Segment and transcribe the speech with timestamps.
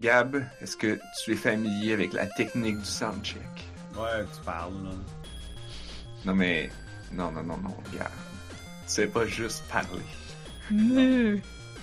[0.00, 3.40] Gab, est-ce que tu es familier avec la technique du soundcheck?
[3.96, 4.90] Ouais, tu parles, là.
[6.26, 6.70] Non, mais.
[7.12, 8.08] Non, non, non, non, Gab.
[8.08, 10.02] Tu sais pas juste parler.
[10.70, 11.40] Meuh.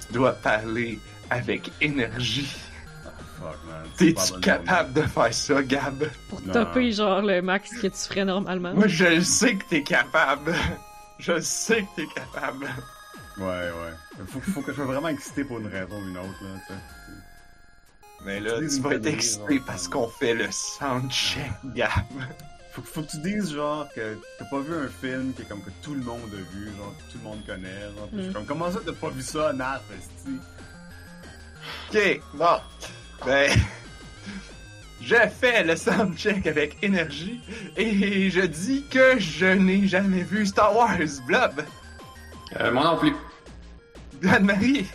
[0.08, 1.00] Tu dois parler
[1.32, 2.54] avec énergie.
[3.06, 3.88] Ah, fuck, man.
[3.98, 6.08] T'es-tu capable de faire ça, Gab?
[6.30, 6.54] Pour Non.
[6.54, 8.74] topper, genre, le max que tu ferais normalement.
[8.76, 10.54] Moi, je le sais que t'es capable.
[11.20, 12.68] Je sais que t'es capable.
[13.40, 14.24] Ouais, ouais.
[14.28, 16.74] Faut, faut que je sois vraiment excité pour une raison ou une autre, là, tu
[16.74, 16.80] sais.
[18.26, 19.66] Mais là, Tu vas être excité genre.
[19.66, 21.90] parce qu'on fait le soundcheck, Gab.
[22.72, 25.62] Faut, faut que tu dises, genre, que t'as pas vu un film qui est comme
[25.62, 28.10] que tout le monde a vu, genre, que tout le monde connaît, genre.
[28.12, 28.34] Mm.
[28.34, 30.38] Comme, comment ça t'as pas vu ça, Nat, esti?
[31.92, 32.58] Ok, bon.
[33.26, 33.52] Ben.
[35.02, 37.42] Je fais le soundcheck avec énergie
[37.76, 40.98] et je dis que je n'ai jamais vu Star Wars,
[41.28, 41.62] Blob.
[42.58, 43.14] Euh, moi non plus.
[44.26, 44.86] Anne-Marie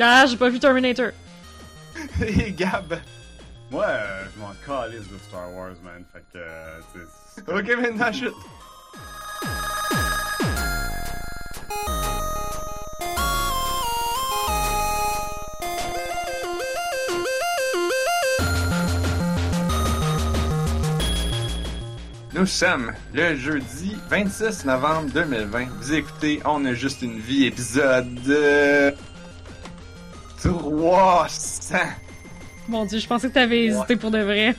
[0.00, 1.10] Ah, j'ai pas vu Terminator.
[2.26, 2.98] et Gab.
[3.70, 6.02] Moi, euh, je m'en calisse de Star Wars, man.
[6.12, 8.34] Fait que, euh, c'est- Ok, maintenant, chute.
[22.34, 25.66] Nous sommes le jeudi 26 novembre 2020.
[25.80, 28.92] Vous écoutez On a juste une vie, épisode euh,
[30.40, 31.76] 300.
[32.68, 34.54] Mon dieu, je pensais que t'avais hésité pour de vrai.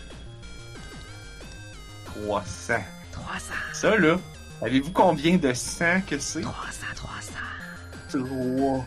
[2.05, 2.73] 300.
[3.11, 4.17] 300, Ça là,
[4.59, 6.41] savez-vous combien de 100 que c'est?
[6.41, 6.57] 300,
[6.95, 8.25] 300.
[8.27, 8.85] 3.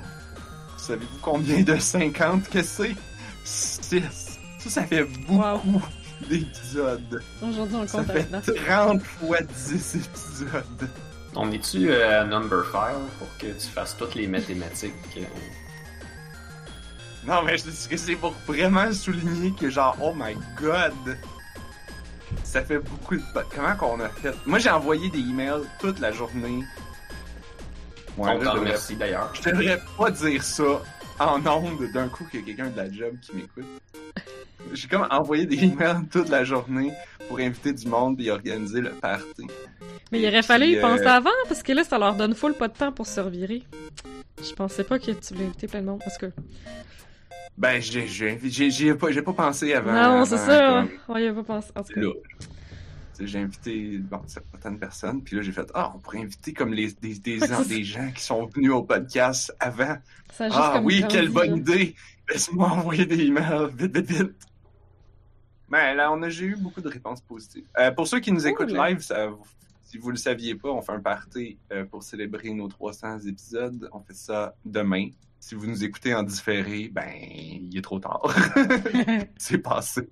[0.76, 2.94] Savez-vous combien de 50 que c'est?
[3.44, 4.38] 6.
[4.58, 5.82] Ça, ça fait beaucoup
[6.28, 7.22] d'épisodes.
[7.42, 8.54] Aujourd'hui, on Ça compte fait maintenant.
[8.66, 10.90] 30 fois 10 épisodes.
[11.34, 14.92] On est-tu euh, à number file pour que tu fasses toutes les mathématiques?
[17.24, 20.92] Non, mais je dis que c'est pour vraiment souligner que genre, oh my god!
[22.44, 23.22] Ça fait beaucoup de...
[23.54, 24.34] Comment qu'on a fait?
[24.46, 26.64] Moi, j'ai envoyé des emails toute la journée.
[28.16, 29.32] Ouais, On t'en devrais- remercie d'ailleurs.
[29.34, 30.82] Je devrais pas dire ça
[31.20, 33.64] en ondes d'un coup qu'il y a quelqu'un de la job qui m'écoute.
[34.72, 36.92] J'ai comme envoyé des emails toute la journée
[37.28, 39.46] pour inviter du monde et organiser le party.
[40.10, 42.54] Mais il aurait fallu y euh, penser avant, parce que là, ça leur donne full
[42.54, 43.62] pas de temps pour se revirer.
[44.42, 46.26] Je pensais pas que tu voulais inviter plein de monde, parce que...
[47.58, 49.92] Ben, j'ai, j'ai, j'ai, j'y ai pas, j'ai pas pensé avant.
[49.92, 50.86] non, c'est ça.
[51.08, 51.70] On y a pas pensé.
[51.76, 52.00] En tout cas.
[52.00, 52.10] là.
[53.20, 56.90] J'ai invité bon, certaines personnes, puis là j'ai fait Ah, on pourrait inviter comme les,
[56.94, 59.96] des, des, des gens qui sont venus au podcast avant.
[60.32, 61.56] Ça Ah oui, quelle bonne là.
[61.58, 61.94] idée!
[62.28, 64.34] Laisse-moi envoyer des emails, vite, vite, vite!
[65.68, 67.64] Ben là, on a, j'ai eu beaucoup de réponses positives.
[67.78, 68.50] Euh, pour ceux qui nous Cool.
[68.50, 69.28] écoutent live, ça,
[69.84, 73.88] si vous le saviez pas, on fait un party euh, pour célébrer nos 300 épisodes.
[73.92, 75.10] On fait ça demain.
[75.42, 78.22] Si vous nous écoutez en différé, ben, il est trop tard.
[79.36, 80.08] C'est passé.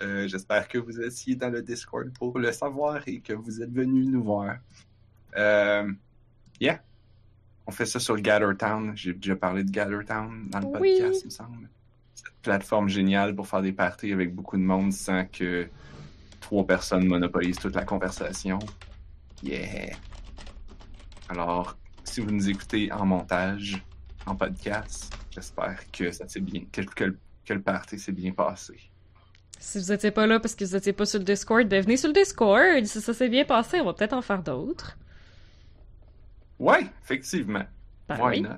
[0.00, 3.70] Euh, J'espère que vous étiez dans le Discord pour le savoir et que vous êtes
[3.70, 4.56] venus nous voir.
[5.36, 5.86] Euh,
[6.62, 6.80] yeah.
[7.66, 8.96] On fait ça sur Gathertown.
[8.96, 10.96] J'ai déjà parlé de Gathertown dans le Oui.
[10.98, 11.68] podcast, il me semble.
[12.14, 15.68] Cette plateforme géniale pour faire des parties avec beaucoup de monde sans que
[16.40, 18.58] trois personnes monopolisent toute la conversation.
[19.42, 19.94] Yeah.
[21.28, 23.84] Alors, si vous nous écoutez en montage,
[24.26, 28.32] en podcast, j'espère que ça s'est bien, que, que le- que le party s'est bien
[28.32, 28.74] passé.
[29.58, 31.96] Si vous étiez pas là parce que vous étiez pas sur le Discord, ben venez
[31.96, 32.84] sur le Discord.
[32.84, 34.96] Si ça s'est bien passé, on va peut-être en faire d'autres.
[36.58, 37.64] Ouais, effectivement.
[38.08, 38.40] Ben Why oui.
[38.42, 38.50] not?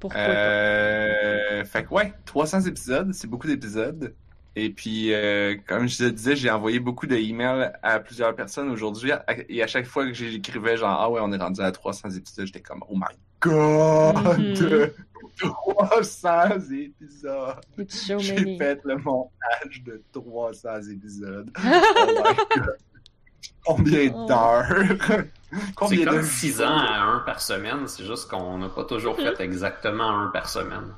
[0.00, 0.28] Pourquoi pas?
[0.30, 4.14] Euh, fait que ouais, 300 épisodes, c'est beaucoup d'épisodes.
[4.54, 9.12] Et puis, euh, comme je te disais, j'ai envoyé beaucoup d'emails à plusieurs personnes aujourd'hui.
[9.48, 12.46] Et à chaque fois que j'écrivais genre, ah ouais, on est rendu à 300 épisodes,
[12.46, 14.38] j'étais comme, oh my god!
[14.38, 14.90] Mhm.
[15.38, 17.56] 300 épisodes!
[17.78, 21.50] It's so J'ai fait le montage de 300 épisodes.
[23.66, 24.10] Oh my god!
[24.10, 24.26] Combien Oh.
[24.26, 24.96] d'heures?
[25.52, 26.66] C'est Combien comme de 6 jours?
[26.66, 29.36] ans à un par semaine, c'est juste qu'on n'a pas toujours Mm-hmm.
[29.36, 30.94] fait exactement un par semaine.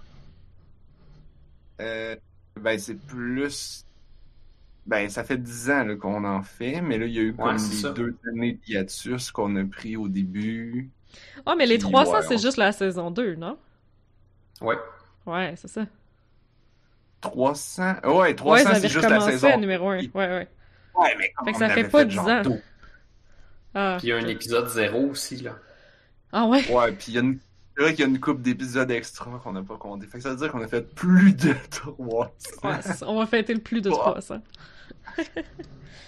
[1.81, 2.17] Euh,
[2.61, 3.85] ben, c'est plus.
[4.87, 7.35] Ben, ça fait 10 ans là, qu'on en fait, mais là, il y a eu
[7.35, 7.91] comme des ça.
[7.91, 10.91] deux années de hiatus qu'on a pris au début.
[11.47, 13.59] Ah, mais les Puis, 300, ouais, c'est on- juste la saison 2, non?
[14.61, 14.77] Ouais.
[15.27, 15.87] Ouais, c'est ça.
[17.21, 17.95] 300.
[18.05, 19.49] Ouais, Ouais, 300, ça avait c'est juste la saison.
[19.53, 19.99] à numéro 1.
[19.99, 20.49] Ouais, ouais.
[20.95, 22.43] Ouais, mais Fait que on ça fait avait pas 10 genre ans.
[23.75, 25.57] Ah, Puis il y a un épisode zéro aussi, là.
[26.33, 26.65] ah ouais?
[26.71, 27.39] Ouais, puis il y a une.
[27.77, 30.07] C'est vrai qu'il y a une coupe d'épisodes extra qu'on n'a pas compté.
[30.07, 31.97] Fait que ça veut dire qu'on a fait plus de 300.
[32.63, 33.09] Ouais, c'est ça.
[33.09, 33.97] on va fêter le plus de Ouais.
[33.97, 34.41] 300.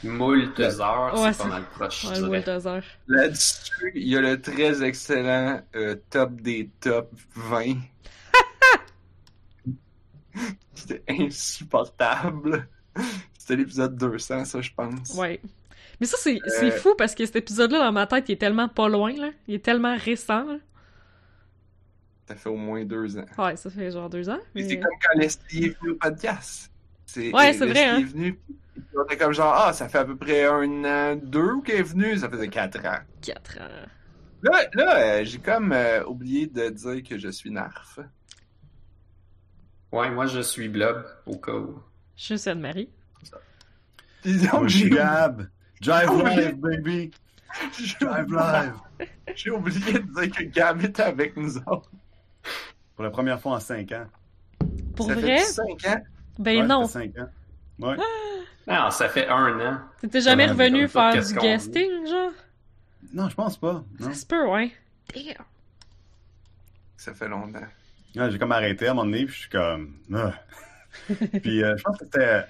[0.05, 2.21] Moult heures, Ouais, c'est pas mal proche, Ouais.
[2.21, 2.83] Bulldozer.
[3.09, 7.75] Là-dessus, il y a le très excellent euh, top des top 20.
[10.75, 12.69] c'était insupportable.
[13.39, 15.15] C'était l'épisode 200, ça, je pense.
[15.15, 15.41] Ouais.
[16.01, 16.77] Mais ça, c'est c'est Euh.
[16.79, 19.31] fou parce que cet épisode-là, dans ma tête, il est tellement pas loin, là.
[19.49, 20.57] Il est tellement récent, là.
[22.27, 23.25] Ça fait au moins deux ans.
[23.39, 24.39] Ouais, ça fait genre deux ans.
[24.55, 26.71] Mais c'est comme quand Leslie est venu au podcast.
[27.05, 27.99] C'est, Ouais, c'est vrai, hein.
[28.01, 28.39] est venu,
[28.97, 31.83] on était comme genre, ah, ça fait à peu près un an, deux qu'elle est
[31.85, 32.99] venue, ça faisait quatre ans.
[33.23, 33.87] Quatre ans.
[34.43, 38.01] Là, là euh, j'ai comme euh, oublié de dire que je suis Narf.
[39.93, 41.81] Ouais, moi je suis Blob, au cas où.
[42.17, 42.91] Je suis Anne-Marie.
[44.25, 45.49] Suis j'ai, Gab.
[45.81, 47.11] Drive Oh, live, baby.
[47.79, 49.09] j'ai Drive oublié- live.
[49.37, 51.91] j'ai oublié de dire que Gab était avec nous autres.
[52.97, 54.07] Pour la première fois en 5 ans.
[54.97, 55.39] Pour ça vrai?
[55.39, 56.03] fait cinq ans.
[56.39, 56.87] Ben Ouais, non.
[56.87, 57.29] ça fait 5 ans.
[57.79, 57.97] Ouais.
[58.67, 59.79] Non, ça fait un an.
[60.01, 62.33] T'étais jamais revenu faire du guesting, genre?
[63.13, 63.85] Non, je pense pas.
[64.01, 64.09] Non.
[64.09, 64.73] Ça se peut, ouais.
[65.15, 65.45] Damn.
[66.97, 67.61] Ça fait longtemps.
[68.17, 69.95] Ouais, j'ai comme arrêté à un moment donné, puis je suis comme.
[70.13, 70.33] Ah.
[71.43, 72.43] puis euh, je pense que c'était euh,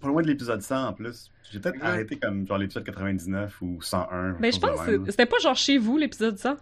[0.00, 1.30] pas loin de l'épisode 100 en plus.
[1.52, 1.86] J'ai peut-être Ouais.
[1.86, 4.32] arrêté comme genre l'épisode 99 ou 101.
[4.32, 6.56] Ben, je de pense que c'était pas genre chez vous, l'épisode 100.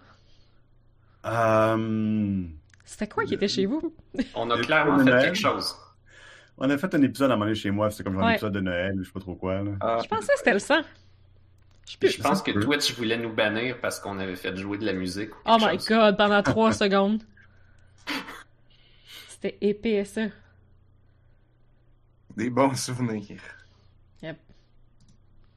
[1.25, 2.43] Euh,
[2.85, 3.95] C'était quoi qui était chez vous?
[4.35, 5.23] On a clairement fait Noël.
[5.25, 5.77] quelque chose.
[6.59, 8.31] On a fait un épisode à un moment donné chez moi, c'était comme genre Ouais.
[8.33, 9.63] un épisode de Noël ou je sais pas trop quoi.
[9.63, 9.71] Là.
[9.81, 10.83] Ah, Je pensais que c'était le 100.
[12.01, 12.51] Je pense que.
[12.53, 15.31] Twitch voulait nous bannir parce qu'on avait fait jouer de la musique.
[15.35, 15.89] ou Oh quelque my chose.
[15.89, 17.23] god, pendant 3 secondes.
[19.29, 20.23] C'était épais, ça.
[22.37, 23.41] des bons souvenirs.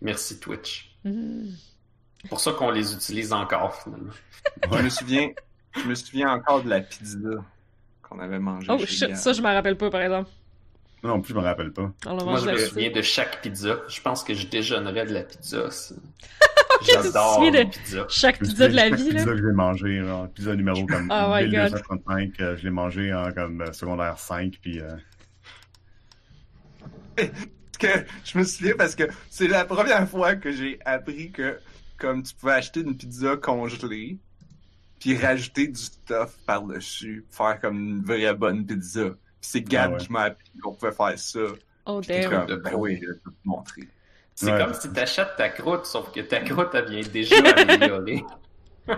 [0.01, 0.95] Merci Twitch.
[1.03, 4.11] C'est pour ça qu'on les utilise encore finalement.
[4.71, 5.29] Je me souviens,
[5.81, 7.17] je me souviens encore de la pizza
[8.01, 9.17] qu'on avait mangée Oh chez shit, Gab.
[9.17, 10.29] ça je m'en rappelle pas par exemple.
[11.03, 11.91] Non plus, je me rappelle pas.
[12.07, 13.77] Moi, je me souviens de chaque pizza.
[13.87, 15.69] Je pense que je déjeunerais de la pizza.
[16.79, 18.05] te J'adore souviens de- pizzas.
[18.09, 19.19] Chaque pizza de la souviens vie, là.
[19.19, 21.73] Pizza que j'ai mangé, genre, pizza numéro comme Oh my God.
[21.73, 24.89] 1235, euh, je l'ai mangé en comme euh, secondaire 5, puis euh,
[27.79, 27.87] que
[28.23, 31.59] je me souviens parce que c'est la première fois que j'ai appris que
[31.97, 34.17] comme tu pouvais acheter une pizza congelée
[34.99, 39.09] puis rajouter du stuff par-dessus, faire comme une vraie bonne pizza.
[39.09, 39.97] Puis c'est Gab Ah ouais.
[39.99, 41.39] qui m'a appris qu'on pouvait faire ça.
[41.85, 42.29] Oh damn.
[42.31, 43.87] comme, de ben oui, je vais te montrer.
[44.33, 44.57] C'est Ouais.
[44.63, 48.23] comme si t'achètes ta croûte, sauf que ta croûte, elle vient déjà améliorée.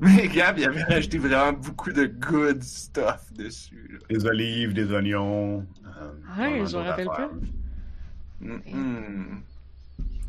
[0.00, 3.88] Mais Gab, il avait rajouté vraiment beaucoup de good stuff dessus.
[3.92, 3.98] là.
[4.08, 5.66] des olives, des oignons.
[5.86, 7.30] euh, vraiment je me rappelle pas.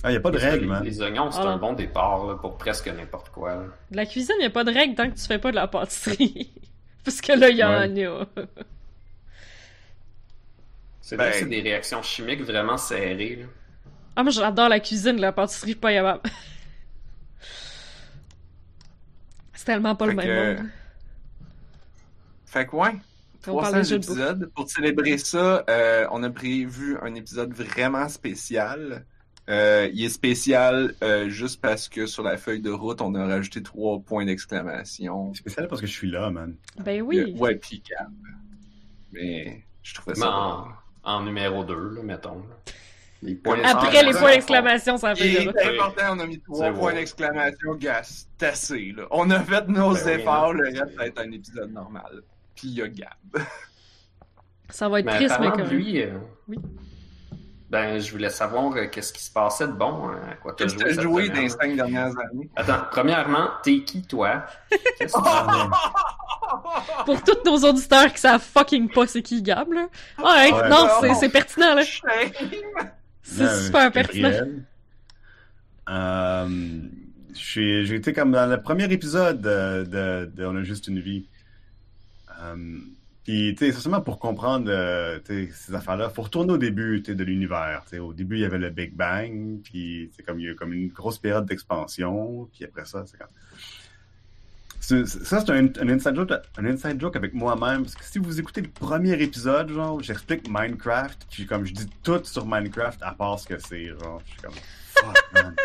[0.03, 0.09] Mhm.
[0.09, 0.83] Ah, y a pas de Les- règles, man.
[0.83, 1.47] Les oignons, c'est Ah.
[1.49, 3.55] un bon départ là, pour presque n'importe quoi.
[3.55, 3.63] là.
[3.91, 5.67] De la cuisine, y a pas de règle tant que tu fais pas de la
[5.67, 6.51] pâtisserie.
[7.05, 7.87] Parce que là, y en a.
[11.01, 13.37] C'est vrai Ben- que c'est des réactions chimiques vraiment serrées.
[13.41, 13.45] là.
[14.15, 16.21] Ah, moi j'adore la cuisine, la pâtisserie, pas capable.
[19.53, 20.69] C'est tellement pas le même que- monde.
[22.45, 22.89] Fait que ouais,
[23.47, 24.17] On parle 300 de jeux de bouffe.
[24.17, 24.51] épisodes.
[24.55, 29.05] Pour célébrer ça, euh, on a prévu un épisode vraiment spécial.
[29.49, 33.25] Euh, il est spécial euh, juste parce que sur la feuille de route, on a
[33.25, 35.33] rajouté trois points d'exclamation.
[35.33, 36.55] C'est spécial parce que je suis là, man.
[36.79, 37.19] Ben oui.
[37.19, 38.11] Euh, ouais, puis Gab.
[39.11, 40.65] Mais je trouvais ça
[41.03, 42.43] en, numéro 2, là, mettons.
[43.21, 46.79] Les points Après les points d'exclamation, ça fait est important, on a mis trois C'est
[46.79, 49.07] points d'exclamation, gars, c'est assez, là.
[49.11, 52.21] On a fait nos Ben oui, efforts, le reste va être un épisode normal.
[52.55, 53.09] Puis il y a Gab.
[54.69, 55.67] Ça va être Mais triste, mais comme.
[55.69, 56.17] lui, euh,
[56.47, 56.57] Oui.
[57.73, 60.75] Ben, je voulais savoir euh, qu'est-ce qui se passait de bon, hein, à quoi Qu'est-ce
[60.75, 62.49] que joué t'as cette joué dans les cinq dernières années?
[62.55, 64.45] Attends, premièrement, t'es qui, toi?
[64.69, 65.11] Que tu
[67.05, 69.87] Pour tous nos auditeurs qui savent fucking pas c'est qui Gab, là.
[70.19, 70.69] Ouais, Ouais.
[70.69, 71.81] non, c'est- c'est pertinent, là.
[73.23, 74.29] C'est Euh, super pertinent.
[75.89, 76.47] Euh,
[77.33, 80.99] j'ai j'ai été comme dans le premier épisode de, de, de On a juste une
[80.99, 81.25] vie.
[82.41, 82.55] Euh,
[83.23, 86.09] Puis, tu sais, c'est seulement pour comprendre euh, ces affaires-là.
[86.09, 87.83] faut retourner au début de l'univers.
[88.01, 90.55] Au début, il y avait le Big Bang, puis c'est comme il y a eu
[90.55, 93.27] comme une grosse période d'expansion, puis après ça, c'est comme.
[94.81, 98.41] Ça, c'est un, un, inside joke, un inside joke avec moi-même, parce que si vous
[98.41, 103.13] écoutez le premier épisode, genre, j'explique Minecraft, puis comme je dis tout sur Minecraft, à
[103.13, 105.55] part ce que c'est, genre, je suis comme, fuck, man.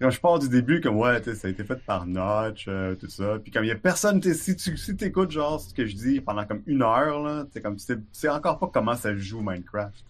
[0.00, 3.08] Quand je pars du début, comme, ouais, ça a été fait par Notch, euh, tout
[3.08, 5.94] ça, puis comme il y a personne, si tu si t'écoutes, genre, ce que je
[5.94, 9.16] dis pendant comme une heure, là, tu sais, comme, tu sais- encore pas comment ça
[9.16, 10.04] joue Minecraft.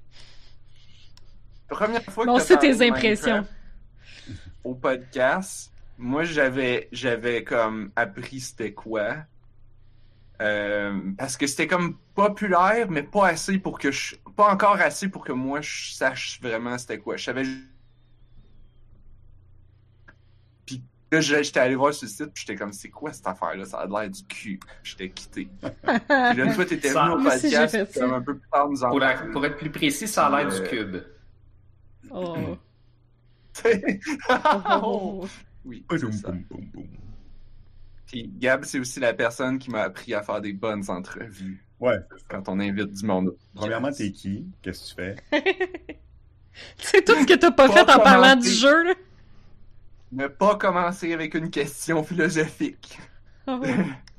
[1.68, 3.26] Première fois que Bon, t'as c'est tes impressions.
[3.36, 3.52] Minecraft
[4.64, 9.16] Au podcast, moi, j'avais, j'avais comme appris c'était quoi.
[10.42, 15.08] Euh, parce que c'était comme populaire, mais pas assez pour que je, pas encore assez
[15.08, 17.16] pour que moi je sache vraiment c'était quoi.
[17.16, 17.44] Je savais.
[21.20, 23.26] Puis Là, je- j'étais allé voir sur le site, puis j'étais comme, c'est quoi cette
[23.26, 23.64] affaire-là?
[23.64, 24.60] Ça a l'air du cul.
[24.82, 25.48] J'étais quitté.
[25.60, 25.70] Puis
[26.08, 29.00] là, une fois, t'étais venu au podcast, comme un peu plus tard, nous en Pour,
[29.00, 30.96] la- pour être plus précis, ça a l'air Euh, du cube.
[32.10, 32.36] Oh.
[34.82, 35.26] Oh.
[35.64, 36.32] Oui, ça.
[38.06, 41.98] Puis Gab, c'est aussi la personne qui m'a appris à faire des bonnes entrevues Ouais.
[42.28, 43.34] quand on invite du monde.
[43.54, 44.46] Premièrement, t'es qui?
[44.62, 45.98] Qu'est-ce que tu fais?
[46.78, 48.94] C'est tout ce que t'as pas Pas fait en parlant du jeu, là.
[50.10, 52.98] Ne pas commencer avec une question philosophique.
[53.46, 53.62] Oh.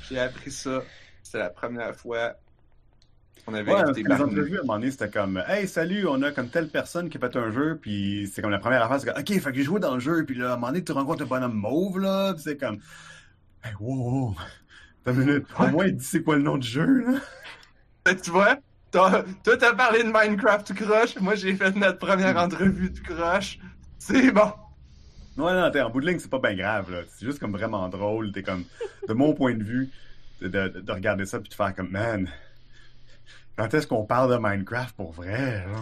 [0.00, 0.88] J'ai appris ça.
[1.22, 2.34] C'était la première fois
[3.44, 4.22] qu'on avait Ouais, invité les Barney.
[4.22, 7.18] entrevues, à un moment donné, c'était comme Hey, salut, on a comme telle personne qui
[7.18, 9.56] a fait un jeu, puis c'est comme la première affaire, c'est comme Ok, fait que
[9.58, 11.54] j'ai joué dans le jeu, puis là, à un moment donné, tu rencontres un bonhomme
[11.54, 12.78] mauve, là, puis c'est comme
[13.64, 13.96] Hey, wow,
[14.30, 14.36] wow,
[15.04, 17.20] t'as une minute, au moins, dis c'est quoi le nom du jeu, là.
[18.22, 18.56] Tu vois,
[18.90, 22.38] toi t'as parlé de Minecraft croche, moi j'ai fait notre première Hmm.
[22.38, 23.58] entrevue tout croche.
[23.98, 24.52] C'est bon.
[25.38, 27.02] Non, non, t'es en bout de ligne, c'est pas bien grave, là.
[27.08, 28.64] C'est juste comme vraiment drôle, t'es comme,
[29.08, 29.90] de mon point de vue,
[30.42, 32.28] de, de- de regarder ça, puis de faire comme Man,
[33.56, 35.80] quand est-ce qu'on parle de Minecraft pour vrai, là?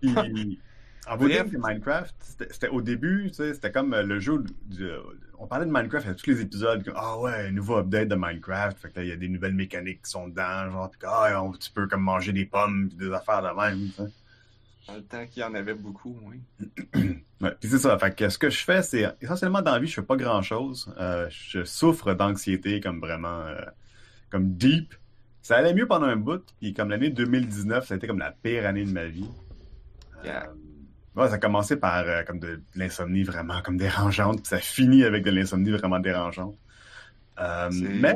[0.00, 0.60] Puis,
[1.06, 2.14] en bout de ligne, c'est Minecraft,
[2.50, 4.44] c'était au début, tu sais, c'était comme le jeu.
[4.66, 4.90] du-
[5.38, 8.78] on parlait de Minecraft à tous les épisodes, comme Ah ouais, nouveau update de Minecraft,
[8.78, 11.42] fait que là, il y a des nouvelles mécaniques qui sont dedans, genre, puis ah,
[11.42, 13.92] on- tu peux comme manger des pommes, puis des affaires de même.
[14.86, 16.40] Dans le temps qu'il y en avait beaucoup, oui.
[17.42, 17.98] Ouais, puis c'est ça.
[17.98, 20.40] Fait que ce que je fais, c'est essentiellement dans la vie, je fais pas grand
[20.40, 20.90] chose.
[21.28, 23.60] je souffre d'anxiété comme vraiment euh,
[24.30, 24.94] comme deep.
[25.42, 28.32] Ça allait mieux pendant un bout, puis comme l'année 2019, ça a été comme la
[28.32, 29.28] pire année de ma vie.
[30.24, 30.48] Yeah.
[30.48, 34.48] Euh, ouais, ça a commencé par euh, comme de, de l'insomnie vraiment comme dérangeante, puis
[34.48, 36.56] ça finit avec de l'insomnie vraiment dérangeante.
[37.38, 38.14] Euh, mais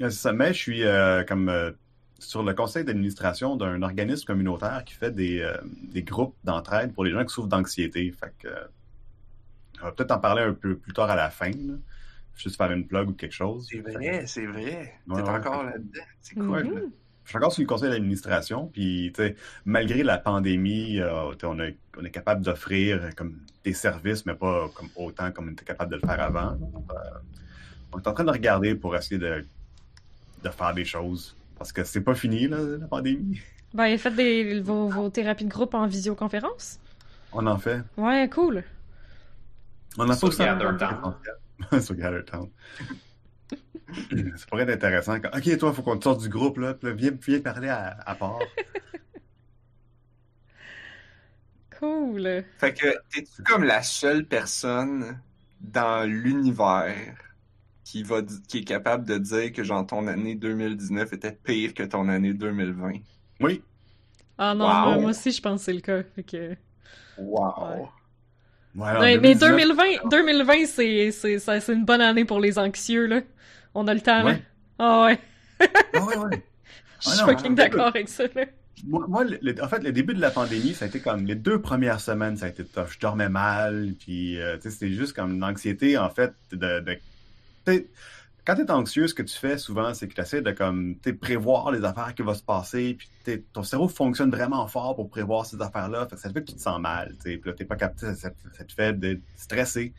[0.00, 1.70] euh, ça, mais je suis euh, comme euh,
[2.18, 5.56] sur le conseil d'administration d'un organisme communautaire qui fait des, euh,
[5.92, 8.10] des groupes d'entraide pour les gens qui souffrent d'anxiété.
[8.12, 8.64] Fait que, euh,
[9.82, 11.50] on va peut-être en parler un peu plus tard à la fin.
[11.50, 11.74] là.
[12.36, 13.68] Juste faire une plug ou quelque chose.
[13.70, 14.94] C'est vrai, c'est vrai.
[15.06, 15.28] Ouais, T'es ouais.
[15.36, 16.00] encore là-dedans.
[16.20, 16.64] C'est cool.
[16.64, 16.90] Mhm.
[17.24, 21.58] Je suis encore sur le conseil d'administration, puis tu sais, malgré la pandémie, euh, on,
[21.60, 25.64] a- on est capable d'offrir comme des services, mais pas comme autant comme on était
[25.64, 26.52] capable de le faire avant.
[26.90, 27.18] Euh,
[27.94, 29.44] on est en train de regarder pour essayer de,
[30.42, 31.34] de faire des choses.
[31.64, 33.40] Parce que c'est pas fini, là, la pandémie.
[33.72, 36.78] Ben, faites des, vos, vos thérapies de groupe en visioconférence.
[37.32, 37.80] On en fait.
[37.96, 38.62] Ouais, cool.
[39.96, 41.14] On en fait Sur aussi en Gathertown.
[41.80, 42.50] sur Gathertown.
[44.36, 45.18] ça pourrait être intéressant.
[45.20, 46.74] Quand- Ok, toi, il faut qu'on te sorte du groupe, là.
[46.74, 46.92] Puis
[47.26, 48.40] viens parler à, à part.
[51.80, 52.44] Cool.
[52.58, 55.18] Fait que t'es-tu comme la seule personne
[55.60, 57.16] dans l'univers
[57.84, 61.82] qui va qui est capable de dire que genre ton année 2019 était pire que
[61.82, 62.92] ton année 2020?
[63.40, 63.62] Oui.
[64.38, 64.70] Ah non, Wow.
[64.84, 66.02] moi, moi aussi, je pense que c'est le cas.
[66.16, 66.56] Fait que...
[67.18, 67.88] Wow!
[68.74, 72.40] Ouais, alors, Ouais, mais 2019, 2020, 2020 c'est, c'est, ça- c'est une bonne année pour
[72.40, 73.20] les anxieux, là.
[73.74, 74.24] On a le temps.
[74.24, 74.42] Ouais.
[74.78, 75.18] Ah ouais.
[75.94, 76.42] Ah ouais, ouais.
[77.00, 78.46] Je Ah suis fucking d'accord avec ça, là.
[78.86, 81.24] Moi, moi, le- le- en fait, le début de la pandémie, ça a été comme
[81.26, 82.88] les deux premières semaines, ça a été tough.
[82.90, 86.80] Je dormais mal, puis euh, tu sais, c'était juste comme une anxiété, en fait, de.
[86.80, 86.98] de-
[87.64, 87.88] tu
[88.46, 91.70] quand t'es anxieux, ce que tu fais souvent, c'est que tu de comme, tu prévoir
[91.70, 95.46] les affaires qui vont se passer, puis tu ton cerveau fonctionne vraiment fort pour prévoir
[95.46, 97.64] ces affaires-là, fait que ça fait que tu te sens mal, tu puis là, t'es
[97.64, 99.94] pas capté, ça, te fait d'être stressé.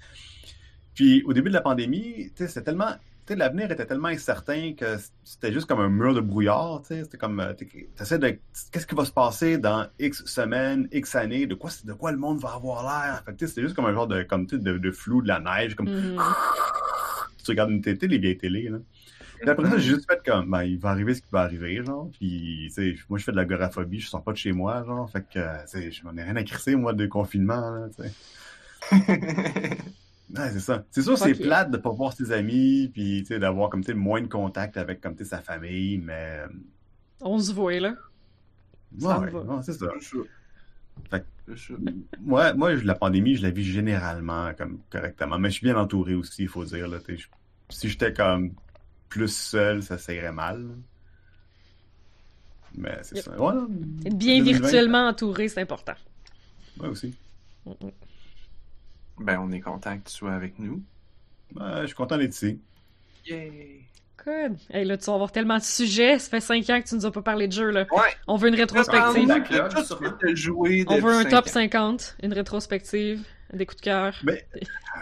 [0.93, 2.93] Puis au début de la pandémie, tu c'était tellement
[3.25, 7.17] tu l'avenir était tellement incertain que c'était juste comme un mur de brouillard, tu c'était
[7.17, 8.37] comme, euh, tu essaies de,
[8.71, 12.39] qu'est-ce qui va se passer dans X semaines, X années, de quoi, de le monde
[12.39, 14.77] va avoir l'air, fait que, tu c'était juste comme un genre de, comme, tu de,
[14.77, 16.19] de flou, de la neige, comme, Mhm.
[17.45, 18.79] Tu regardes une télé, les vieilles télés, là.
[19.39, 21.83] Puis après ça, j'ai juste fait comme, ben, il va arriver ce qui va arriver,
[21.83, 24.83] genre, puis, tu sais, moi, je fais de l'agoraphobie, je sors pas de chez moi,
[24.85, 27.69] genre, fait que, euh, tu sais, je m'en ai rien à crisser, moi, de confinement,
[27.71, 28.11] là, tu sais.
[30.35, 30.83] Ouais, c'est ça.
[30.89, 33.91] C'est sûr, c'est plate de pas voir ses amis, puis tu sais, d'avoir comme tu
[33.91, 36.41] sais, moins de contact avec comme tu sais, sa famille, mais
[37.21, 37.93] On se voit, là.
[38.99, 39.87] Ça ouais, c'est ça.
[39.99, 40.23] C'est ça.
[41.09, 41.73] Fait que-.
[42.21, 45.77] Moi, moi, je- la pandémie, je la vis généralement comme correctement, mais je suis bien
[45.77, 46.97] entouré aussi, il faut dire là.
[47.07, 47.15] je-
[47.69, 48.53] Si j'étais comme
[49.09, 50.67] plus seul, ça serait mal.
[52.77, 53.25] Mais c'est Yep.
[53.25, 53.41] ça.
[53.41, 53.53] Ouais,
[54.05, 55.93] Être bien 2020, virtuellement entouré, c'est important.
[56.79, 57.15] Ouais, aussi.
[59.19, 60.83] Ben, on est content que tu sois avec nous.
[61.55, 62.59] Ouais, je suis content d'être ici.
[63.25, 63.81] Yay!
[64.25, 64.57] Good.
[64.71, 66.17] Hey, là, tu vas avoir tellement de sujets.
[66.17, 67.85] Ça fait 5 ans que tu nous as pas parlé de jeu, là.
[67.91, 68.09] Ouais!
[68.27, 69.29] On veut une rétrospective.
[70.87, 71.49] On veut un top ans.
[71.51, 73.21] 50, une rétrospective,
[73.53, 74.15] des coups de cœur.
[74.23, 74.47] Mais,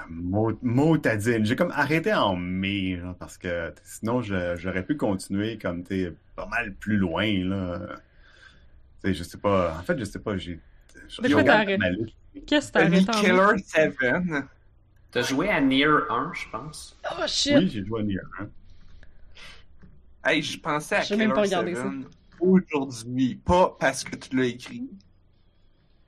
[0.09, 1.45] mot, mot tadine.
[1.45, 6.03] J'ai comme arrêté en mai, genre, parce que sinon, je- j'aurais pu continuer comme, tu
[6.03, 7.79] sais, pas mal plus loin, là.
[9.03, 9.77] Tu sais, je sais pas.
[9.79, 10.59] En fait, je sais pas, j'ai.
[11.21, 11.79] Mais quoi, regarde t'arrêtes?
[12.47, 13.21] Qu'est-ce que arrêté en mai?
[13.21, 13.95] Killer 7.
[15.11, 16.97] T'as joué à Nier 1, je pense.
[17.09, 17.55] Oh shit!
[17.57, 18.17] Oui, j'ai joué à Nier.
[18.39, 18.47] hein.
[20.25, 21.83] Hey, je pensais à J'ai même pas Killer regardé 7
[22.39, 24.89] aujourd'hui, pas parce que tu l'as écrit.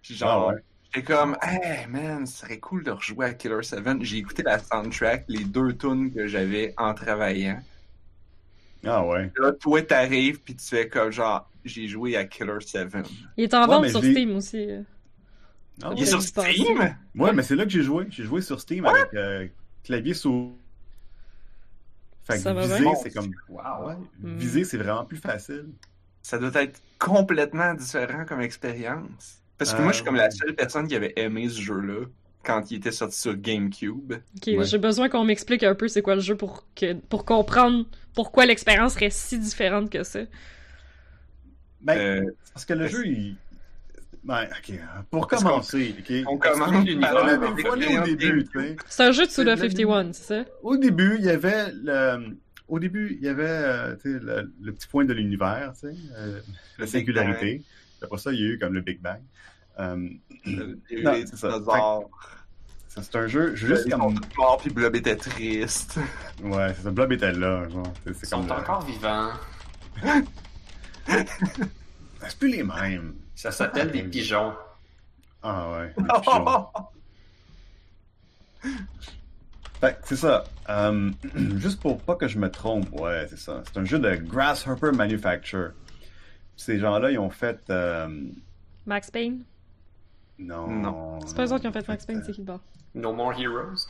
[0.01, 0.61] Puis genre, Ah ouais.
[0.83, 3.83] j'étais comme, hey man, ce serait cool de rejouer à Killer 7.
[4.01, 7.59] J'ai écouté la soundtrack, les deux tunes que j'avais en travaillant.
[8.85, 9.31] Ah ouais.
[9.37, 12.89] Là, toi, t'arrives, puis tu fais comme genre, j'ai joué à Killer 7.
[13.35, 14.67] Il est en Ouais, vente sur j'ai- Steam aussi.
[15.83, 16.05] Ah Il est ouais.
[16.05, 16.21] sur.
[16.21, 16.95] Steam?
[17.15, 18.05] Ouais, mais c'est là que j'ai joué.
[18.09, 19.47] J'ai joué sur Steam avec euh,
[19.83, 20.55] clavier sous.
[22.25, 23.31] Fait que viser, c'est comme.
[23.49, 23.87] Wow.
[23.87, 24.37] Ouais, Hmm.
[24.37, 25.67] viser, c'est vraiment plus facile.
[26.21, 29.41] Ça doit être complètement différent comme expérience.
[29.57, 30.31] Parce que Euh, moi, je suis comme la ouais.
[30.31, 32.05] seule personne qui avait aimé ce jeu-là
[32.43, 34.13] quand il était sorti sur GameCube.
[34.37, 34.65] Ok, Ouais.
[34.65, 38.45] j'ai besoin qu'on m'explique un peu c'est quoi le jeu pour que pour comprendre pourquoi
[38.45, 40.21] l'expérience serait si différente que ça.
[41.81, 43.37] Ben, Euh, parce que le jeu, il.
[44.25, 44.79] Ben, ok.
[45.11, 46.13] Pour commencer, ok.
[46.27, 48.75] on commence l'univers, est au début, tu sais.
[48.87, 50.45] C'est un jeu de Suda C'est le- 51, c'est ça?
[50.63, 52.35] Au début, il y avait le.
[52.67, 55.87] Au début, il y avait euh, tu sais, le, le petit point de l'univers, tu
[55.91, 56.39] sais, euh,
[56.79, 57.61] la singularité.
[58.01, 59.21] Après ça, il y a eu comme le Big Bang.
[59.79, 60.09] Euh,
[60.45, 60.53] Il
[60.89, 62.09] y a eu Non, les c'est dinosaures.
[63.13, 64.19] un jeu juste Ils sont comme.
[64.37, 65.99] morts, puis Blob était triste.
[66.43, 66.89] Ouais, c'est ça.
[66.91, 67.69] Blob était là.
[67.69, 69.29] Genre, c'est Ils sont le- encore vivants.
[72.27, 73.13] C'est plus les mêmes.
[73.35, 74.53] Ça s'appelle des pigeons.
[75.43, 75.93] Ah ouais.
[76.21, 76.67] pigeons.
[79.79, 80.45] Fait que c'est ça.
[80.69, 81.11] Euh,
[81.57, 83.61] juste pour pas que je me trompe, ouais, c'est ça.
[83.65, 85.71] C'est un jeu de Grasshopper Manufacture.
[86.55, 87.59] Ces gens-là, ils ont fait.
[87.69, 88.07] euh,
[88.85, 89.43] Max Payne?
[90.39, 90.67] Non.
[90.67, 91.19] Non.
[91.25, 92.61] C'est pas eux autres qui ont fait Max Payne, c'est qui le bord?
[92.93, 93.87] No More Heroes?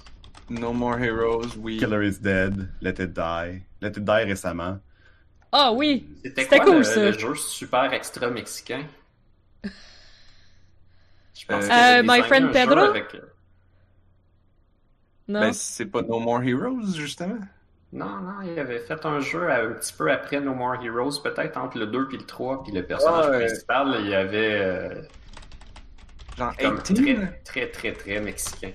[0.50, 1.78] No More Heroes, oui.
[1.78, 3.62] Killer is Dead, Let It Die.
[3.82, 4.80] Let It Die récemment.
[5.52, 6.08] Ah oui!
[6.24, 7.00] C'était cool, le, ça.
[7.12, 8.84] le jeu super extra mexicain?
[11.34, 12.80] Je pense Euh, Euh, My Friend un jeu Pedro?
[12.80, 13.14] avec-
[15.28, 15.40] Non?
[15.42, 17.40] Ben, c'est pas No More Heroes, justement?
[17.92, 21.58] Non, non, il avait fait un jeu un petit peu après No More Heroes, peut-être
[21.58, 23.46] entre le 2 et le 3, puis le personnage Ah, ouais.
[23.46, 25.02] principal, il y avait euh,
[26.38, 27.16] Genre comme 18.
[27.16, 28.72] très, très, très, très mexicain.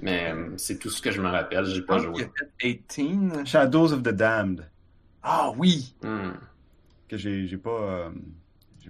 [0.00, 2.24] Mais euh, c'est tout ce que je me rappelle, j'ai pas qu'il joué.
[2.24, 3.46] a fait 18.
[3.46, 4.68] Shadows of the Damned,
[5.22, 5.94] Ah oui!
[6.02, 6.32] Hmm.
[7.08, 7.70] que j'ai, j'ai pas.
[7.70, 8.10] euh,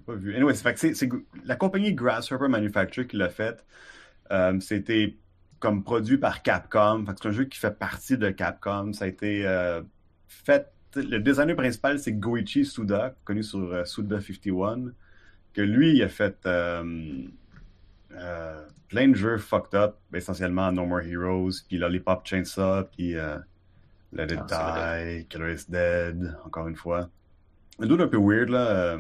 [0.03, 0.35] pas vu.
[0.35, 1.09] Anyway, c'est,
[1.45, 3.65] la compagnie Grasshopper Manufacture qui l'a fait.
[4.31, 5.17] Euh, c'était
[5.59, 7.05] comme produit par Capcom.
[7.07, 8.93] Fait que c'est un jeu qui fait partie de Capcom.
[8.93, 9.83] Ça a été euh,
[10.29, 10.69] fait.
[10.95, 14.93] Le designer principal, c'est Goichi Suda, connu sur euh, Suda 51,
[15.55, 16.37] que lui, il a fait
[18.89, 23.15] plein de jeux fucked up, essentiellement No More Heroes, puis Lollipop Chainsaw, puis
[24.13, 27.09] Let It Ah, Die, Killer is Dead, encore une fois.
[27.79, 28.99] Un doute un peu weird, là.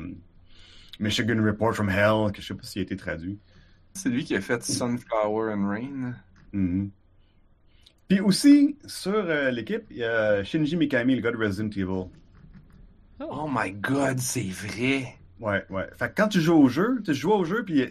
[1.03, 3.39] Michigan Report from Hell, que je sais pas s'il a été traduit.
[3.95, 6.15] C'est lui qui a fait Sunflower and Rain.
[6.53, 6.91] Mhm.
[8.09, 12.09] Puis aussi, sur euh, l'équipe, il y a Shinji Mikami, le gars de Resident Evil.
[13.21, 15.17] Oh my god, c'est vrai!
[15.41, 15.89] Ouais, ouais.
[15.97, 17.85] Fait que quand tu joues au jeu, tu joues au jeu, puis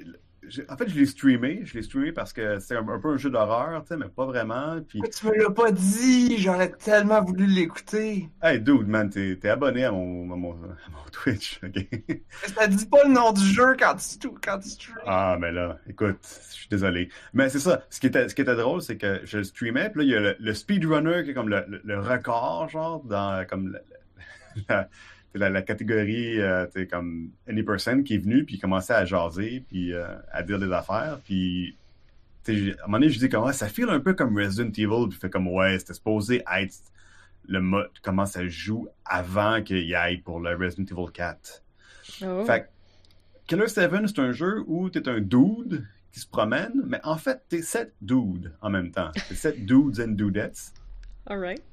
[0.69, 1.61] en fait, je l'ai streamé.
[1.65, 4.07] Je l'ai streamé parce que c'est un, un peu un jeu d'horreur, tu sais, mais
[4.09, 4.79] pas vraiment.
[4.87, 6.37] Puis, tu me l'as pas dit?
[6.39, 8.29] J'aurais tellement voulu l'écouter.
[8.41, 11.87] hey, dude, man, t'es t'es abonné à mon, à mon, à mon Twitch, ok?
[12.55, 14.97] Ça dit pas le nom du jeu quand tu, quand tu stream.
[15.05, 16.17] Ah, mais là, écoute,
[16.49, 17.09] je suis désolé.
[17.33, 17.83] Mais c'est ça.
[17.89, 20.09] Ce qui était, ce qui était drôle, c'est que je le streamais, puis là, il
[20.09, 23.71] y a le, le speedrunner qui est comme le, le- le record, genre, dans comme
[23.73, 23.79] la,
[24.67, 24.89] la- la-
[25.33, 29.93] la catégorie, euh, tu comme Any Person qui est venu, puis commençait à jaser, puis
[29.93, 31.77] euh, à dire des affaires, puis.
[32.43, 35.09] tu À un moment donné, je dis comment ça file un peu comme Resident Evil,
[35.09, 36.75] puis fait comme ouais, c'était supposé être
[37.47, 41.63] le mode, comment ça joue avant qu'il y aille pour le Resident Evil 4.
[42.23, 42.45] Oh.
[42.45, 42.67] Fait que
[43.47, 47.41] Killer 7, c'est un jeu où t'es un dude qui se promène, mais en fait,
[47.49, 49.11] t'es sept dudes en même temps.
[49.27, 50.73] T'es sept dudes and dudettes
[51.25, 51.63] Alright.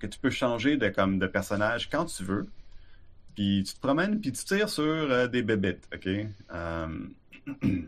[0.00, 2.46] que tu peux changer de, comme, de personnage quand tu veux.
[3.34, 6.08] Puis tu te promènes, puis tu tires sur euh, des bébites, OK?
[6.52, 7.08] Euh,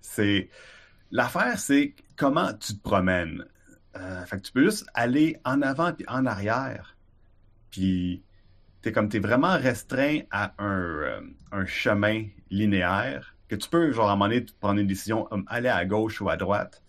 [0.00, 0.48] c'est...
[1.10, 3.44] L'affaire, c'est comment tu te promènes.
[3.96, 6.96] Euh, fait que tu peux juste aller en avant puis en arrière.
[7.70, 8.22] Puis
[8.80, 14.16] t'es comme t'es vraiment restreint à un, chemin linéaire que tu peux, genre, à un
[14.16, 16.82] moment donné, prendre une décision, aller à gauche ou à droite.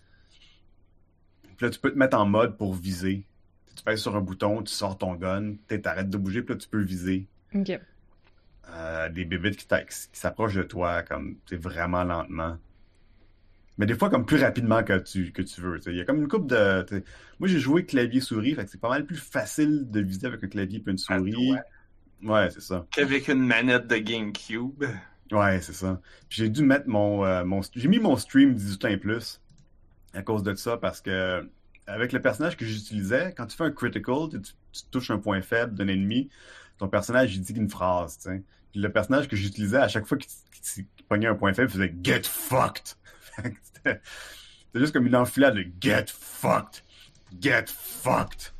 [1.56, 3.26] Puis là, tu peux te mettre en mode pour viser.
[3.76, 6.68] Tu pèses sur un bouton, tu sors ton gun, t'arrêtes de bouger, puis là, tu
[6.68, 7.28] peux viser.
[7.54, 7.78] Ok.
[8.70, 9.66] Euh, des bébites qui,
[10.12, 12.58] s'approchent de toi, comme, tu vraiment lentement.
[13.76, 15.80] Mais des fois, comme plus rapidement que tu, que tu veux.
[15.86, 16.86] Il y a comme une coupe de.
[17.40, 20.48] Moi, j'ai joué clavier-souris, fait que c'est pas mal plus facile de viser avec un
[20.48, 21.54] clavier et une Ah, souris.
[22.22, 22.50] ouais.
[22.50, 22.86] C'est ça.
[22.92, 24.84] Qu'avec une manette de GameCube.
[25.32, 26.00] Ouais, c'est ça.
[26.28, 29.40] Puis j'ai dû mettre mon, euh, mon j'ai mis mon stream 18 ans et plus
[30.12, 31.48] à cause de ça parce que
[31.86, 35.42] avec le personnage que j'utilisais, quand tu fais un critical, tu, tu touches un point
[35.42, 36.30] faible d'un ennemi,
[36.78, 38.42] ton personnage, il dit une phrase, tu sais.
[38.72, 40.30] Puis le personnage que j'utilisais, à chaque fois qu'il
[40.64, 42.96] qu'il pognait un point faible, il faisait Get fucked!
[43.74, 44.00] C'était
[44.74, 46.82] juste comme une enfilade de Get fucked!
[47.40, 48.52] Get fucked!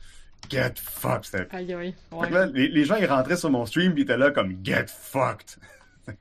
[0.50, 1.48] Get fucked!
[1.50, 1.94] Aïe, aïe.
[2.12, 2.30] Ouais.
[2.30, 4.86] là, les, les gens, ils rentraient sur mon stream, puis ils étaient là comme Get
[4.88, 5.56] fucked!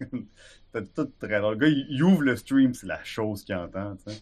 [0.74, 1.56] C'était tout très drôle.
[1.56, 4.22] Le gars, il, il ouvre le stream, c'est la chose qu'il entend, tu sais.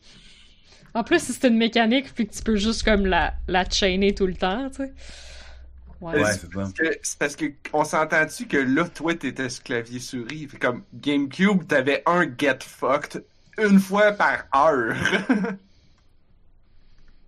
[0.94, 4.14] En plus, si c'est une mécanique, puis que tu peux juste comme la, la chaîner
[4.14, 4.94] tout le temps, tu sais.
[6.02, 6.24] Ouais.
[6.24, 10.00] Ouais, c'est parce que, c'est parce que on s'entend-tu que là, toi, t'étais sur clavier
[10.00, 10.48] souris.
[10.48, 13.24] Fait comme GameCube, t'avais un get fucked
[13.60, 14.96] une fois par heure.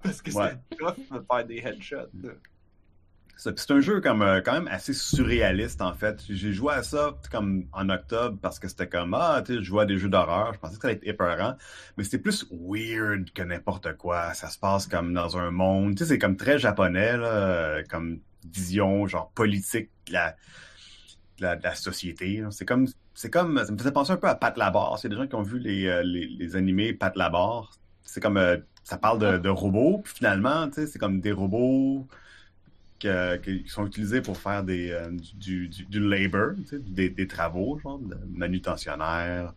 [0.03, 0.57] parce que Ouais.
[0.71, 2.09] c'est tough de faire des headshots.
[3.35, 6.21] C'est un jeu comme euh, quand même assez surréaliste en fait.
[6.29, 9.63] J'ai joué à ça comme en octobre parce que c'était comme ah tu sais je
[9.65, 10.53] jouais à des jeux d'horreur.
[10.53, 11.55] Je pensais que ça allait être épeurant,
[11.97, 14.33] mais c'était plus weird que n'importe quoi.
[14.33, 15.95] Ça se passe comme dans un monde.
[15.95, 20.35] Tu sais c'est comme très japonais là, comme vision genre politique de la
[21.39, 22.43] la, société.
[22.51, 24.97] C'est comme c'est comme ça me faisait penser un peu à Pat Labarre.
[24.99, 27.71] C'est des gens qui ont vu les euh, les, les animés Pat Labarre.
[28.03, 32.07] C'est comme euh, ça parle de, de robots puis finalement c'est comme des robots
[32.99, 38.15] qui sont utilisés pour faire des, euh, du, du, labor, des, des travaux, genre, de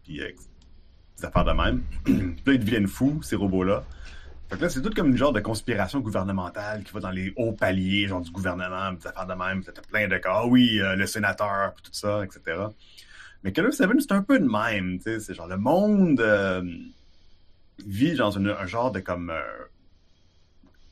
[0.02, 1.82] puis des affaires de même.
[2.04, 3.84] puis là, ils deviennent fous, ces robots-là.
[4.48, 7.32] Fait que là, c'est tout comme une genre de conspiration gouvernementale qui va dans les
[7.36, 9.64] hauts paliers, genre du gouvernement, des affaires de même.
[9.64, 12.66] T'as plein de cas, ah oui, euh, le sénateur, puis tout ça, etc.
[13.42, 16.62] Mais Killer Seven, c'est un peu de même, tu sais, c'est genre le monde euh,
[17.84, 19.30] vit dans une- un genre de comme...
[19.30, 19.40] euh,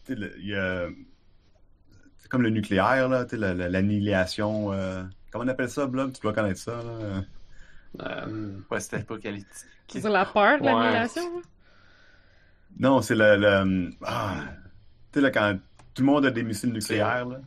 [0.05, 0.89] tu sais, le- il y a
[2.19, 4.73] c'est comme le nucléaire, là, tu sais, la- la- l'annihilation.
[4.73, 6.13] euh, comment on appelle ça, Blob?
[6.13, 7.23] Tu dois connaître ça, là.
[8.03, 9.69] Euh, Post-apocalyptique.
[9.89, 11.43] C'est la peur de l'annihilation, là?
[12.79, 13.37] Non, c'est le.
[13.37, 14.37] le- ah,
[15.13, 15.59] tu sais, là, quand
[15.95, 17.41] tout le monde a des missiles nucléaires, là.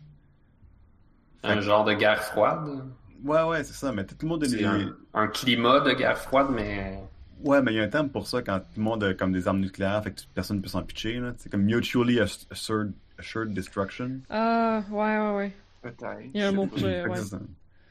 [1.43, 2.83] un genre de guerre froide?
[3.23, 4.63] Ouais, ouais, c'est ça, mais tout le monde a des.
[4.63, 6.99] un, un climat de guerre froide, mais
[7.43, 9.31] Ouais, mais il y a un terme pour ça quand tout le monde a comme
[9.31, 11.21] des armes nucléaires, fait que personne ne peut s'en pitcher.
[11.37, 14.21] C'est comme mutually ass- assured, assured destruction.
[14.29, 15.53] Ah, ouais, ouais, ouais.
[15.81, 16.19] Peut-être.
[16.33, 17.15] Il y a un mot pour ouais.
[17.15, 17.39] ça.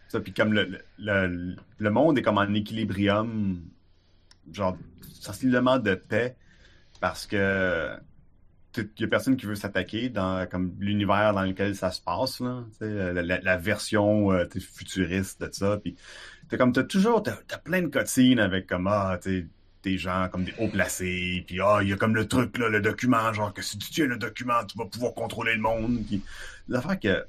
[0.09, 3.61] Ça, puis comme le, le, le monde est comme en équilibrium,
[4.53, 4.77] genre
[5.21, 6.37] sensiblement de paix,
[7.01, 7.97] parce que
[8.79, 12.41] il y a personne qui veut s'attaquer dans comme l'univers dans lequel ça se passe,
[12.41, 15.79] là, la, version euh, futuriste de ça.
[15.83, 15.97] Puis
[16.49, 19.19] t'as comme t'as toujours t'as plein de cutscenes avec comme ah
[19.83, 22.69] des gens comme des hauts placés, puis ah il y a comme le truc là,
[22.69, 26.05] le document, genre que si tu tiens le document, tu vas pouvoir contrôler le monde.
[26.69, 27.27] L'affaire que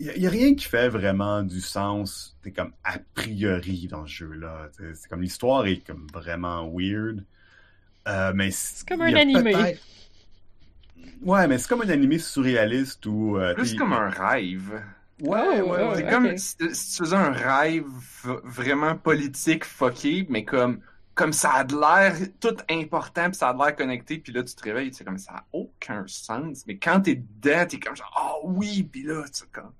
[0.00, 4.12] il n'y a, rien qui fait vraiment du sens, c'est comme a priori dans ce
[4.12, 4.68] jeu-là.
[4.94, 7.24] C'est comme l'histoire est comme vraiment weird.
[8.08, 9.78] Euh, mais c'est comme un animé.
[11.22, 13.38] Ouais, mais c'est comme un animé surréaliste ou.
[13.38, 14.82] euh, Plus comme un rêve.
[15.20, 15.94] Ouais, ouais, ouais.
[15.94, 16.10] C'est ok.
[16.10, 17.86] comme si, si tu faisais un rêve
[18.44, 20.80] vraiment politique fucké, mais comme,
[21.14, 24.42] comme ça a de l'air tout important, puis ça a de l'air connecté, puis là
[24.42, 26.64] tu te réveilles, c'est comme ça a aucun sens.
[26.66, 29.72] Mais quand t'es dedans, t'es comme genre, ah oui, puis là, tu sais, comme.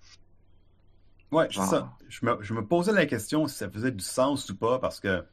[1.30, 1.66] Ouais, c'est Genre.
[1.66, 1.92] ça.
[2.08, 5.00] Je me, je me posais la question si ça faisait du sens ou pas, parce
[5.00, 5.24] que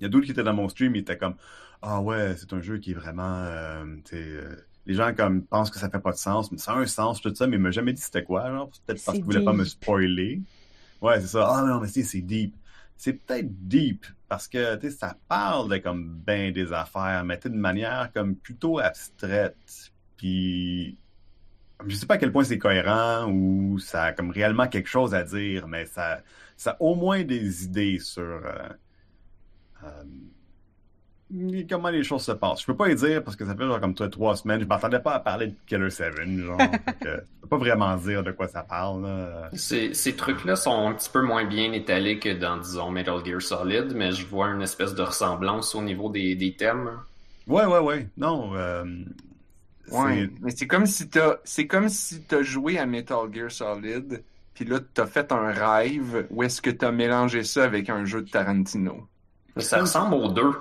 [0.00, 1.36] il y a d'autres qui étaient dans mon stream, ils étaient comme
[1.82, 3.44] Ah ouais, c'est un jeu qui est vraiment.
[3.44, 6.76] euh, euh, les gens comme pensent que ça fait pas de sens, mais ça a
[6.76, 8.70] un sens, tout ça, mais ils m'ont jamais dit c'était quoi, genre.
[8.86, 10.42] Peut-être parce C'est qu'ils voulaient pas me spoiler.
[11.00, 11.48] Ouais, c'est ça.
[11.50, 12.56] Ah non, mais c'est c'est deep.
[12.96, 17.38] C'est peut-être deep parce que tu sais, ça parle de comme ben des affaires, mais
[17.38, 19.92] d'une manière comme plutôt abstraite.
[20.16, 20.98] Puis
[21.86, 25.14] je sais pas à quel point c'est cohérent ou ça a comme réellement quelque chose
[25.14, 26.22] à dire, mais ça,
[26.56, 28.68] ça a au moins des idées sur euh,
[29.84, 30.04] euh,
[31.68, 32.60] comment les choses se passent?
[32.60, 34.60] Je peux pas y dire parce que ça fait genre comme toi trois semaines.
[34.60, 36.58] Je m'attendais pas à parler de Killer 7, genre.
[37.00, 39.02] Que je peux pas vraiment dire de quoi ça parle.
[39.04, 39.50] Là.
[39.54, 43.40] ces, ces trucs-là sont un petit peu moins bien étalés que dans, disons, Metal Gear
[43.42, 46.90] Solid, mais je vois une espèce de ressemblance au niveau des, des thèmes.
[47.46, 48.08] Ouais, ouais, ouais.
[48.16, 48.52] Non.
[48.54, 48.84] euh,
[49.90, 53.50] Ouais, c'est- mais c'est comme si t'as, c'est comme si t'as joué à Metal Gear
[53.50, 54.22] Solid,
[54.54, 58.22] puis là t'as fait un rêve, où est-ce que t'as mélangé ça avec un jeu
[58.22, 59.08] de Tarantino?
[59.58, 60.52] Ça ressemble aux deux.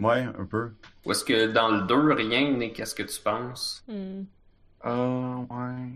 [0.00, 0.70] Ouais, un peu.
[1.04, 3.82] Ou est-ce que dans le 2, rien n'est qu'est-ce que tu penses?
[3.88, 4.22] Hmm.
[4.82, 5.90] Ah, ouais.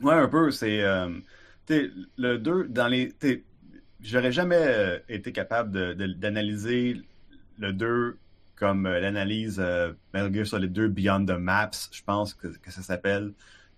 [0.00, 0.50] Ouais, un peu.
[0.50, 0.82] C'est.
[0.82, 1.08] euh,
[2.16, 3.12] le 2, dans les.
[4.00, 7.02] J'aurais jamais euh, été capable de- de- d'analyser
[7.58, 8.16] le 2
[8.54, 12.70] comme euh, l'analyse euh, Metal Gear Solid 2 Beyond the Maps, je pense que, que
[12.70, 13.32] ça s'appelle.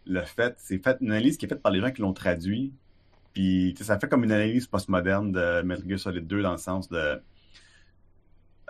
[0.07, 2.73] Le fait, c'est fait une analyse qui est faite par les gens qui l'ont traduit.
[3.33, 6.89] Puis ça fait comme une analyse postmoderne de Metal Gear Solid 2 dans le sens
[6.91, 7.21] de.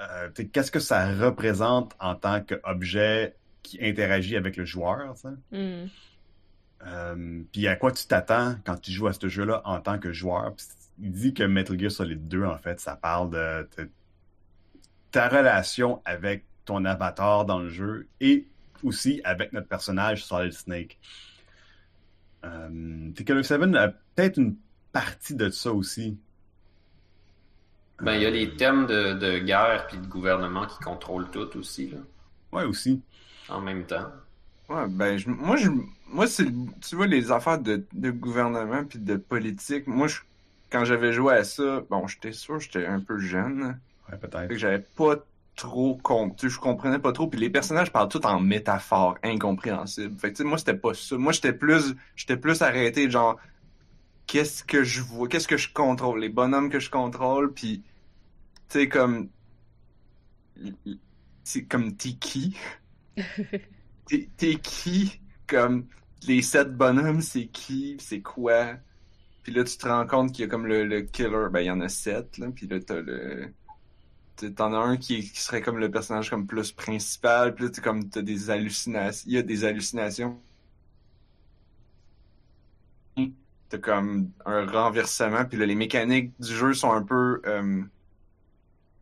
[0.00, 5.14] Euh, qu'est-ce que ça représente en tant qu'objet qui interagit avec le joueur.
[5.52, 5.86] Hmm.
[6.86, 10.12] Euh, puis à quoi tu t'attends quand tu joues à ce jeu-là en tant que
[10.12, 10.54] joueur?
[10.98, 13.90] Il dit que Metal Gear Solid 2, en fait, ça parle de, de
[15.10, 18.46] ta relation avec ton avatar dans le jeu et
[18.82, 20.98] aussi avec notre personnage Solid Snake.
[22.44, 24.56] Euh, Tekken 7 a peut-être une
[24.92, 26.18] partie de ça aussi.
[28.00, 31.56] Ben, il y a les thèmes de, de guerre puis de gouvernement qui contrôlent tout
[31.56, 31.98] aussi, là,
[32.52, 33.02] Ouais, aussi.
[33.48, 34.10] en même temps.
[34.68, 35.68] Ouais, ben, je- moi, je,
[36.06, 36.46] moi, c'est,
[36.80, 40.20] tu vois, les affaires de, de gouvernement puis de politique, moi, je,
[40.70, 44.54] quand j'avais joué à ça, bon, j'étais sûr, j'étais un peu jeune, Ouais, fait peut-être.
[44.54, 45.16] que j'avais pas
[45.56, 50.18] trop compris, je comprenais pas trop, puis les personnages parlent tout en métaphores incompréhensibles.
[50.18, 51.16] Fait que, tu sais, moi, c'était pas ça.
[51.18, 53.38] Moi, j'étais plus, j'étais plus arrêté, genre,
[54.26, 57.84] qu'est-ce que je vois, qu'est-ce que je contrôle, les bonhommes que je contrôle, puis,
[58.78, 59.30] sais, comme,
[61.44, 62.56] c'est comme t'es qui?
[64.06, 65.20] T'es qui?
[65.46, 65.86] Comme,
[66.26, 67.96] les sept bonhommes, c'est qui?
[68.00, 68.76] C'est quoi?
[69.42, 71.66] Puis là, tu te rends compte qu'il y a comme le, le killer, ben, il
[71.66, 73.52] y en a sept, là, puis là, t'as le...
[74.56, 77.82] T'en as un qui, qui serait comme le personnage comme plus principal, puis là, t'es
[77.82, 80.40] comme, t'as des hallucinations, il y a des hallucinations.
[83.68, 87.82] T'as comme un renversement, puis là, les mécaniques du jeu sont un peu euh,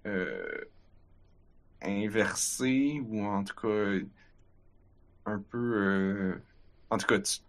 [0.07, 0.65] euh,
[1.83, 4.05] inversées, ou en tout cas,
[5.27, 5.59] un peu...
[5.59, 6.35] euh,
[6.91, 7.41] En tout cas, tu, tu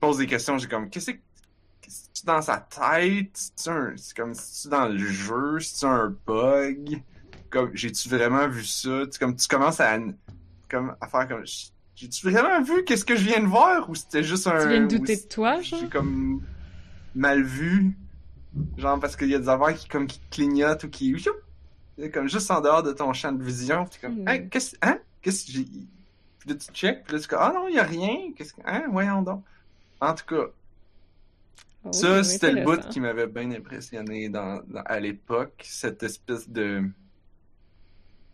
[0.00, 1.18] poses des questions, j'ai comme, qu'est-ce que
[1.88, 3.52] c'est dans sa tête?
[3.56, 3.94] C'est un...
[4.16, 5.60] comme, c'est dans le jeu?
[5.60, 7.02] C'est un bug?
[7.50, 9.06] Comme, j'ai-tu vraiment vu ça?
[9.10, 9.98] Tu, comme, tu commences à,
[10.70, 11.44] comme, à faire comme,
[11.94, 13.90] j'ai-tu vraiment vu qu'est-ce que je viens de voir?
[13.90, 14.58] Ou c'était juste un...
[14.58, 15.80] Tu viens de ou douter de toi, genre?
[15.80, 16.42] j'ai comme
[17.14, 17.94] mal vu?
[18.76, 21.10] Genre parce qu'il y a des affaires qui comme qui clignotent ou qui
[22.10, 23.86] comme juste en dehors de ton champ de vision.
[23.86, 24.28] Puis comme Hmm.
[24.28, 27.52] hein, qu'est-ce hein qu'est-ce que j'ai puis là tu check, puis là tu comme ah
[27.54, 28.32] non, il y a rien.
[28.36, 29.44] Qu'est-ce que hein, voyons donc.
[30.00, 30.46] En tout cas,
[31.84, 36.48] Oh, ça c'était le bout qui m'avait bien impressionné dans, dans- à l'époque, cette espèce
[36.48, 36.88] de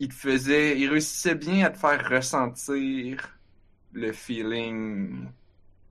[0.00, 3.38] il te faisait il réussissait bien à te faire ressentir
[3.92, 5.28] le feeling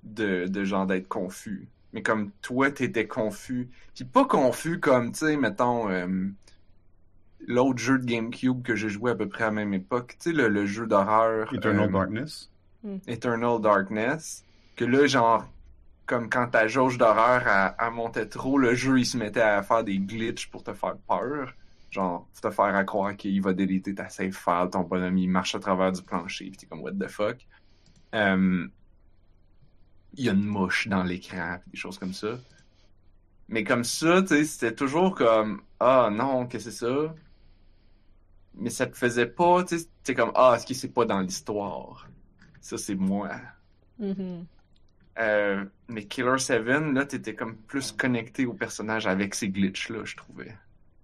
[0.04, 1.70] de, de genre d'être confus.
[1.94, 3.70] Mais comme toi, t'étais confus.
[3.96, 6.08] Puis pas confus comme, tu sais, mettons, euh,
[7.48, 10.18] l'autre jeu de GameCube que j'ai joué à peu près à la même époque.
[10.20, 11.52] Tu sais, le, le jeu d'horreur.
[11.54, 12.52] Eternal euh, Darkness.
[13.08, 14.46] Eternal Darkness.
[14.76, 15.48] Que là, genre,
[16.06, 19.64] comme quand ta jauge d'horreur elle, elle montait trop, le jeu, il se mettait à
[19.64, 21.54] faire des glitches pour te faire peur.
[21.90, 25.30] Genre, pour te faire à croire qu'il va déliter ta save file, ton bonhomme, il
[25.30, 27.48] marche à travers du plancher, pis t'es comme, what the fuck?
[28.14, 28.68] Euh,
[30.14, 32.40] Il y a une mouche dans l'écran, pis des choses comme ça.
[33.48, 37.16] Mais comme ça, tu sais, c'était toujours comme, ah non, qu'est-ce que c'est ça?
[38.60, 42.08] Mais ça te faisait pas, tu sais, comme, ah, est-ce que c'est pas dans l'histoire?
[42.62, 43.32] Ça, c'est moi.
[44.00, 44.46] Mhm.
[45.20, 50.16] Euh, mais Killer 7, là, t'étais comme plus connecté au personnage avec ces glitches-là, je
[50.16, 50.56] trouvais.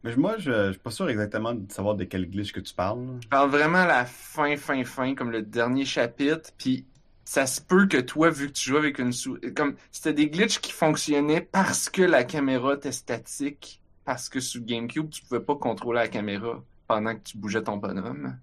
[0.03, 2.73] Mais moi, je, je suis pas sûr exactement de savoir de quel glitch que tu
[2.73, 3.05] parles.
[3.05, 3.13] là.
[3.23, 6.85] Je parle vraiment à la fin, fin, fin, comme le dernier chapitre, puis
[7.23, 10.29] ça se peut que toi, vu que tu joues avec une souris, comme c'était des
[10.29, 15.39] glitches qui fonctionnaient parce que la caméra était statique, parce que sur GameCube, tu pouvais
[15.39, 16.61] pas contrôler la caméra
[16.93, 18.37] pendant que tu bougeais ton bonhomme.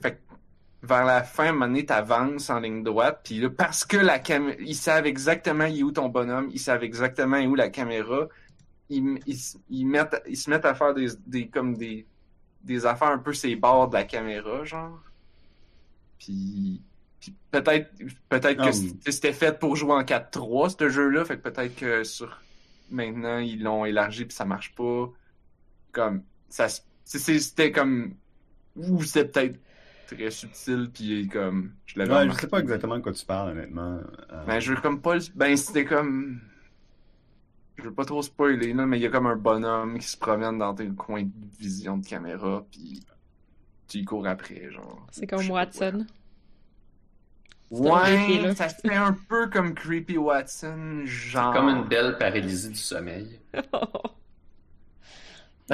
[0.00, 0.20] Fait que
[0.82, 3.98] vers la fin, à un moment donné, t'avances en ligne droite, puis là, parce que
[3.98, 8.28] la caméra, ils savent exactement où ton bonhomme, ils savent exactement où la caméra,
[8.88, 12.06] ils, ils, ils mettent, ils se mettent à faire des, des comme des,
[12.62, 14.98] des affaires un peu ces bords de la caméra, genre.
[16.18, 16.80] Puis,
[17.20, 17.90] puis peut-être
[18.30, 18.98] peut-être que oui.
[19.12, 22.40] c'était fait pour jouer en 4-3, ce jeu-là, fait que peut-être que sur
[22.90, 25.10] maintenant, ils l'ont élargi puis ça marche pas.
[25.92, 28.14] Comme, ça, se- c'était comme,
[28.76, 29.60] ou c'était peut-être
[30.06, 33.50] très subtil puis comme, je l'avais Ouais, je sais pas exactement de quoi tu parles,
[33.50, 34.00] honnêtement.
[34.30, 35.14] Euh, Ben, je veux comme pas.
[35.16, 36.40] le- Ben, c'était comme.
[37.78, 40.16] Je veux pas trop spoiler, là, mais il y a comme un bonhomme qui se
[40.16, 43.02] promène dans tes coins de vision de caméra, puis
[43.88, 45.06] tu y cours après, genre.
[45.10, 46.06] C'est comme Watson.
[47.70, 48.54] C'est Ouais, là.
[48.54, 51.54] ça fait un peu comme Creepy Watson, genre.
[51.54, 53.40] Comme une belle paralysie du sommeil.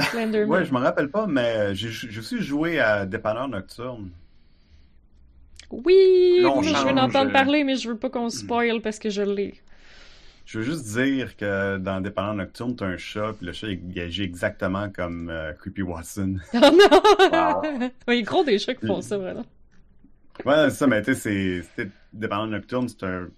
[0.00, 0.50] Slenderman.
[0.50, 4.10] Ouais, je m'en rappelle pas, mais j'ai j'ai aussi joué à Dépanneur Nocturne.
[5.70, 7.32] Oui, je veux change, en entendre euh.
[7.32, 9.54] parler, mais je veux pas qu'on spoil parce que je l'ai.
[10.46, 14.00] Je veux juste dire que dans Dépanneur Nocturne, t'as un chat, puis le chat il
[14.00, 16.36] agit exactement comme euh, Creepy Watson.
[16.54, 17.60] Oh non!
[17.60, 17.90] Wow.
[18.08, 19.44] Oui, gros des chats qui font ça, vraiment.
[20.46, 21.62] Ouais, c'est ça, mais tu sais,
[22.14, 23.28] Dépanneur Nocturne, c'est un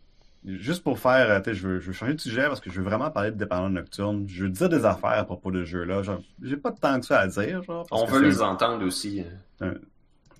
[0.46, 2.70] juste pour faire, euh, tu sais, je veux, je veux changer de sujet parce que
[2.70, 4.24] je veux vraiment parler de dépendant nocturne.
[4.28, 6.02] Je veux dire des affaires à propos de ce jeu-là.
[6.42, 7.86] J'ai pas tant que ça à dire, genre.
[7.88, 9.22] parce On que veut les entendre aussi.
[9.60, 9.74] un-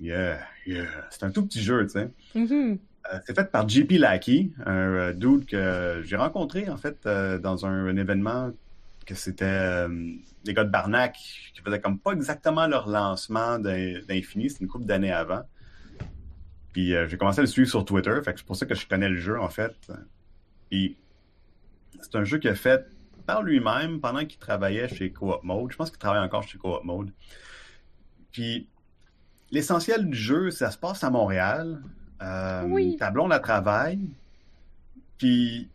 [0.00, 0.84] Yeah, yeah.
[1.10, 2.08] C'est un tout petit jeu, tu sais.
[2.34, 2.78] Mhm.
[3.12, 7.38] Euh, c'est fait par JP Lackey, un euh, dude que j'ai rencontré en fait euh,
[7.38, 8.50] dans un, un événement
[9.06, 9.88] que c'était euh,
[10.44, 11.14] des gars de Barnac
[11.54, 15.42] qui faisaient comme pas exactement leur lancement d'In- d'Infini, c'est une couple d'années avant.
[16.72, 18.74] Puis euh, j'ai commencé à le suivre sur Twitter, fait que c'est pour ça que
[18.74, 19.74] je connais le jeu en fait.
[20.70, 20.96] Puis
[22.00, 22.87] c'est un jeu qu'il a fait
[23.26, 25.72] par lui-même pendant qu'il travaillait chez Co-op Mode.
[25.72, 27.12] Je pense qu'il travaille encore chez Co-op Mode.
[28.33, 28.68] Puis
[29.50, 31.83] l'essentiel du jeu, ça se passe à Montréal.
[32.22, 32.96] Euh, Oui.
[32.96, 34.11] Ta blonde, elle travaille.
[35.18, 35.68] Puis,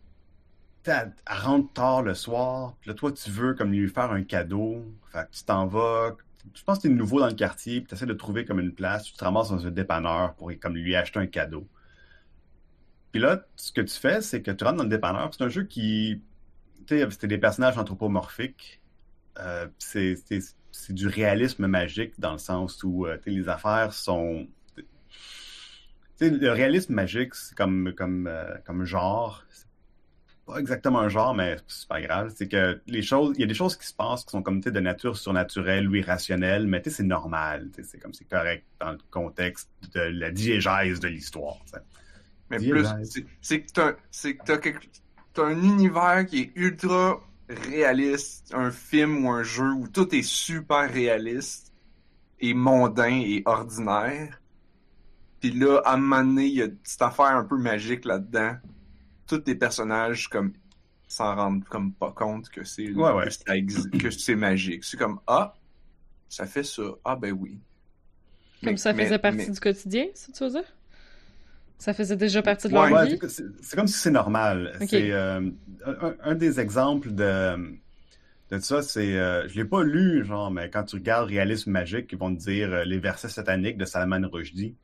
[0.84, 2.74] elle rentre tard le soir.
[2.80, 4.84] Puis là, toi, tu veux comme lui faire un cadeau.
[5.12, 6.16] Fait que tu t'en vas.
[6.54, 7.80] Je pense que tu es nouveau dans le quartier.
[7.80, 9.04] Puis tu essaies de trouver comme une place.
[9.04, 11.66] Tu te ramasses dans un dépanneur pour comme lui acheter un cadeau.
[13.12, 15.30] Puis là, ce que tu fais, c'est que tu rentres dans le dépanneur.
[15.32, 16.22] C'est un jeu qui.
[16.86, 18.80] Tu sais, c'était des personnages anthropomorphiques.
[19.38, 20.16] Euh, c'est
[20.90, 24.46] du réalisme magique dans le sens où euh, les affaires sont.
[24.76, 24.84] Tu
[26.16, 29.44] sais, le réalisme magique, c'est comme, comme, euh, comme genre.
[30.46, 32.32] Pas exactement un genre, mais c'est pas grave.
[32.36, 33.34] C'est que les choses.
[33.36, 35.96] Il y a des choses qui se passent qui sont comme de nature surnaturelle ou
[35.96, 37.68] irrationnelle, mais tu sais, c'est normal.
[37.82, 41.56] C'est comme c'est correct dans le contexte de la diégèse de l'histoire.
[42.48, 42.86] Mais plus,
[43.40, 43.94] c'est- que t'as,
[45.34, 50.22] t'as un univers qui est ultra réaliste, un film ou un jeu où tout est
[50.22, 51.72] super réaliste
[52.38, 54.40] et mondain et ordinaire.
[55.40, 58.04] Puis là, à un moment donné, il y a une petite affaire un peu magique
[58.04, 58.56] là-dedans.
[59.26, 60.52] Tous les personnages, comme,
[61.08, 63.24] s'en rendent comme pas compte que c'est, Ouais, ouais.
[63.26, 64.84] que ça exi- que c'est magique.
[64.84, 65.54] C'est comme, ah,
[66.28, 66.82] ça fait ça.
[67.04, 67.58] Ah, ben oui.
[68.62, 70.64] Comme Mais- ça mais- faisait partie mais- du quotidien, ça, tu veux dire?
[71.78, 73.18] Ça faisait déjà partie de Ouais, leur Ouais, vie?
[73.28, 74.76] c'est- comme si c'est normal.
[74.88, 75.40] C'est euh,
[75.84, 77.76] un, un des exemples de,
[78.50, 82.08] de ça, c'est euh, je l'ai pas lu, genre, mais quand tu regardes Réalisme magique,
[82.12, 84.74] ils vont te dire euh, les versets sataniques de Salman Rushdie,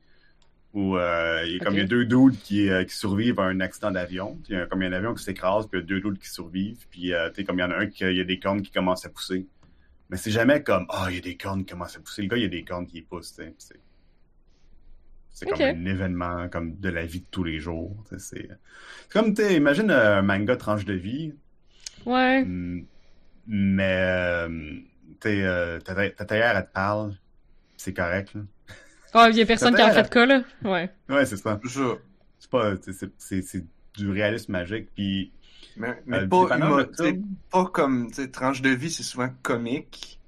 [0.73, 3.39] où euh, il y a comme il y a deux dudes qui, euh, qui survivent
[3.39, 4.39] à un accident d'avion.
[4.49, 5.87] Il y a comme il y a un avion qui s'écrase, puis il y a
[5.87, 8.21] deux dudes qui survivent, puis euh, comme il y en a un qui il y
[8.21, 9.45] a des cornes qui commencent à pousser.
[10.09, 12.23] Mais c'est jamais comme ah il y a des cornes qui commencent à pousser.
[12.23, 13.33] Le gars il y a des cornes qui poussent.
[13.37, 13.53] C'est
[15.29, 17.95] c'est comme un événement comme de la vie de tous les jours.
[18.09, 18.49] C'est c'est
[19.09, 21.33] comme tu imagine un manga tranche de vie,
[22.05, 22.43] Ouais.
[22.43, 22.85] mm,
[23.47, 24.79] mais euh,
[25.21, 27.15] tu euh, ta ta elle te parle,
[27.77, 28.33] c'est correct.
[28.35, 28.41] Là.
[29.13, 30.43] Ah, il y a personne qui en fait de cas, là.
[30.63, 30.89] Ouais.
[31.09, 31.59] Ouais c'est ça.
[32.39, 35.31] C'est pas c'est- c'est c'est du réalisme magique puis
[35.75, 40.19] Mais, mais Euh, pas, comme tu sais, tranche de vie, c'est souvent comique.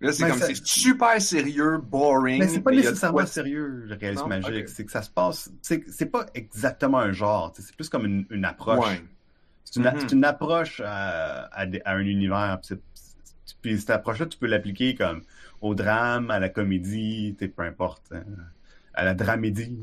[0.00, 2.38] Là, c'est Mais comme ça- c'est super sérieux, boring.
[2.38, 4.28] Mais c'est pas mais il y a de nécessairement quoi- sérieux, le réalisme Non?
[4.28, 4.68] magique.
[4.68, 5.50] C'est que ça se passe.
[5.62, 7.52] C'est c'est pas exactement un genre.
[7.56, 8.86] C'est plus comme une, une approche.
[8.86, 9.02] Ouais.
[9.64, 12.58] C'est une, c'est une approche à, à des- à un univers.
[12.60, 13.14] Puis, c'est-
[13.46, 15.22] c'est- puis cette approche-là, tu peux l'appliquer comme
[15.64, 18.22] au drame, à la comédie, peu importe, hein,
[18.92, 19.78] à la dramédie.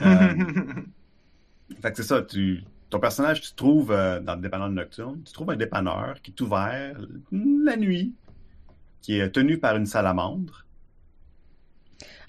[0.00, 0.06] Euh,
[1.82, 2.22] fait que c'est ça.
[2.22, 6.30] Tu, ton personnage, tu trouves euh, dans le dépanneur nocturne, tu trouves un dépanneur qui
[6.30, 6.98] est ouvert
[7.32, 8.14] la nuit,
[9.02, 10.64] qui est tenu par une salamandre.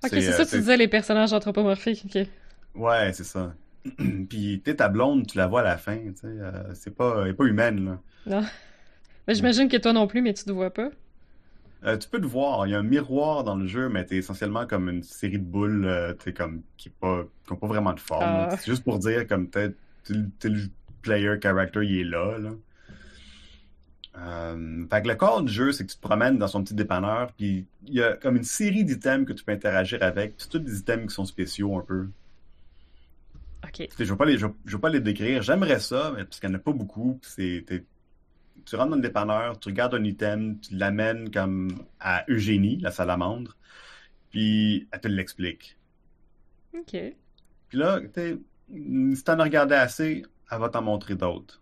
[0.03, 2.05] Ok, c'est euh, ça, tu disais les personnages anthropomorphiques.
[2.13, 2.27] Ok.
[2.75, 3.55] Ouais, c'est ça.
[4.29, 7.21] Puis, tu ta blonde, tu la vois à la fin, tu sais, euh, c'est pas,
[7.23, 7.99] elle est pas humaine, là.
[8.25, 8.45] Non.
[9.27, 10.89] Mais j'imagine que toi non plus, mais tu te vois pas.
[11.83, 14.17] Euh, tu peux te voir, il y a un miroir dans le jeu, mais t'es
[14.17, 17.99] essentiellement comme une série de boules, euh, t'es comme, qui n'ont pas, pas vraiment de
[17.99, 18.23] forme.
[18.25, 18.49] Ah.
[18.57, 19.73] C'est juste pour dire, comme, t'es,
[20.09, 20.69] le-
[21.03, 22.49] player character, il est là, là.
[24.19, 26.73] Euh, fait que le corps du jeu, c'est que tu te promènes dans son petit
[26.73, 30.45] dépanneur, puis il y a comme une série d'items que tu peux interagir avec, puis
[30.45, 32.07] c'est tous des items qui sont spéciaux un peu.
[33.63, 33.87] Ok.
[33.99, 35.43] Je je vais pas les décrire.
[35.43, 37.19] J'aimerais ça, mais parce qu'il n'y en a pas beaucoup.
[37.21, 37.31] puis
[37.67, 37.83] C'est,
[38.65, 42.91] tu rentres dans le dépanneur, tu regardes un item, tu l'amènes comme à Eugénie, la
[42.91, 43.55] salamandre,
[44.29, 45.77] puis elle te l'explique.
[46.73, 46.95] Ok.
[47.69, 48.43] Puis là, tu
[49.15, 51.61] si t'en as regardé assez, elle va t'en montrer d'autres.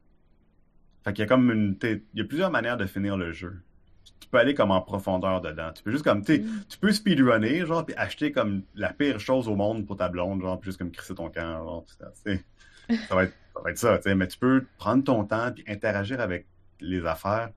[1.04, 3.62] Fait qu'il y a comme une, il y a plusieurs manières de finir le jeu.
[4.20, 5.72] Tu peux aller comme en profondeur dedans.
[5.74, 6.64] Tu peux juste comme, Mm.
[6.68, 10.42] tu peux speedrunner, genre, puis acheter comme la pire chose au monde pour ta blonde,
[10.42, 13.98] genre, puis juste comme crisser ton camp, genre, ça, va être, ça va être ça,
[13.98, 16.48] tu sais, mais tu peux prendre ton temps puis interagir avec
[16.80, 17.52] les affaires.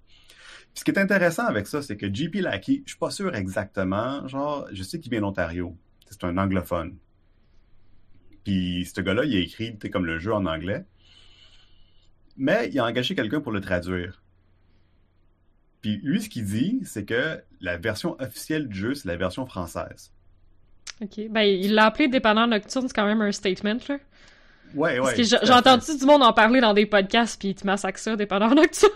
[0.74, 3.34] Puis ce qui est intéressant avec ça, c'est que JP Lackey, je suis pas sûr
[3.34, 5.76] exactement, genre, je sais qu'il vient d'Ontario,
[6.08, 6.96] c'est un anglophone.
[8.44, 10.84] Puis ce gars-là, il a écrit, comme le jeu en anglais,
[12.36, 14.22] mais il a engagé quelqu'un pour le traduire.
[15.80, 19.46] Puis lui, ce qu'il dit, c'est que la version officielle du jeu, c'est la version
[19.46, 20.12] française.
[21.00, 21.28] Ok.
[21.30, 23.98] Ben, il l'a appelé dépanneur nocturne, c'est quand même un statement, là.
[24.74, 24.98] Ouais, ouais.
[25.00, 28.16] Parce que j'ai entendu du monde en parler dans des podcasts, puis tu massacres ça,
[28.16, 28.92] dépendant nocturne.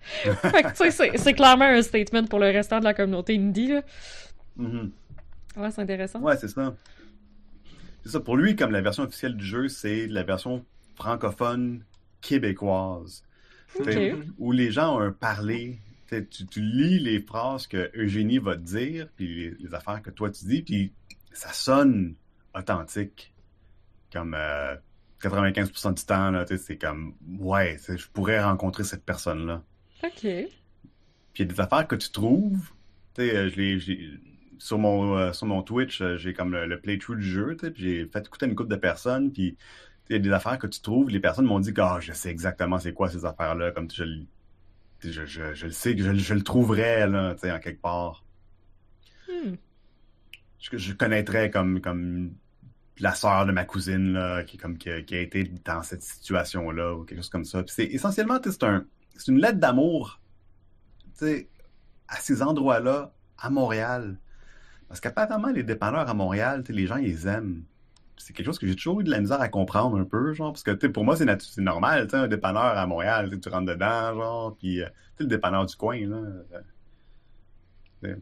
[0.00, 3.68] fait que, tu sais, c'est- clairement un statement pour le restant de la communauté indie,
[3.68, 3.82] là.
[4.56, 4.90] Mhm.
[5.56, 6.20] Ouais, c'est intéressant.
[6.20, 6.74] Ouais, c'est ça.
[8.04, 8.20] C'est ça.
[8.20, 11.84] Pour lui, comme la version officielle du jeu, c'est la version francophone
[12.20, 13.24] québécoise.
[13.78, 13.88] Ok.
[13.90, 15.78] T'sais, Où les gens ont un parler.
[16.10, 20.08] Tu, tu lis les phrases que Eugénie va te dire, puis les, les affaires que
[20.10, 20.92] toi tu dis, puis
[21.32, 22.14] ça sonne
[22.54, 23.34] authentique.
[24.10, 24.74] Comme euh,
[25.20, 29.62] 95% du temps, là, c'est comme, ouais, je pourrais rencontrer cette personne-là.
[30.04, 30.20] Ok.
[30.20, 30.48] Puis
[31.36, 32.70] il y a des affaires que tu trouves.
[33.14, 34.18] Tu sais, euh, je
[34.58, 37.56] sur mon, euh, sur mon Twitch, euh, j'ai comme le, le playthrough du jeu.
[37.56, 39.32] puis J'ai fait écouter une couple de personnes.
[39.32, 39.56] Puis
[40.08, 41.10] il y a des affaires que tu trouves.
[41.10, 43.72] Les personnes m'ont dit que ah, je sais exactement c'est quoi ces affaires-là.
[43.72, 44.26] Comme je, le-
[45.00, 47.80] je, je, je le sais, que je, je le trouverais là, tu sais, en quelque
[47.82, 48.24] part.
[49.28, 49.56] Hmm.
[50.58, 52.34] Je, je connaîtrais comme, comme
[53.00, 57.04] la sœur de ma cousine là, qui, comme, qui, a, été dans cette situation-là ou
[57.04, 57.62] quelque chose comme ça.
[57.62, 58.84] Puis c'est essentiellement, c'est un,
[59.26, 60.20] une lettre d'amour
[62.08, 64.18] à ces endroits-là, à Montréal.
[64.88, 67.64] Parce qu'apparemment, les dépanneurs à Montréal, les gens, ils aiment.
[68.16, 70.52] C'est quelque chose que j'ai toujours eu de la misère à comprendre un peu, genre,
[70.52, 74.82] parce que, pour moi, c'est normal, un dépanneur à Montréal, tu rentres dedans, genre, puis,
[74.82, 74.88] euh,
[75.18, 76.16] le dépanneur du coin, là.
[78.04, 78.16] euh.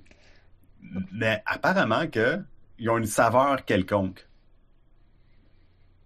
[1.12, 2.40] Mais apparemment que
[2.78, 4.28] ils ont une saveur quelconque.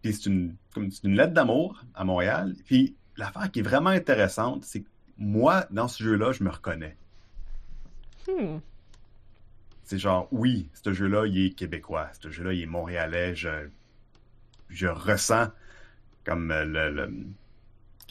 [0.03, 2.55] Puis c'est une, comme c'est une lettre d'amour à Montréal.
[2.67, 4.89] Puis l'affaire qui est vraiment intéressante, c'est que
[5.19, 6.97] moi, dans ce jeu-là, je me reconnais.
[8.27, 8.59] Hmm.
[9.83, 12.09] C'est genre, oui, ce jeu-là, il est québécois.
[12.21, 13.35] Ce jeu-là, il est montréalais.
[13.35, 13.69] Je,
[14.69, 15.49] je ressens
[16.25, 17.13] comme euh, le, le,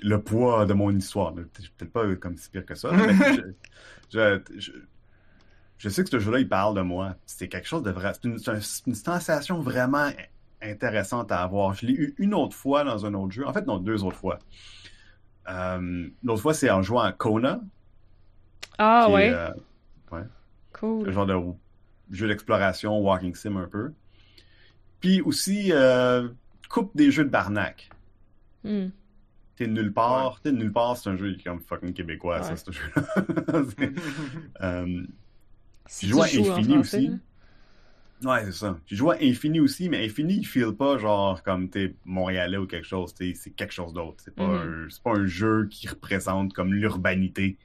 [0.03, 1.33] le poids de mon histoire.
[1.33, 3.41] Peut-être pas comme si pire que ça, mais je,
[4.11, 4.71] je, je,
[5.77, 7.15] je sais que ce jeu-là, il parle de moi.
[7.25, 8.11] C'est quelque chose de vrai.
[8.23, 10.11] Une, c'est une sensation vraiment
[10.61, 11.73] intéressante à avoir.
[11.73, 13.47] Je l'ai eu une autre fois dans un autre jeu.
[13.47, 14.39] En fait, non, deux autres fois.
[15.47, 17.61] Euh, L'autre fois, c'est en jouant à Kona.
[18.77, 19.49] Ah qui est, ouais, euh,
[20.11, 20.23] le
[20.73, 21.11] cool.
[21.11, 21.35] genre de
[22.11, 23.91] jeu d'exploration, walking sim un peu.
[24.99, 26.29] Puis aussi, euh,
[26.69, 27.89] coupe des jeux de barnac.
[28.63, 28.87] Hmm.
[29.55, 30.39] T'es nulle part.
[30.41, 32.57] T'es nulle part, c'est un jeu qui est comme fucking québécois, ça, Ouais.
[32.57, 33.03] ce jeu-là.
[33.77, 33.91] C'est-
[34.61, 35.03] euh,
[35.87, 37.07] Si Je joue à tu joues Infini aussi.
[37.07, 37.13] là.
[38.23, 38.77] Ouais, c'est ça.
[38.85, 42.67] J'ai joué à Infini aussi, mais Infini, il feel pas genre comme t'es montréalais ou
[42.67, 43.13] quelque chose.
[43.17, 44.17] C'est quelque chose d'autre.
[44.23, 44.85] C'est pas, Mhm.
[44.85, 47.57] un- c'est pas un jeu qui représente comme l'urbanité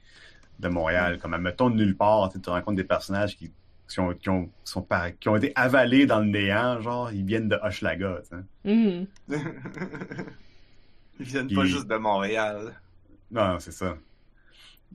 [0.59, 1.19] de Montréal.
[1.21, 3.51] Comme, admettons, nulle part, tu rencontres des personnages qui,
[3.87, 7.25] qui, ont, qui, ont, sont par- qui ont été avalés dans le néant, genre, ils
[7.25, 8.35] viennent de Hochelaga, sais.
[8.63, 9.05] Hmm.
[11.19, 12.73] Ils viennent Puis- pas juste de Montréal.
[13.31, 13.97] Non, c'est ça.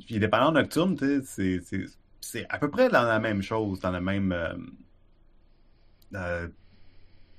[0.07, 1.85] Puis Dépendant nocturne, c'est- c'est
[2.23, 4.55] c'est à peu près dans la même chose, dans le même euh,
[6.15, 6.49] euh,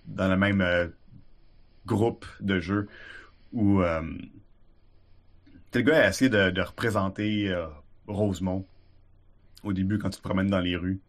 [0.05, 0.87] dans le même euh,
[1.85, 2.87] groupe de jeux
[3.53, 4.01] où euh,
[5.73, 7.67] le gars a essayé de, représenter euh,
[8.07, 8.65] Rosemont
[9.63, 10.99] au début quand tu te promènes dans les rues.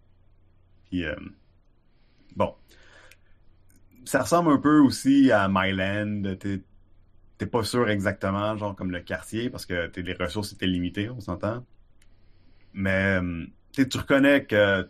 [0.91, 1.05] Puis
[2.37, 2.55] bon,
[4.05, 6.37] ça ressemble un peu aussi à Myland.
[6.39, 6.61] T'es
[7.39, 11.21] t'es pas sûr exactement, genre comme le quartier, parce que les ressources étaient limitées, on
[11.21, 11.65] s'entend.
[12.75, 13.19] Mais
[13.73, 14.87] tu reconnais que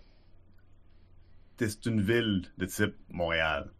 [1.68, 3.70] c'est une ville de type Montréal.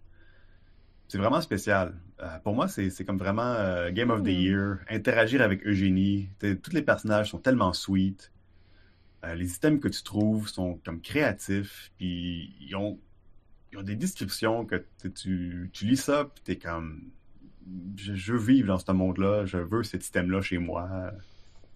[1.09, 1.95] C'est vraiment spécial.
[2.21, 4.31] Euh, pour moi, c'est comme vraiment euh, Game of the Mm.
[4.31, 4.79] Year.
[4.89, 6.31] Interagir avec Eugénie.
[6.41, 8.33] Tous les personnages sont tellement sweet.
[9.25, 11.93] Euh, les items que tu trouves sont comme créatifs.
[11.99, 12.99] Puis ils ont,
[13.73, 17.11] ils ont des descriptions que tu, tu lis ça, puis t'es comme
[17.97, 21.13] je, je veux vivre dans ce monde-là, je veux cet item-là chez moi.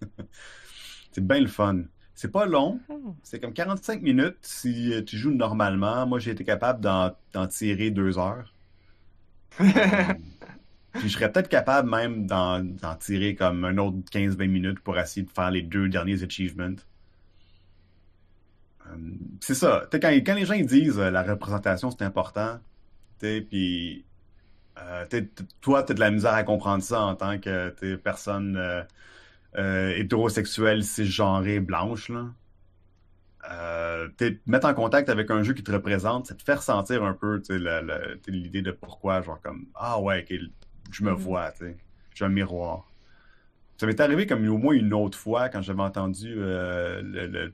[1.11, 1.83] c'est bien le fun.
[2.17, 3.15] C'est pas long, Oh.
[3.23, 6.07] c'est comme 45 minutes si euh, tu joues normalement.
[6.07, 8.53] Moi, j'ai été capable d'en tirer deux heures.
[10.95, 12.63] Euh, Puis je serais peut-être capable même d'en
[12.99, 16.75] tirer comme un autre 15-20 minutes pour essayer de faire les deux derniers achievements.
[18.87, 18.95] Euh,
[19.41, 19.87] c'est ça.
[19.91, 22.59] Quand, quand les gens ils disent la représentation c'est important,
[23.19, 24.05] puis
[24.79, 25.05] euh,
[25.61, 28.83] toi, tu as de la misère à comprendre ça en tant que personne euh,
[29.57, 32.09] euh, hétérosexuelle, cisgenrée, blanche.
[32.09, 32.27] Là.
[33.49, 34.09] Euh,
[34.45, 37.41] mettre en contact avec un jeu qui te représente, ça te fait ressentir un peu
[38.27, 40.25] l'idée de pourquoi, genre comme Ah ouais,
[40.91, 41.15] je me Mhm.
[41.15, 41.77] vois, tu sais,
[42.13, 42.91] j'ai un miroir.
[43.79, 47.53] Ça m'est arrivé comme au moins une autre fois quand j'avais entendu euh, le, le-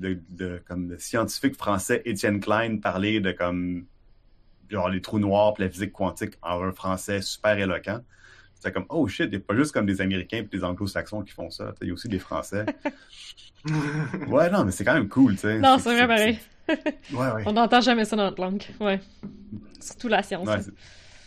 [0.00, 3.86] le- le- comme le scientifique français Étienne Klein parler de comme
[4.70, 8.00] genre les trous noirs et la physique quantique en un français super éloquent.
[8.62, 11.22] C'était comme oh shit, il n'y a pas juste comme des Américains et des Anglo-Saxons
[11.22, 11.74] qui font ça.
[11.82, 12.64] Il y a aussi des Français.
[14.28, 15.58] ouais, non, mais c'est quand même cool, tu sais.
[15.58, 16.38] Non, c'est vrai pareil.
[16.68, 17.42] c'est- Ouais, ouais.
[17.46, 18.62] On n'entend jamais ça dans notre langue.
[18.78, 19.00] Ouais.
[19.80, 20.46] Surtout la science.
[20.46, 20.72] Ouais, c'est-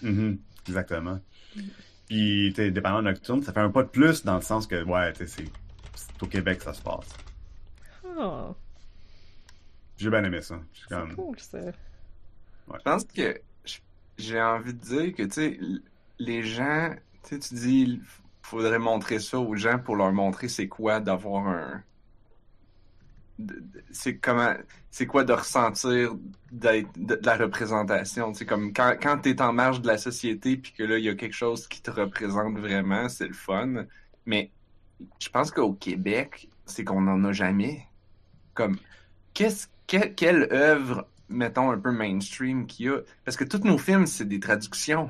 [0.07, 1.19] Mhm, exactement.
[2.07, 4.81] Puis, tu sais, dépendant nocturne, ça fait un pas de plus dans le sens que,
[4.83, 5.45] ouais, tu sais, c'est
[5.95, 7.09] c'est au Québec que ça se passe.
[8.17, 8.53] Ah,
[9.97, 10.59] J'ai bien aimé ça.
[10.73, 11.59] C'est comme, cool, ça.
[12.73, 13.41] Je pense que
[14.17, 15.59] j'ai envie de dire que, tu sais,
[16.19, 16.95] les gens,
[17.27, 18.01] tu sais, tu dis, il
[18.41, 21.83] faudrait montrer ça aux gens pour leur montrer c'est quoi d'avoir un.
[23.91, 24.53] C'est comment.
[24.91, 26.15] C'est quoi de ressentir
[26.51, 28.31] d'être de, la représentation.
[28.31, 31.03] Tu sais, comme quand, quand t'es en marge de la société puis que là, il
[31.03, 33.85] y a quelque chose qui te représente vraiment, c'est le fun.
[34.25, 34.51] Mais
[35.19, 37.87] je pense qu'au Québec, c'est qu'on n'en a jamais.
[38.53, 38.77] Comme,
[39.33, 43.01] qu'est-ce, que- quelle œuvre, mettons, un peu mainstream qu'il y a?
[43.25, 45.09] Parce que tous nos films, c'est des traductions.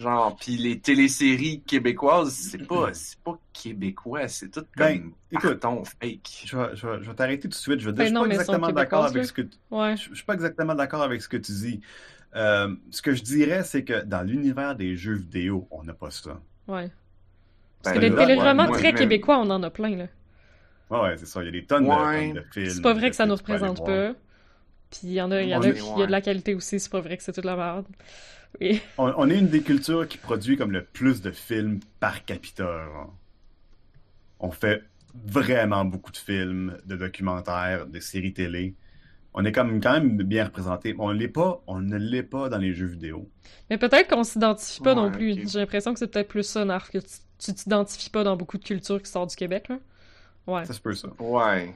[0.00, 5.60] Genre, puis les téléséries québécoises, c'est pas, c'est pas québécois, c'est tout comme Ben, écoute,
[5.60, 6.44] carton fake.
[6.46, 7.80] je vais, je vais- je vais t'arrêter tout de suite.
[7.80, 9.96] Je vais Ben dire, je suis non, pas exactement d'accord avec ce que tu- Ouais.
[9.98, 11.80] je je suis pas exactement d'accord avec ce que tu dis.
[12.34, 16.10] Euh, ce que je dirais, c'est que dans l'univers des jeux vidéo, on n'a pas
[16.10, 16.40] ça.
[16.66, 16.90] Ouais.
[17.82, 20.06] Parce Ben que les téléromans ouais, très québécois, on en a plein, là.
[20.90, 21.42] Ouais, ouais, c'est ça.
[21.42, 22.32] Il y a des tonnes, de- Ouais.
[22.32, 22.70] de, films.
[22.70, 24.12] C'est pas vrai que ça nous représente pas.
[24.90, 26.54] Puis il y en a, il y en a, il y a de la qualité
[26.54, 27.86] aussi, c'est pas vrai que c'est toute la merde.
[28.60, 28.80] Oui.
[28.98, 32.64] On, on est une des cultures qui produit comme le plus de films par capita.
[32.64, 33.14] genre.
[34.38, 34.82] On fait
[35.14, 38.74] vraiment beaucoup de films, de documentaires, de séries télé.
[39.34, 40.94] On est comme quand même bien représenté.
[40.98, 43.28] On l'est pas, on ne l'est pas dans les jeux vidéo.
[43.70, 45.48] Mais peut-être qu'on s'identifie pas non plus.
[45.48, 48.64] J'ai l'impression que c'est peut-être plus ça, Narf, que tu t'identifies pas dans beaucoup de
[48.64, 49.78] cultures qui sortent du Québec, là.
[50.46, 50.64] Ouais.
[50.64, 51.08] Ça se peut ça.
[51.20, 51.72] Ouais.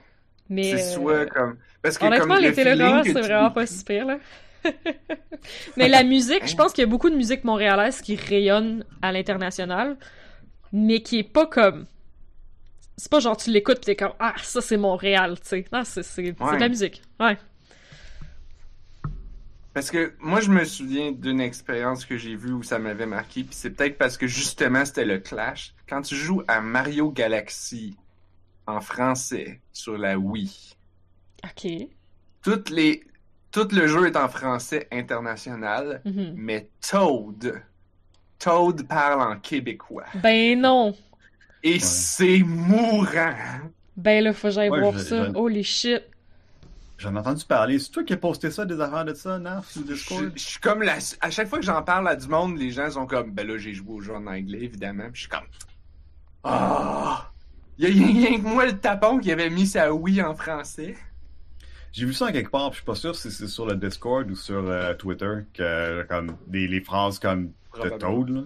[0.48, 0.64] Mais.
[0.76, 1.56] C'est euh, soit comme.
[1.80, 4.18] Parce que Honnêtement, comme les téléromans, c'est tu- vraiment pas si pire, là.
[5.76, 9.12] Mais la musique, je pense qu'il y a beaucoup de musique montréalaise qui rayonne à
[9.12, 9.96] l'international,
[10.72, 11.86] mais qui est pas comme.
[12.96, 15.64] C'est pas genre tu l'écoutes pis t'es comme Ah, ça c'est Montréal, tu sais.
[15.72, 17.02] Non, c'est c'est- c'est de la musique.
[17.20, 17.36] Ouais.
[19.72, 23.42] Parce que moi, je me souviens d'une expérience que j'ai vue où ça m'avait marqué,
[23.42, 25.74] puis c'est peut-être parce que justement c'était le clash.
[25.88, 27.96] Quand tu joues à Mario Galaxy
[28.68, 30.76] en français sur la Wii,
[31.44, 31.66] Ok.
[32.42, 33.02] toutes les,
[33.54, 36.34] tout le jeu est en français international, Mhm.
[36.36, 37.62] mais Toad,
[38.40, 40.06] Toad parle en québécois.
[40.16, 40.94] Ben non!
[41.62, 43.32] Et c'est mourant.
[43.96, 45.24] Ben là, faut que j'aille Ouais, voir je- ça.
[45.26, 46.02] je- Holy shit.
[46.98, 47.78] J'en ai entendu parler.
[47.78, 50.32] C'est toi qui as posté ça, des affaires de ça, Narf, sur Je, Discord?
[50.34, 50.96] je suis comme la...
[51.20, 53.56] À chaque fois que j'en parle à du monde, les gens sont comme, ben là,
[53.56, 55.04] j'ai joué au jeu en anglais, évidemment.
[55.12, 55.46] Puis je suis comme,
[56.44, 57.30] ah,
[57.78, 60.96] il y a rien que moi le tapon qui avait mis sa oui en français.
[61.94, 63.76] J'ai vu ça en quelque part, puis je suis pas sûr si c'est sur le
[63.76, 67.88] Discord ou sur euh, Twitter, que comme des, les phrases comme de.
[67.88, 68.42] Toad, là.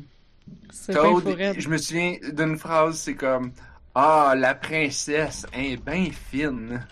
[0.93, 3.53] Toad, je me souviens d'une phrase, c'est comme,
[3.95, 6.87] ah, la princesse est bien fine.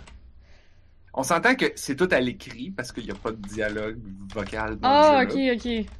[1.13, 3.99] On s'entend que c'est tout à l'écrit parce qu'il n'y a pas de dialogue
[4.33, 5.91] vocal dans Ah, le ok, ok.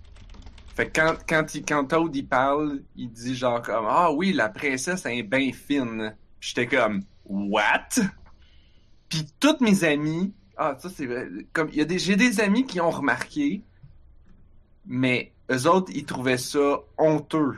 [0.75, 4.33] Fait que quand, quand, il, quand Toad il parle, il dit genre comme Ah oui,
[4.33, 6.15] la princesse est bien fine.
[6.39, 7.89] J'étais comme What?
[9.09, 12.39] Puis toutes mes amis, ah ça c'est vrai, comme il y a des j'ai des
[12.39, 13.61] amis qui ont remarqué,
[14.85, 17.57] mais eux autres ils trouvaient ça honteux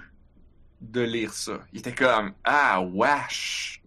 [0.82, 1.60] de lire ça.
[1.74, 3.82] Ils étaient comme Ah wesh.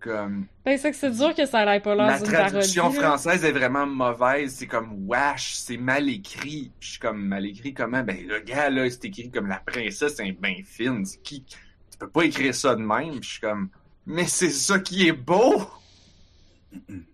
[0.00, 2.32] Comme Ben, c'est que c'est dur que ça aille pas là la parodie.
[2.32, 3.00] traduction là.
[3.00, 4.54] française est vraiment mauvaise.
[4.54, 6.72] C'est comme wesh, c'est mal écrit.
[6.80, 8.02] Puis je suis comme mal écrit comment?
[8.02, 11.04] Ben le gars là, c'est écrit comme la princesse est bien fine.
[11.04, 11.44] C'est qui?
[11.44, 13.10] Tu peux pas écrire ça de même.
[13.20, 13.68] Puis je suis comme
[14.06, 15.62] mais c'est ça qui est beau.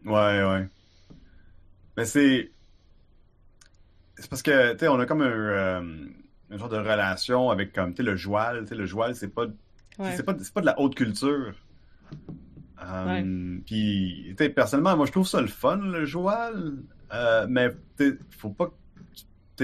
[0.04, 0.68] Ouais, ouais.
[1.96, 2.50] Mais c'est.
[4.18, 6.06] C'est parce que, tu sais, on a comme un, euh,
[6.50, 8.62] un genre de relation avec, comme, tu sais, le joual.
[8.62, 9.46] Tu sais, le joual, c'est pas,
[9.98, 10.14] Ouais.
[10.16, 11.54] c'est pas, pas de la haute culture.
[12.82, 16.74] Euh, Puis, tu sais, personnellement, moi, je trouve ça le fun, le joual.
[17.12, 18.70] Euh, mais, tu faut pas,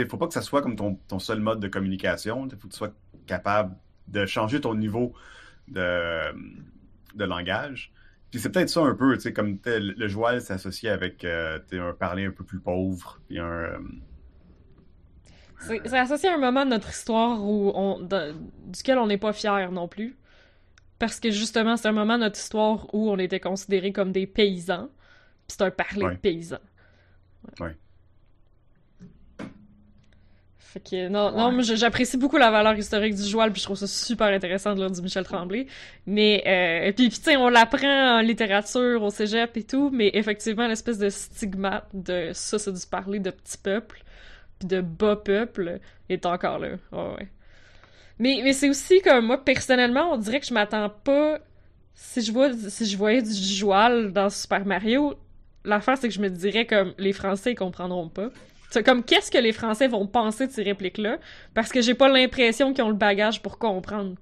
[0.08, 2.46] faut pas que ça soit comme ton, ton seul mode de communication.
[2.46, 2.92] Il faut que tu sois
[3.26, 3.74] capable
[4.08, 5.14] de changer ton niveau
[5.68, 6.20] de,
[7.14, 7.92] de langage.
[8.32, 11.92] Puis c'est peut-être ça un peu, tu sais, comme le joual s'associe avec euh, un
[11.92, 13.44] parler un peu plus pauvre, puis un...
[13.44, 13.78] euh,
[15.60, 18.34] C'est associé à un moment de notre histoire où on, de-
[18.66, 20.16] duquel on n'est pas fier non plus.
[20.98, 24.26] Parce que justement, c'est un moment de notre histoire où on était considérés comme des
[24.26, 24.88] paysans.
[25.46, 26.14] Puis c'est un parler Ouais.
[26.14, 26.58] de paysans.
[27.60, 27.76] Ouais.
[30.72, 31.62] Fait que non, Ouais.
[31.76, 34.90] j'apprécie beaucoup la valeur historique du joual, puis je trouve ça super intéressant de lire
[34.90, 35.66] du Michel Tremblay.
[36.06, 40.10] Mais euh, puis, puis tu sais, on l'apprend en littérature au cégep et tout, mais
[40.14, 44.02] effectivement l'espèce de stigmate de ça, c'est du parler de petit peuple,
[44.58, 46.68] puis de bas peuple est encore là.
[46.90, 47.28] Ouais, ouais.
[48.18, 51.38] Mais mais c'est aussi comme moi personnellement, on dirait que je m'attends pas
[51.94, 55.16] si je vois si je voyais du joual dans Super Mario,
[55.66, 58.30] l'affaire c'est que je me dirais comme les Français ils comprendront pas.
[58.72, 61.18] C'est comme qu'est-ce que les Français vont penser de ces répliques-là,
[61.52, 64.14] parce que j'ai pas l'impression qu'ils ont le bagage pour comprendre.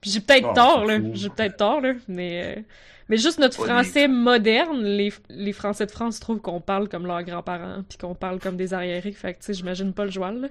[0.00, 0.98] Puis j'ai peut-être Oh, tort, là.
[1.12, 1.92] J'ai peut-être tort, là.
[2.08, 2.62] Mais, euh,
[3.10, 7.22] mais juste notre français moderne, les, les Français de France trouvent qu'on parle comme leurs
[7.24, 9.12] grands-parents, puis qu'on parle comme des arriérés.
[9.12, 10.50] Fait que, tu sais, j'imagine pas le joual,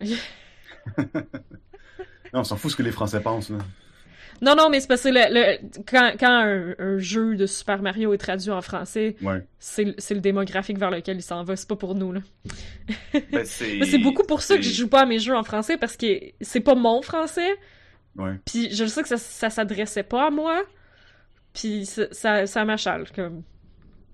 [0.00, 0.06] là.
[2.32, 3.58] Non, on s'en fout ce que les Français pensent, là.
[4.42, 5.58] Non, non, mais c'est parce que le, le-
[5.88, 9.42] quand, quand un, un jeu de Super Mario est traduit en français, Ouais.
[9.58, 11.56] c'est le- démographique vers lequel il s'en va.
[11.56, 12.20] C'est pas pour nous, là.
[13.32, 15.96] Ben, c'est beaucoup pour ça que je joue pas à mes jeux en français, parce
[15.96, 16.06] que
[16.40, 17.56] c'est pas mon français,
[18.16, 18.32] Ouais.
[18.44, 20.62] puis je sais que ça, ça s'adressait pas à moi,
[21.52, 23.42] puis ça, ça, ça m'achale, comme...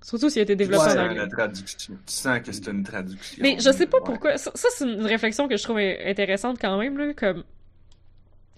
[0.01, 1.15] Surtout s'il a été développé en anglais.
[1.15, 1.93] la traduction.
[2.05, 3.37] Tu sens que c'est une traduction.
[3.41, 4.37] Mais je sais pas pourquoi.
[4.37, 7.45] Ça, ça, c'est une réflexion que je trouve intéressante quand même, là, comme.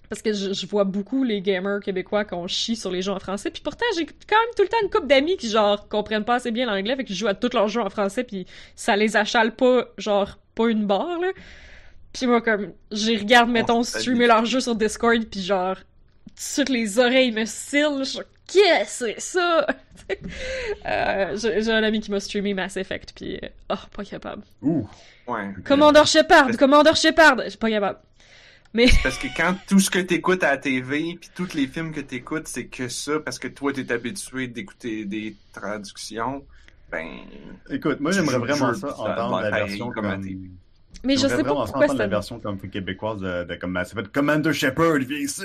[0.08, 3.18] Parce que je, je vois beaucoup les gamers québécois qu'on chie sur les jeux en
[3.18, 6.24] français, puis pourtant j'ai quand même tout le temps une couple d'amis qui genre comprennent
[6.24, 8.96] pas assez bien l'anglais, fait qu'ils jouent à tous leurs jeux en français, puis ça
[8.96, 11.28] les achale pas, genre pas une barre là.
[12.12, 15.76] Puis moi comme, j'y regarde mettons streamer leurs jeux sur Discord, puis genre
[16.54, 19.66] toutes les oreilles me cillent, je qu'est-ce que c'est ça?
[20.86, 24.42] Euh, j'ai un ami qui m'a streamé Mass Effect, puis euh, oh pas capable.
[24.62, 24.86] Ouh.
[25.26, 25.52] Ouais.
[25.64, 27.98] Commandeur Shepard, Commandeur Shepard, je suis pas capable.
[29.02, 32.00] Parce que quand tout ce que t'écoutes à la TV, puis tous les films que
[32.00, 36.44] t'écoutes, c'est que ça, parce que toi, t'es habitué d'écouter des traductions,
[36.90, 37.08] ben...
[37.70, 40.06] Écoute, moi, j'aimerais vraiment ça ça entendre la version comme comme...
[40.06, 40.50] à TV.
[41.04, 43.74] Mais je sais pas ça pourquoi entendre la c'est version comme québécoise de, de comme
[43.74, 45.42] ça fait Commander Shepard, viens ici.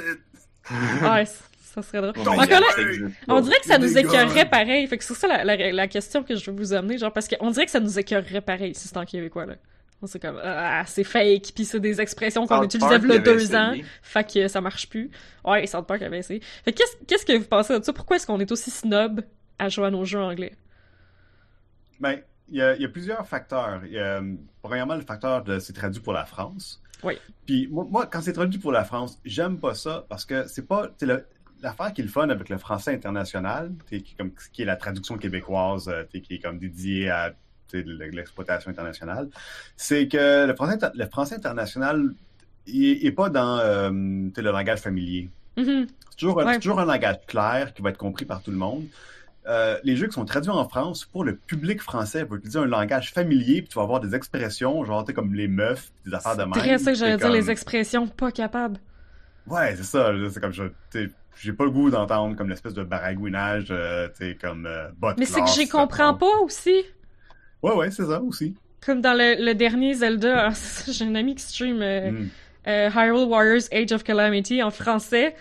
[1.01, 2.27] Ouais, ça serait drôle.
[2.27, 2.81] Encore là, ça
[3.27, 4.85] on dirait que ça nous écœurerait pareil.
[4.87, 7.27] Fait que c'est ça la, la, la question que je veux vous amener, genre, parce
[7.27, 9.55] qu'on dirait que ça nous écœurerait pareil si c'était en québécois, là.
[10.07, 13.55] C'est comme, ah, c'est fake, puis c'est des expressions qu'on utilisait il y a deux
[13.55, 15.11] ans, fait que ça marche plus.
[15.45, 16.41] Ouais, South Park avait essayé.
[16.65, 17.93] Fait que qu'est-ce qu'est-ce que vous pensez de ça?
[17.93, 19.21] Pourquoi est-ce qu'on est aussi snob
[19.59, 20.53] à jouer à nos jeux anglais?
[21.99, 23.81] Ben, il y a, il y a plusieurs facteurs.
[23.85, 26.81] Il y a, euh, premièrement, le facteur de c'est traduit pour la France.
[27.03, 27.13] Oui.
[27.45, 30.67] Puis moi, moi, quand c'est traduit pour la France, j'aime pas ça parce que c'est
[30.67, 30.89] pas.
[31.01, 31.25] le-
[31.63, 34.75] L'affaire qui est le fun avec le français international, qui, est comme, qui est la
[34.77, 37.35] traduction québécoise, euh, qui est comme dédiée à
[37.79, 39.29] l'exploitation internationale,
[39.75, 42.11] c'est que le français, le français international,
[42.67, 45.29] il est pas dans euh, le langage familier.
[45.57, 45.87] Mhm.
[46.09, 46.53] C'est toujours, Ouais.
[46.53, 48.83] c'est toujours un langage clair qui va être compris par tout le monde.
[49.47, 52.65] Euh, les jeux qui sont traduits en France, pour le public français, va utiliser un
[52.67, 56.43] langage familier, puis tu vas avoir des expressions, genre, comme les meufs, des affaires de
[56.43, 56.51] même.
[56.51, 58.77] Très ça que j'allais C'est dire, comme- les expressions pas capables.
[59.47, 60.63] Ouais, c'est ça, c'est comme, je,
[61.39, 65.13] j'ai pas le goût d'entendre comme l'espèce de baragouinage, euh, tu sais, comme euh, bot
[65.17, 66.75] Mais c'est que j'y comprends pas aussi.
[67.63, 68.55] Ouais, ouais, c'est ça aussi.
[68.85, 70.53] Comme dans le, le dernier Zelda, ah,
[70.87, 72.29] j'ai un ami qui stream euh, Mm.
[72.67, 75.35] euh, Hyrule Warriors Age of Calamity en français.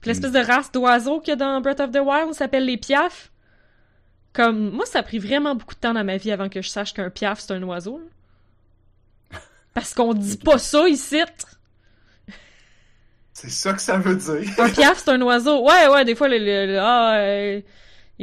[0.00, 0.34] Puis l'espèce Hmm.
[0.34, 3.30] de race d'oiseaux qu'il y a dans Breath of the Wild s'appelle les piafs.
[4.32, 6.68] Comme, moi, ça a pris vraiment beaucoup de temps dans ma vie avant que je
[6.68, 7.98] sache qu'un piaf, c'est un oiseau.
[9.32, 9.38] là.
[9.74, 11.20] Parce qu'on dit pas ça ici.
[13.32, 14.50] C'est ça que ça veut dire.
[14.58, 15.64] Un piaf, c'est un oiseau.
[15.64, 17.60] Ouais, ouais, des fois, le, le- le- ah, euh,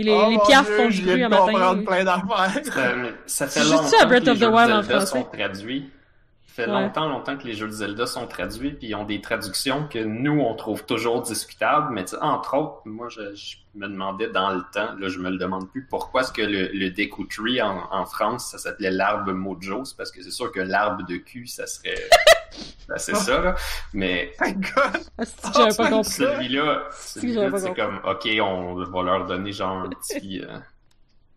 [0.04, 1.46] les, Oh les mon piafs Dieu, font je du bruit un matin.
[1.46, 2.62] comprendre plein d'affaires.
[2.78, 4.74] Euh, ça fait C'est juste longtemps ça, Breath que of les the jeux Wild de
[4.74, 5.90] en Zelda sont traduits.
[6.48, 6.82] Ça fait Ouais.
[6.82, 10.00] longtemps, longtemps que les jeux de Zelda sont traduits, puis ils ont des traductions que
[10.00, 11.94] nous, on trouve toujours discutables.
[11.94, 15.20] Mais tu sais, entre autres, moi, je, je me demandais dans le temps, là, je
[15.20, 18.58] me le demande plus, pourquoi est-ce que le, le Deku Tree en, en France, ça
[18.58, 19.86] s'appelait l'arbre Mojo?
[19.86, 21.96] C'est parce que c'est sûr que l'arbre de cul, ça serait...
[22.88, 23.56] ben, c'est ça, là.
[23.94, 25.02] Mais Thank God.
[25.18, 26.12] Ah, c'est que j'avais pas Oh, compris?
[26.12, 30.42] celui-là, celui-là, c'est comme, OK, on va leur donner genre un petit...
[30.42, 30.58] euh,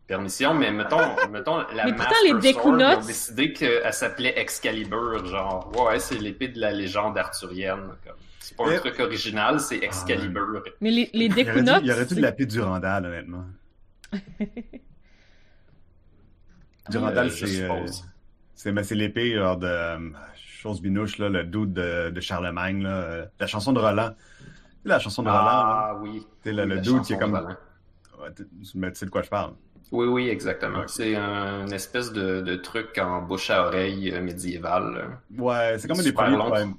[0.06, 3.92] permission, mais mettons, mettons la Mais pourtant, Master les Sword, Deku ils ont décidé qu'elle
[3.92, 7.90] s'appelait Excalibur, genre, ouais, ouais, c'est l'épée de la légende arthurienne.
[8.04, 8.14] comme.
[8.48, 10.62] C'est pas un Mais- truc original, c'est Excalibur.
[10.80, 13.44] Mais les, les Il aurait il aurait dû c'est- l'appeler Durandal, honnêtement.
[16.90, 18.04] Durandal, Euh, c'est, euh, suppose.
[18.54, 19.98] c'est, mais c'est l'épée genre de euh,
[20.34, 24.12] chose binouche, là, le doute de, de Charlemagne, là, euh, la chanson de Roland.
[24.38, 24.44] Tu
[24.84, 25.50] sais, La chanson de Roland, là.
[25.90, 26.26] Ah oui.
[26.42, 27.32] C'est le, Oui, le la dude qui est comme.
[27.32, 27.38] de.
[28.18, 28.30] Ouais,
[28.76, 29.52] mais tu sais de quoi je parle.
[29.92, 30.78] Oui, oui, exactement.
[30.80, 30.84] Ouais.
[30.88, 34.94] C'est un une espèce de, de truc en bouche à oreille euh, médiéval.
[34.94, 35.42] là.
[35.42, 36.74] Ouais, c'est comme un des premiers poèmes.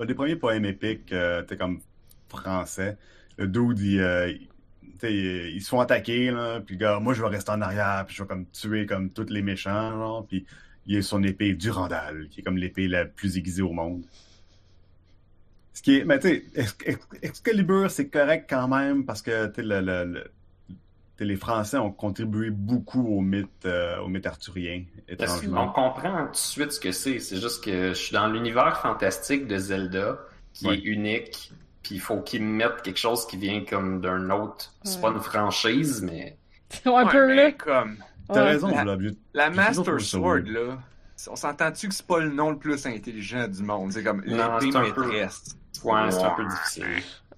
[0.00, 1.80] Un des premiers poèmes épiques, euh, t'es comme
[2.28, 2.96] français.
[3.36, 4.48] Le dude, euh, il-
[5.56, 8.22] ils, se font attaquer, là, puis gars, moi je vais rester en arrière, puis je
[8.22, 10.46] vais comme tuer comme tous les méchants, puis
[10.86, 14.04] il a son épée Durandal, qui est comme l'épée la plus aiguisée au monde.
[15.72, 20.24] Ce qui est, mais tu sais, c'est correct quand même, parce que, tu le,
[21.24, 25.68] les Français ont contribué beaucoup au mythe, euh, au mythe arthurien, étrangement.
[25.72, 27.18] comprend tout de suite ce que c'est.
[27.18, 30.18] C'est juste que je suis dans l'univers fantastique de Zelda,
[30.52, 30.76] qui Ouais.
[30.76, 31.52] est unique,
[31.82, 34.72] puis il faut qu'ils mettent quelque chose qui vient comme d'un autre.
[34.82, 35.02] C'est Ouais.
[35.02, 36.36] pas une franchise, mais
[36.84, 37.52] un Ouais, peu mais là.
[37.52, 37.96] comme...
[38.32, 40.78] T'as raison, La- j'ai- La Master Sword, là,
[41.28, 43.90] on s'entend-tu que c'est pas le nom le plus intelligent du monde?
[43.92, 45.56] C'est comme Non, l'épée c'est un peu- maîtresse.
[45.82, 46.84] Ouais, c'est un peu difficile.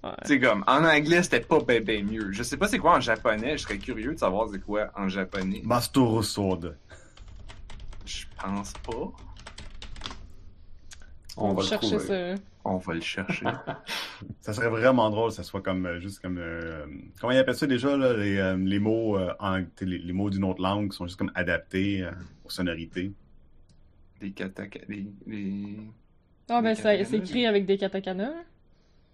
[0.03, 0.09] Ouais.
[0.25, 2.31] C'est comme, en anglais, c'était pas ben, ben mieux.
[2.33, 5.07] Je sais pas c'est quoi en japonais, je serais curieux de savoir c'est quoi en
[5.07, 5.61] japonais.
[5.63, 6.73] Master Sword.
[8.05, 9.11] Je pense pas.
[11.37, 12.35] On On va chercher trouver.
[12.35, 12.41] ça.
[12.65, 13.45] On va le chercher.
[14.41, 16.85] Ça serait vraiment drôle que ça soit comme euh, juste comme euh,
[17.19, 20.29] comment ils appellent ça déjà là, les, euh, les mots euh, en- les, les mots
[20.29, 22.11] d'une autre langue qui sont juste comme adaptés euh,
[22.45, 23.11] aux sonorités.
[24.21, 24.79] des kataka...
[24.87, 25.07] Les.
[26.49, 28.31] Ah, ben, ça- katakana, c'est écrit avec des katakana.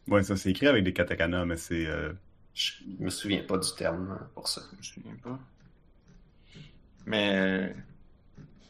[0.09, 2.13] Ouais, ça c'est écrit avec des katakana, mais c'est euh,
[2.53, 4.61] Je me souviens pas du terme euh, pour ça.
[4.71, 5.39] Je me souviens pas.
[7.05, 7.75] Mais...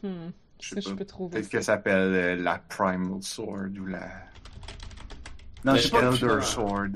[0.02, 0.30] Hmm.
[0.60, 0.96] Je Ça, sais je pas.
[0.96, 4.08] peux trouver Peut-être que ça s'appelle euh, la Primal Sword ou la
[5.64, 6.88] non, je sais pas, Elder je- Sword.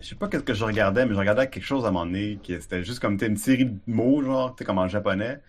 [0.00, 2.06] je sais pas qu'est-ce que je regardais, mais je regardais quelque chose à un moment
[2.06, 5.40] donné qui c'était juste comme une série de mots genre, t'sais, comme en japonais.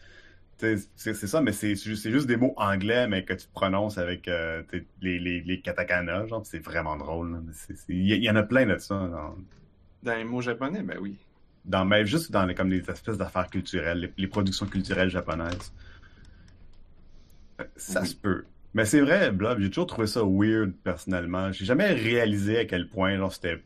[0.57, 4.63] C'est ça, mais c'est juste, des mots anglais, mais que tu prononces avec euh,
[5.01, 7.43] les, les, les katakana, genre, c'est vraiment drôle.
[7.89, 8.95] Il y, en a plein de ça.
[9.07, 9.35] Dans,
[10.03, 11.15] Dans les mots japonais, ben oui.
[11.65, 15.71] dans même juste dans les, comme les espèces d'affaires culturelles, les, les productions culturelles japonaises.
[17.61, 18.07] Euh, Ça Oui.
[18.07, 18.45] se peut.
[18.73, 21.51] Mais c'est vrai, Blob, j'ai toujours trouvé ça weird personnellement.
[21.51, 23.63] J'ai jamais réalisé à quel point genre c'était.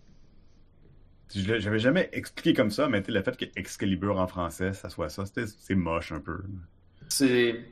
[1.33, 5.25] J'avais jamais expliqué comme ça, mais le fait que Excalibur en français, ça soit ça,
[5.25, 6.43] c'était- c'est moche un peu.
[7.11, 7.65] C'est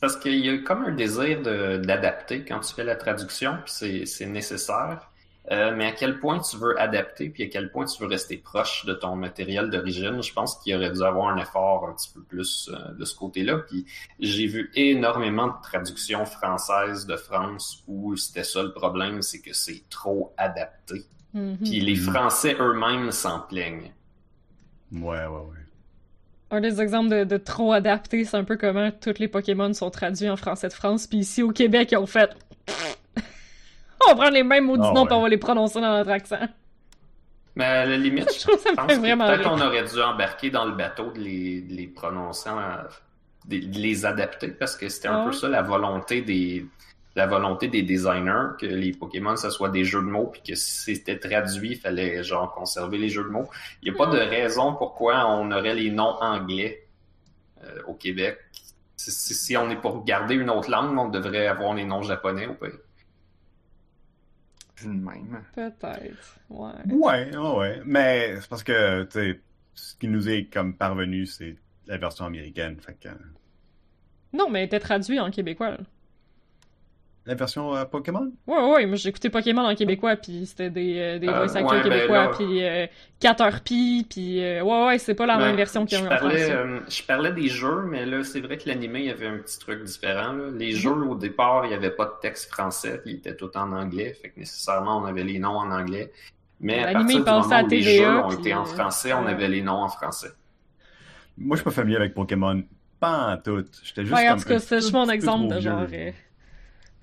[0.00, 3.72] parce qu'il y a comme un désir de- d'adapter quand tu fais la traduction, puis
[3.74, 5.10] c'est- c'est nécessaire.
[5.50, 8.38] Euh, mais à quel point tu veux adapter, puis à quel point tu veux rester
[8.38, 12.10] proche de ton matériel d'origine, je pense qu'il aurait dû avoir un effort un petit
[12.14, 13.58] peu plus euh, de ce côté-là.
[13.58, 13.84] Puis
[14.20, 19.52] j'ai vu énormément de traductions françaises de France où c'était ça le problème, c'est que
[19.52, 21.04] c'est trop adapté.
[21.34, 21.58] Mhm.
[21.58, 21.96] Puis les.
[21.96, 23.92] Français eux-mêmes s'en plaignent.
[24.92, 25.63] Ouais, ouais, ouais.
[26.54, 29.90] Un des exemples de, de trop adapté, c'est un peu comment tous les Pokémon sont
[29.90, 32.30] traduits en français de France, puis ici au Québec, ils ont fait.
[34.10, 35.06] on prend les mêmes mots du Ah nom, ouais.
[35.08, 36.38] puis on va les prononcer dans notre accent.
[37.56, 39.66] Mais à la limite, Je trouve ça me pense vraiment peut-être on rire.
[39.66, 42.84] aurait dû embarquer dans le bateau de les, de les prononcer, en-
[43.48, 45.24] de, de les adapter parce que c'était un Ah.
[45.26, 46.66] peu ça la volonté des
[47.16, 50.54] la volonté des designers que les Pokémon ce soit des jeux de mots puis que
[50.56, 53.48] si c'était traduit il fallait genre conserver les jeux de mots.
[53.82, 56.88] Il n'y a pas de raison pourquoi on aurait les noms anglais
[57.62, 58.38] euh, au Québec.
[58.96, 62.02] Si, si- si on est pour garder une autre langue, on devrait avoir les noms
[62.02, 62.70] japonais au pays.
[64.86, 65.42] Même.
[65.54, 66.38] Peut-être.
[66.50, 66.72] Ouais.
[66.90, 67.82] Ouais, ouais, ouais.
[67.86, 69.40] Mais c'est parce que, tu sais,
[69.74, 71.56] ce qui nous est comme parvenu, c'est
[71.86, 72.76] la version américaine.
[72.80, 73.08] Fait que,
[74.32, 75.70] Non, mais elle était traduit en québécois.
[75.70, 75.78] là.
[77.26, 78.32] La version euh, Pokémon?
[78.46, 81.78] Ouais, ouais, moi écouté Pokémon en québécois, puis c'était des, euh, des Euh, voice actors
[81.78, 82.86] ouais, ben québécois, là- puis euh,
[83.20, 86.08] 4RP, puis euh, ouais, ouais, c'est pas la Ben, même version qu'ils je ont eu
[86.08, 86.52] en parlais, français.
[86.52, 89.38] euh, je parlais des jeux, mais là, c'est vrai que l'animé, il y avait un
[89.38, 90.32] petit truc différent.
[90.32, 90.50] là.
[90.50, 90.58] Mhm.
[90.58, 93.54] Les jeux, au départ, il n'y avait pas de texte français, puis il était tout
[93.56, 94.14] en anglais.
[94.14, 96.12] Fait que nécessairement, on avait les noms en anglais.
[96.60, 98.64] Mais à partir il du moment à où les TVA, jeux ont puis, été en
[98.64, 100.32] français, on avait les noms en français.
[101.36, 102.62] Moi, je suis pas familier avec Pokémon.
[103.00, 103.64] Pas en tout.
[103.82, 105.86] J'étais juste Ouais, en tout cas, c'est mon exemple de genre.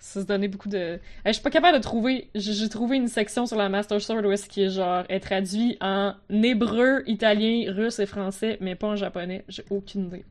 [0.02, 0.78] Ça se donnait beaucoup de.
[0.78, 0.98] Euh,
[1.28, 2.30] je suis pas capable de trouver.
[2.34, 5.78] J'ai trouvé une section sur la Master Sword où est-ce qui est genre est traduit
[5.80, 9.46] en hébreu, italien, russe et français, mais pas en japonais.
[9.48, 10.26] J'ai aucune idée.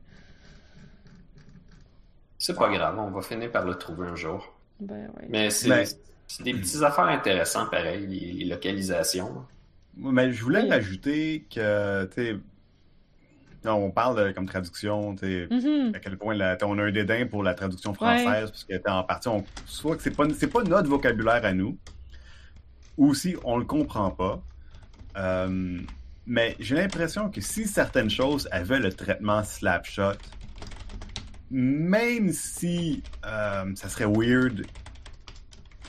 [2.37, 4.53] C'est pas grave, on va finir par le trouver un jour.
[4.79, 5.27] Ben ouais.
[5.29, 5.87] Mais c'est Ben-
[6.43, 9.45] des petites affaires intéressantes, pareil, les, localisations.
[9.95, 10.69] Mais je voulais Oui.
[10.69, 12.35] rajouter que, tu sais,
[13.63, 15.91] non, on parle de, comme traduction, tu sais, Mhm.
[15.95, 19.03] à quel point la- on a un dédain pour la traduction française, parce que en
[19.03, 21.77] partie, on, soit que c'est pas, notre vocabulaire à nous,
[22.97, 24.41] ou aussi on le comprend pas.
[25.17, 25.79] Euh,
[26.25, 30.13] mais j'ai l'impression que si certaines choses avaient le traitement slapshot,
[31.49, 34.65] même si euh, ça serait weird,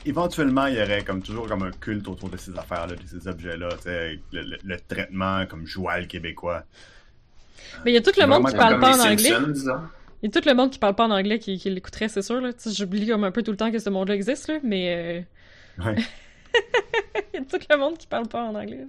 [0.05, 3.27] éventuellement il y aurait comme toujours comme un culte autour de ces affaires-là, de ces
[3.27, 3.69] objets-là,
[4.31, 6.63] le traitement comme joual québécois.
[7.85, 9.29] Mais il y a tout le monde qui parle pas les en anglais.
[10.21, 12.21] Il y a tout le monde qui parle pas en anglais qui, qui l'écouterait, c'est
[12.21, 12.39] sûr.
[12.39, 12.51] Là.
[12.65, 15.25] J'oublie comme un peu tout le temps que ce monde-là existe, là, mais
[15.79, 15.95] euh, Ouais.
[17.33, 18.85] il y a tout le monde qui parle pas en anglais.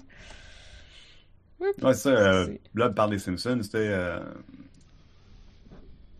[1.60, 1.82] Oups.
[1.82, 2.10] Ouais, ça.
[2.10, 3.78] euh, Blob parle des Simpsons, c'était.
[3.78, 4.20] euh,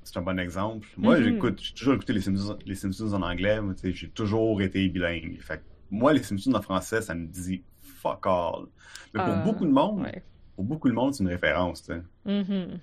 [0.05, 0.87] C'est un bon exemple.
[0.97, 1.25] Moi, Mhm.
[1.25, 3.59] j'écoute, j'ai toujours écouté les Simpsons, les Simpsons en anglais.
[3.85, 5.39] J'ai toujours été bilingue.
[5.41, 8.67] Fait moi, les Simpsons en français, ça me dit fuck all.
[9.15, 10.23] Mais pour Ah, beaucoup de monde, Ouais.
[10.57, 11.83] Pour beaucoup de monde, c'est une référence.
[11.83, 12.03] tu sais.
[12.25, 12.79] Mhm.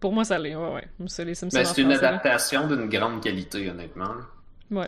[0.00, 0.88] Pour moi, ça l'est, ouais, ouais.
[1.50, 4.14] C'est une adaptation d'une grande qualité, honnêtement.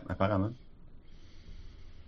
[0.09, 0.51] Apparemment.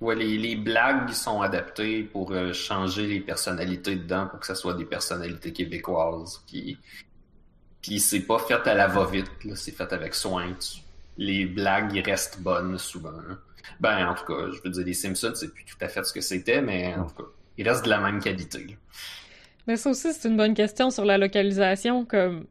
[0.01, 4.55] Ouais, les, les blagues sont adaptées pour euh, changer les personnalités dedans pour que ce
[4.55, 6.41] soit des personnalités québécoises.
[6.47, 6.79] Puis
[7.83, 10.53] Puis c'est pas fait à la va-vite, là, c'est fait avec soin.
[10.55, 10.81] Tu-
[11.17, 13.11] Les blagues, ils restent bonnes souvent.
[13.11, 13.39] là.
[13.81, 16.13] Ben, en tout cas, je veux dire, les Simpsons, c'est plus tout à fait ce
[16.13, 18.65] que c'était, mais en tout cas, ils restent de la même qualité.
[18.67, 18.75] là.
[19.69, 22.47] Mais ça aussi, c'est une bonne question sur la localisation, comme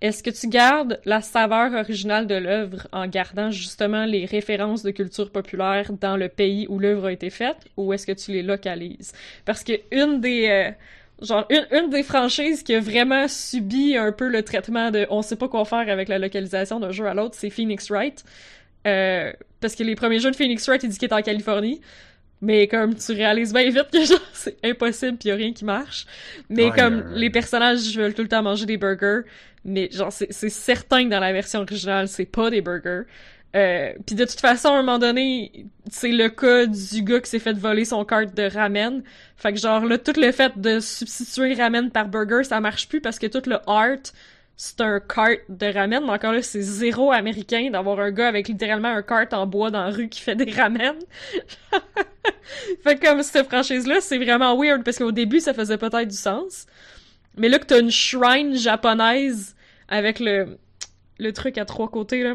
[0.00, 4.90] est-ce que tu gardes la saveur originale de l'œuvre en gardant justement les références de
[4.90, 8.42] culture populaire dans le pays où l'œuvre a été faite, ou est-ce que tu les
[8.42, 9.12] localises?
[9.44, 10.70] Parce que une des euh,
[11.24, 15.20] genre une, une des franchises qui a vraiment subi un peu le traitement de on
[15.20, 18.24] sait pas quoi faire avec la localisation d'un jeu à l'autre, c'est Phoenix Wright.
[18.86, 21.80] Euh, parce que les premiers jeux de Phoenix Wright, étaient en Californie.
[22.42, 25.64] Mais comme tu réalises bien vite que genre c'est impossible pis y a rien qui
[25.64, 26.06] marche.
[26.50, 29.22] Mais Ouais, comme euh, les personnages veulent tout le temps manger des burgers,
[29.64, 33.04] mais genre c'est c'est certain que dans la version originale c'est pas des burgers.
[33.54, 37.30] Euh, puis de toute façon à un moment donné c'est le cas du gars qui
[37.30, 39.02] s'est fait voler son cart de ramen.
[39.36, 43.00] Fait que genre là tout le fait de substituer ramen par burger ça marche plus
[43.00, 44.12] parce que tout le art
[44.64, 48.46] c'est un cart de ramen, mais encore là, c'est zéro américain d'avoir un gars avec
[48.46, 50.94] littéralement un cart en bois dans la rue qui fait des ramen.
[52.84, 56.66] fait comme cette franchise-là, c'est vraiment weird parce qu'au début, ça faisait peut-être du sens.
[57.36, 59.56] Mais là que t'as une shrine japonaise
[59.88, 60.56] avec le,
[61.18, 62.34] le truc à trois côtés, là.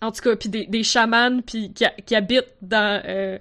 [0.00, 3.36] En tout cas, puis des, des chamans qui habitent dans euh,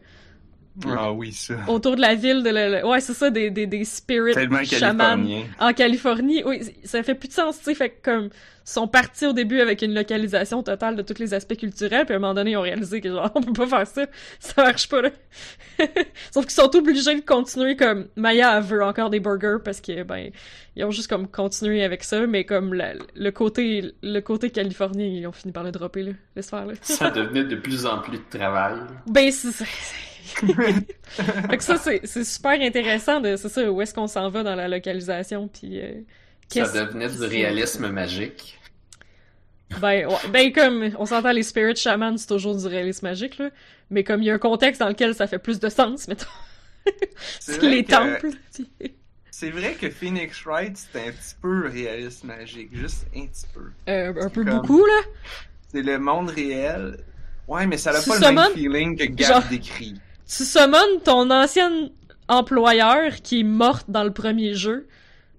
[0.86, 1.56] Ah oui, ça.
[1.68, 4.64] autour de la ville de la- la- ouais c'est ça des des des spirit Tellement
[4.64, 5.44] chamans californien.
[5.60, 8.88] en Californie, oui, ça fait plus de sens, tu sais, fait que comme ils sont
[8.88, 12.20] partis au début avec une localisation totale de tous les aspects culturels, puis à un
[12.20, 14.06] moment donné, ils ont réalisé que genre on peut pas faire ça,
[14.40, 15.10] ça marche pas là.
[16.32, 20.30] Sauf qu'ils sont obligés de continuer comme Maya veut encore des burgers parce que ben
[20.76, 25.06] ils ont juste comme continué avec ça, mais comme la- le côté le côté californien,
[25.06, 26.74] ils ont fini par le dropper là, laisse faire là.
[26.82, 28.76] Ça devenait de plus en plus de travail.
[29.08, 29.66] Ben, c'est ça.
[31.50, 34.44] fait que ça, c'est c'est super intéressant de, c'est ça, où est-ce qu'on s'en va
[34.44, 35.92] dans la localisation, puis euh,
[36.50, 38.60] Ça devenait du réalisme magique.
[39.82, 43.50] Ben, ouais, ben, comme, on s'entend, les Spirit Shamans, c'est toujours du réalisme magique, là,
[43.90, 46.26] mais comme il y a un contexte dans lequel ça fait plus de sens, mettons,
[47.40, 48.30] C'est les que- temples.
[48.54, 48.94] puis-
[49.32, 53.66] C'est vrai que Phoenix Wright, c'est un petit peu réaliste magique, juste un petit peu.
[53.90, 55.02] Euh, un peu comme- beaucoup, là.
[55.72, 56.98] C'est le monde réel.
[57.48, 59.96] Ouais, mais ça n'a pas le même feeling que Gab genre- décrit.
[60.28, 61.90] Tu summons ton ancien
[62.28, 64.88] employeur qui est morte dans le premier jeu.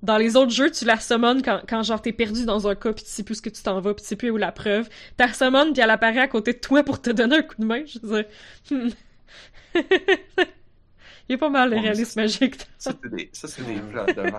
[0.02, 2.92] Dans les autres jeux, tu la summons quand, quand genre t'es perdu dans un cas
[2.92, 4.52] pis tu sais plus ce que tu t'en vas pis tu sais plus où la
[4.52, 4.88] preuve.
[5.16, 7.64] T'as summon pis elle apparaît à côté de toi pour te donner un coup de
[7.64, 7.82] main.
[7.84, 8.94] Je veux dire...
[11.28, 12.56] Il y a pas mal mais réalisme magique.
[12.78, 14.32] Ça, c'est des, ça, c'est des de.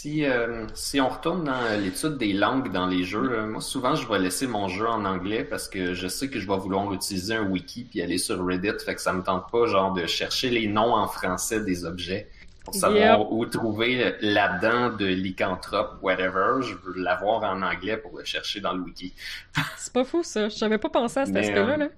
[0.00, 3.60] Si, euh, si on retourne dans euh, l'étude des langues dans les jeux, euh, moi
[3.60, 6.56] souvent je vais laisser mon jeu en anglais parce que je sais que je vais
[6.56, 9.92] vouloir utiliser un wiki puis aller sur Reddit, fait que ça me tente pas genre
[9.92, 12.28] de chercher les noms en français des objets
[12.64, 13.28] pour savoir Yep.
[13.32, 16.62] où trouver la dent de lycanthrope, whatever.
[16.62, 19.12] Je veux l'avoir en anglais pour le chercher dans le wiki.
[19.78, 20.48] C'est pas fou ça.
[20.48, 21.74] J'avais pas pensé à cet aspect-là.
[21.74, 21.88] euh, Là.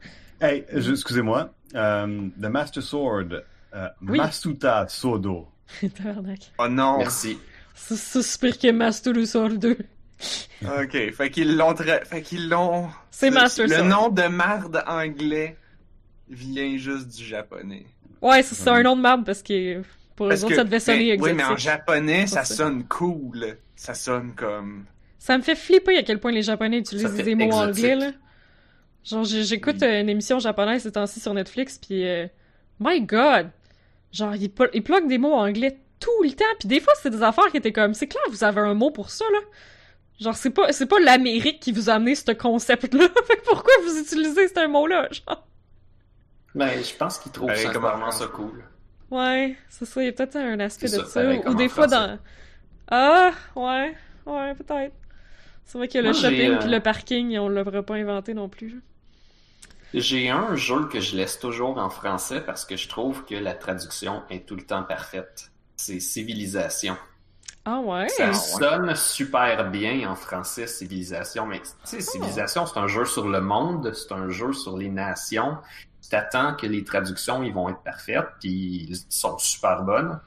[0.41, 1.51] Hey, excusez-moi.
[1.75, 3.43] The Master Sword,
[4.01, 4.17] Oui.
[4.17, 5.49] Masuta Sodo.
[6.59, 6.99] Oh non!
[6.99, 7.39] Merci.
[7.87, 9.77] C'est c'est super que Master Sol 2.
[10.63, 12.89] Ok, fait qu'ils l'ont tra- fait qu'ils l'ont.
[13.11, 15.57] C'est Master Le nom de marde anglais
[16.29, 17.87] vient juste du japonais.
[18.21, 19.81] Ouais, c'est un nom de merde parce que
[20.15, 21.37] pour Parce eux autres, que- ça devait sonner mais- exotique.
[21.39, 23.57] Oui, mais en japonais, ça sonne cool.
[23.75, 24.85] Ça sonne comme.
[25.19, 27.85] Ça me fait flipper à quel point les Japonais utilisent des mots exotique.
[27.85, 28.13] anglais, là.
[29.05, 29.87] Genre, j'écoute Oui.
[29.89, 32.27] euh, une émission japonaise ces temps-ci sur Netflix, puis euh,
[32.79, 33.49] my god!
[34.13, 37.23] Genre, ils, ils pluguent des mots anglais tout le temps, puis des fois, c'est des
[37.23, 39.39] affaires qui étaient comme, c'est clair, vous avez un mot pour ça, là.
[40.21, 43.09] Genre, c'est pas, c'est pas l'Amérique qui vous a amené ce concept-là.
[43.27, 45.47] Fait que pourquoi vous utilisez ce mot-là, genre?
[46.55, 48.65] Ben, je pense qu'ils trouvent Pareil comme sincèrement en ça cool.
[49.11, 51.51] Ouais, c'est ça, il y a peut-être un aspect C'est de ça, ça.
[51.51, 52.19] Ou des fois dans.
[52.89, 53.97] Ah, ouais,
[54.27, 54.95] ouais, peut-être.
[55.65, 58.49] C'est vrai que le Moi, shopping euh, puis le parking, on l'aurait pas inventé non
[58.49, 58.83] plus.
[59.95, 63.55] J'ai un jeu que je laisse toujours en français parce que je trouve que la
[63.55, 65.50] traduction est tout le temps parfaite.
[65.81, 66.95] C'est Civilisation.
[67.65, 68.07] Ah ouais?
[68.11, 73.27] Ça sonne super bien en français, Civilisation, mais tu sais, Civilisation, c'est un jeu sur
[73.27, 75.57] le monde, c'est un jeu sur les nations.
[76.03, 80.21] Tu t'attends que les traductions, ils vont être parfaites, puis ils sont super bonnes.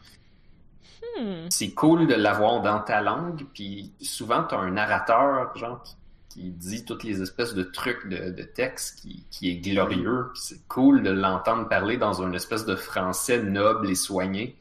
[1.20, 1.46] Hmm.
[1.52, 5.84] C'est cool de l'avoir dans ta langue, puis souvent, tu as un narrateur, genre,
[6.30, 10.68] qui, dit toutes les espèces de trucs de, de texte qui, qui est glorieux, c'est
[10.68, 14.58] cool de l'entendre parler dans une espèce de français noble et soigné.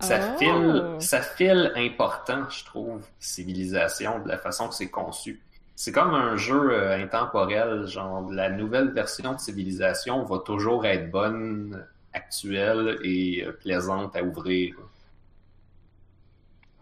[0.00, 0.38] Ça Oh.
[0.38, 5.40] file, ça file important, je trouve, civilisation, de la façon que c'est conçu.
[5.76, 11.10] C'est comme un jeu euh, intemporel, genre la nouvelle version de civilisation va toujours être
[11.10, 14.76] bonne, actuelle et euh, plaisante à ouvrir.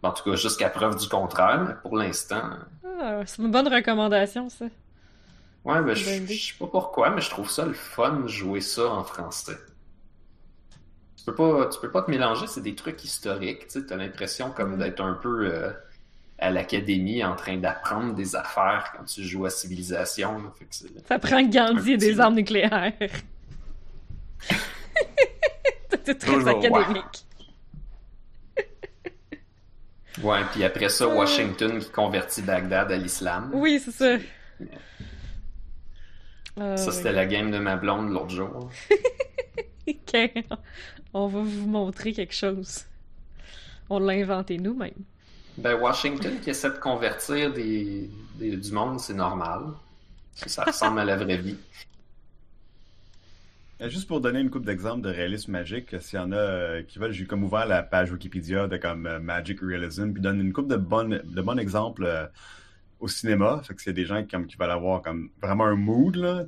[0.03, 2.51] En tout cas, jusqu'à preuve du contraire, mais pour l'instant.
[3.01, 4.67] Ah, c'est une bonne recommandation, ça.
[5.65, 8.61] Ouais, ben, je, je sais pas pourquoi, mais je trouve ça le fun de jouer
[8.61, 9.57] ça en français.
[11.23, 14.51] Tu peux pas, tu peux pas te mélanger, c'est des trucs historiques, tu t'as l'impression
[14.51, 15.71] comme d'être un peu euh,
[16.37, 20.43] à l'académie en train d'apprendre des affaires quand tu joues à Civilisation.
[20.59, 20.75] Fait que
[21.07, 22.93] Ça prend Gandhi et des armes nucléaires.
[25.91, 27.25] C'était très Toujours, académique.
[30.25, 33.51] Ouais, puis après ça, Washington qui convertit Bagdad à l'islam.
[33.55, 34.17] Oui, c'est ça.
[36.59, 36.93] Ah, Ça, oui.
[36.97, 38.69] c'était la game de ma blonde l'autre jour.
[41.15, 42.85] On va vous montrer quelque chose.
[43.91, 44.93] On l'a inventé nous-mêmes.
[45.59, 48.09] Ben, Washington qui essaie de convertir des,
[48.39, 49.61] des- du monde, c'est normal.
[50.35, 51.59] Ça, ressemble à la vraie vie.
[53.83, 56.83] Euh, Juste pour donner une coupe d'exemples de réalisme magique, s'il y en a euh,
[56.83, 60.41] qui veulent, j'ai comme ouvert la page Wikipédia de comme euh, Magic Realism, puis donne
[60.41, 62.27] une coupe de bonnes de bons exemples euh,
[63.01, 63.61] au cinéma.
[63.67, 66.45] Fait que c'est des gens qui, comme, qui veulent avoir comme vraiment un mood là.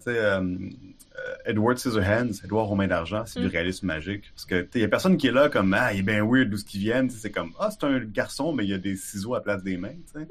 [1.26, 3.50] Euh, Edward Scissorhands, Edouard Romain d'argent, c'est du Mm.
[3.50, 4.30] réalisme magique.
[4.34, 6.50] Parce que il y a personne qui est là comme ah il est bien weird
[6.50, 7.08] d'où ce qu'ils viennent.
[7.10, 9.62] C'est comme ah c'est un garçon mais il y a des ciseaux à la place
[9.62, 9.94] des mains.
[10.12, 10.28] Tu sais.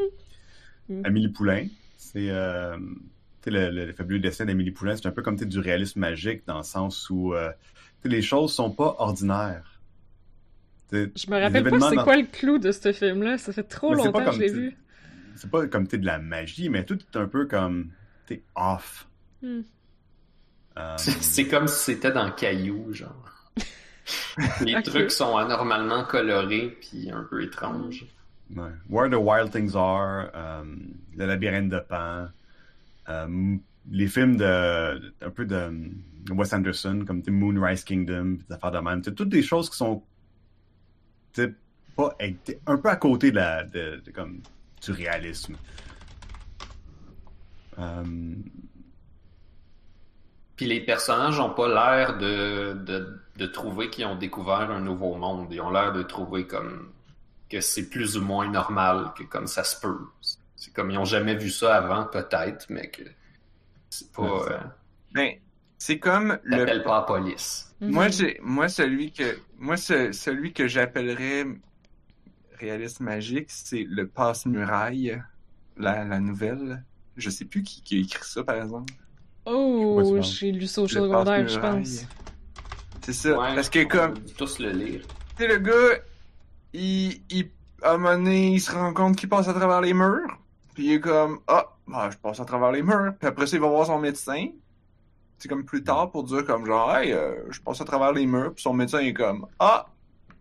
[0.90, 1.02] Mm.
[1.06, 1.68] Amélie Poulain,
[1.98, 2.78] c'est euh,
[3.46, 6.58] le, le- le fabuleux dessin d'Amélie Poulain, c'est un peu comme du réalisme magique dans
[6.58, 7.50] le sens où euh,
[8.04, 9.80] les choses sont pas ordinaires.
[10.92, 10.98] Je
[11.32, 13.38] me rappelle pas c'est dans- quoi le clou de ce film-là.
[13.40, 14.78] Ça fait trop Mais longtemps que je l'ai vu.
[15.36, 17.90] C'est pas comme tu sais, de la magie, mais tout est un peu comme
[18.28, 19.08] t'es off.
[19.42, 19.62] Hmm.
[20.78, 23.30] Euh, C'est c'est comme si c'était dans Caillou, genre.
[24.62, 28.06] Les trucs sont anormalement colorés puis un peu étranges.
[28.56, 28.72] ouais.
[28.90, 30.64] Where the Wild Things Are, euh,
[31.16, 32.28] Le Labyrinthe de Pan,
[33.10, 33.56] euh,
[33.92, 35.92] les films de un peu de
[36.32, 39.04] Wes Anderson, comme Moonrise Kingdom, des affaires de même.
[39.04, 40.04] Sais, toutes des choses qui sont
[41.96, 42.18] pas
[42.66, 44.42] un peu à côté de la de, de comme
[44.84, 45.56] du réalisme.
[50.56, 55.16] Puis les personnages ont pas l'air de, de, de trouver qu'ils ont découvert un nouveau
[55.16, 55.48] monde.
[55.52, 56.92] Ils ont l'air de trouver comme
[57.50, 60.00] que c'est plus ou moins normal, que comme ça se peut.
[60.56, 63.04] C'est comme ils ont jamais vu ça avant, peut-être, mais que
[63.90, 64.24] c'est pas.
[64.52, 64.58] Euh,
[65.12, 65.34] Ben,
[65.78, 66.66] c'est comme le.
[66.84, 67.76] Pas la police.
[67.82, 67.92] Mhm.
[67.92, 71.46] Moi, j'ai, moi, celui que, moi, ce- celui que j'appellerais
[72.60, 75.22] réalisme magique, c'est le passe-muraille,
[75.78, 76.84] la, la nouvelle.
[77.18, 78.94] Je sais plus qui, qui a écrit ça, par exemple.
[79.46, 82.06] Oh, j'ai lu ça au secondaire, je pense.
[83.02, 83.38] C'est ça.
[83.38, 85.02] Ouais, Parce que comme, tous le lire.
[85.36, 86.00] tu sais, le gars,
[86.74, 87.50] il, il,
[87.82, 90.40] à un moment donné, il se rend compte qu'il passe à travers les murs.
[90.74, 93.14] Puis il est comme, ah, bah, je passe à travers les murs.
[93.20, 94.48] Puis après ça, il va voir son médecin.
[95.38, 98.26] C'est comme plus tard pour dire comme genre, hey, euh, je passe à travers les
[98.26, 98.54] murs.
[98.54, 99.88] Puis son médecin est comme, ah,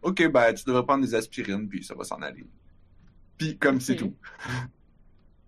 [0.03, 2.47] ok, ben, tu devrais prendre des aspirines, puis ça va s'en aller.
[3.37, 4.15] Puis comme c'est tout.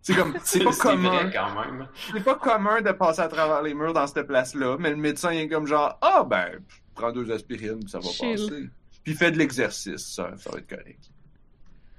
[0.07, 1.09] C'est comme, c'est pas commun.
[1.09, 1.89] vrai quand même.
[2.13, 5.31] C'est pas commun de passer à travers les murs dans cette place-là, mais le médecin
[5.31, 6.61] est comme genre Ah ben,
[6.95, 8.37] prends deux aspirines, puis ça va Chill.
[8.37, 8.69] passer.
[9.03, 11.11] Puis fais de l'exercice, ça, ça va être correct.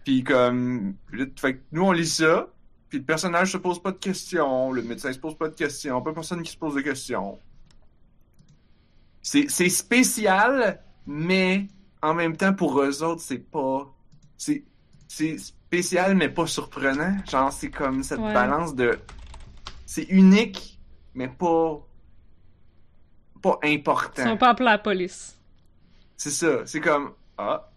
[0.03, 0.95] Puis comme
[1.35, 2.47] fait que nous on lit ça,
[2.89, 5.99] puis le personnage se pose pas de questions, le médecin se pose pas de questions,
[6.03, 7.39] pas personne qui se pose de questions.
[9.23, 11.65] C'est c'est spécial, mais
[12.03, 13.91] en même temps pour eux autres c'est pas
[14.37, 14.63] c'est
[15.17, 17.17] c'est spécial mais pas surprenant.
[17.29, 18.33] Genre c'est comme cette Ouais.
[18.33, 18.99] balance de
[19.85, 20.77] c'est unique
[21.13, 21.79] mais pas
[23.41, 24.23] pas Ils important.
[24.23, 25.37] sont pas appelés à la police.
[26.17, 26.65] C'est ça.
[26.65, 27.69] C'est comme ah.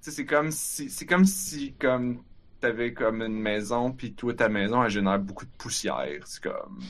[0.00, 2.22] C'est comme si c'est comme si comme
[2.60, 6.22] t'avais comme une maison puis toi ta maison elle génère beaucoup de poussière.
[6.26, 6.80] C'est comme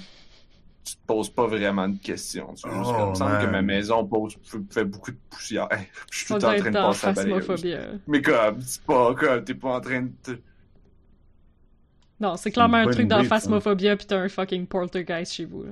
[0.84, 2.54] tu te poses pas vraiment de questions.
[2.54, 4.36] Tu juste Oh, comme, il me semble que ma maison pose,
[4.70, 5.68] fait, beaucoup de poussière.
[6.10, 8.00] Je suis tout en train de passer à la hein.
[8.06, 10.32] Mais comme, c'est pas comme, t'es pas en train de te...
[12.20, 13.24] Non, c'est clairement un truc dans.
[13.24, 15.64] Phasmophobia pis t'as un fucking poltergeist chez vous.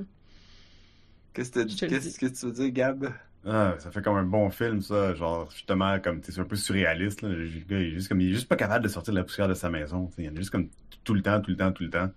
[1.32, 3.12] Qu'est-ce que, tu veux dire, Gab?
[3.46, 5.14] Ah, ça fait comme un bon film, ça.
[5.14, 7.28] Genre, justement, comme, tu sais, c'est un peu surréaliste, là.
[7.28, 9.24] Le gars, il est juste comme, il est juste pas capable de sortir de la
[9.24, 10.06] poussière de sa maison.
[10.08, 10.22] tu sais.
[10.22, 10.68] Il y en a juste comme
[11.04, 12.10] tout le temps, tout le temps, tout le temps.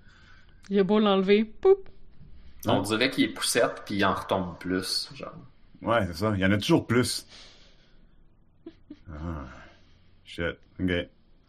[0.69, 1.87] Il a beau l'enlever, poup!
[2.66, 2.86] On Ouais.
[2.86, 5.09] dirait qu'il est poussette puis il en retombe plus.
[5.16, 5.34] Genre.
[5.82, 6.32] Ouais, c'est ça.
[6.36, 7.26] Il y en a toujours plus.
[9.11, 9.45] Ah.
[10.26, 10.55] Shit.
[10.80, 10.91] Ok.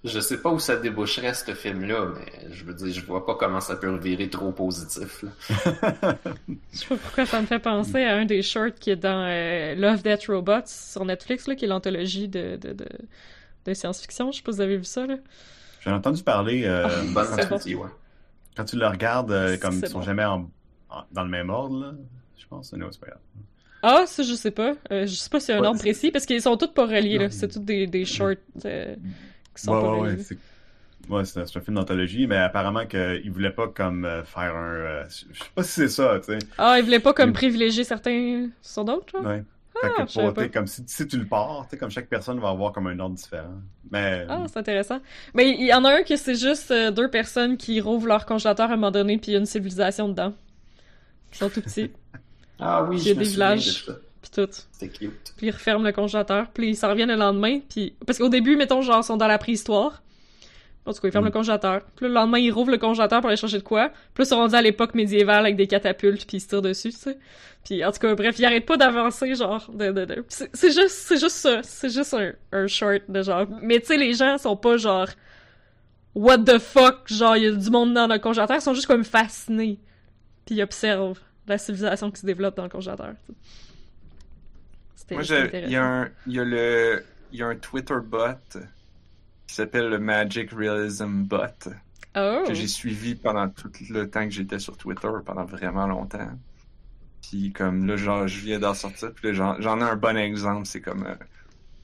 [0.06, 3.36] Je sais pas où ça déboucherait ce film-là, mais je veux dire, je vois pas
[3.36, 5.22] comment ça peut revirer trop positif.
[5.22, 5.30] là.
[6.74, 9.24] Je sais pas pourquoi ça me fait penser à un des shorts qui est dans
[9.26, 12.86] euh, Love, Death, Robots sur Netflix, là, qui est l'anthologie de, de, de,
[13.64, 14.30] de science-fiction.
[14.30, 15.16] Je sais pas si vous avez vu ça, là.
[15.80, 17.56] J'en ai entendu parler, euh, Ah, bon.
[17.56, 17.88] ouais.
[18.58, 20.04] quand tu le regardes, euh, comme C'est ils sont bon.
[20.04, 20.50] jamais en-
[21.12, 21.92] dans le même ordre, là.
[22.38, 22.72] Je pense.
[22.72, 23.18] Non, c'est pas grave.
[23.82, 24.72] Ah, ça, je sais pas.
[24.90, 26.56] Euh, je sais pas s'il y a un Ouais, ordre c'est- précis, parce qu'ils sont
[26.56, 27.28] tous pas reliés, là.
[27.30, 28.34] C'est tous des, des shorts
[28.64, 28.94] euh,
[29.54, 30.10] qui sont Ouais, pas ouais, ouais.
[30.12, 30.22] reliés.
[30.22, 30.38] C'est
[31.10, 34.56] ouais, c'est un, c'est un film d'anthologie, mais apparemment qu'il voulait pas comme euh, faire
[34.56, 34.72] un.
[34.74, 36.38] euh, je sais pas si c'est ça, tu sais.
[36.56, 39.20] Ah, ils voulaient pas comme Mais- privilégier certains sur d'autres?
[39.22, 39.42] Ouais.
[39.82, 42.08] Fait Ah, que je savais pour, comme si, si tu le pars, t'sais, comme chaque
[42.08, 43.60] personne va avoir comme un ordre différent.
[43.90, 45.00] Mais Ah, c'est intéressant.
[45.34, 48.24] Mais il y en a un que c'est juste euh, deux personnes qui rouvrent leur
[48.24, 50.32] congélateur à un moment donné, puis il y a une civilisation dedans.
[51.34, 51.90] Ils sont tout petits,
[52.58, 53.86] Ah oui, me des villages.
[54.22, 54.48] puis tout.
[54.72, 55.34] C'était cute.
[55.36, 57.94] Puis ils referment le congélateur, puis ils s'en reviennent le lendemain, puis...
[58.06, 60.02] Parce qu'au début, mettons, genre, ils sont dans la préhistoire.
[60.86, 61.28] En tout cas, ils ferment Mm.
[61.28, 61.80] le congélateur.
[61.96, 63.88] Puis le lendemain, ils rouvrent le congélateur pour aller chercher de quoi.
[64.14, 66.90] Puis ils sont rendus à l'époque médiévale avec des catapultes, puis ils se tirent dessus,
[66.90, 67.18] tu sais.
[67.64, 69.90] Puis en tout cas, bref, ils arrêtent pas d'avancer, genre, de...
[69.90, 71.62] de, C'est c'est juste, c'est juste ça.
[71.62, 73.46] C'est juste un, un short de genre...
[73.62, 75.08] Mais tu sais, les gens sont pas genre...
[76.14, 77.08] What the fuck?
[77.12, 78.56] Genre, il y a du monde dans le congélateur.
[78.56, 79.78] Ils sont juste comme fascinés.
[80.46, 83.14] Puis ils observent la civilisation qui se développe dans le congélateur.
[85.10, 85.22] Moi,
[85.64, 88.58] il y, a un- il y a le, il y a un Twitter bot
[89.46, 91.68] qui s'appelle le Magic Realism Bot
[92.16, 92.44] Oh!
[92.46, 96.30] que j'ai suivi pendant tout le temps que j'étais sur Twitter, pendant vraiment longtemps.
[97.22, 100.66] Puis comme là, genre, je viens d'en sortir, puis j'en ai un bon exemple.
[100.66, 101.14] C'est comme euh,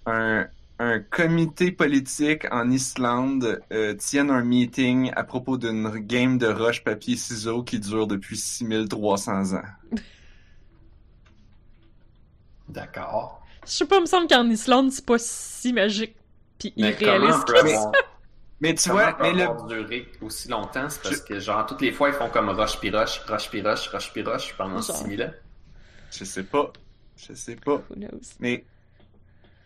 [0.06, 0.48] un,
[0.81, 6.83] un comité politique en Islande euh, tienne un meeting à propos d'une game de roche,
[6.83, 9.62] papier, ciseaux qui dure depuis 6300 ans.
[12.68, 13.45] D'accord.
[13.66, 16.16] Je sais pas, il me semble qu'en Islande, c'est pas si magique
[16.59, 17.49] pis Mais comment irréaliste.
[17.49, 17.61] ça.
[17.61, 17.93] avoir,
[18.61, 20.89] Mais tu comment vois, mais le, avoir duré aussi longtemps?
[20.91, 23.62] C'est parce que, genre, toutes les fois, ils font comme roche pis roche, roche pis
[23.62, 24.97] roche, roche pendant Genre.
[24.97, 25.33] 6000 ans.
[26.11, 26.72] je sais pas,
[27.16, 27.76] je sais pas.
[27.91, 28.37] Who knows?
[28.41, 28.66] Mais,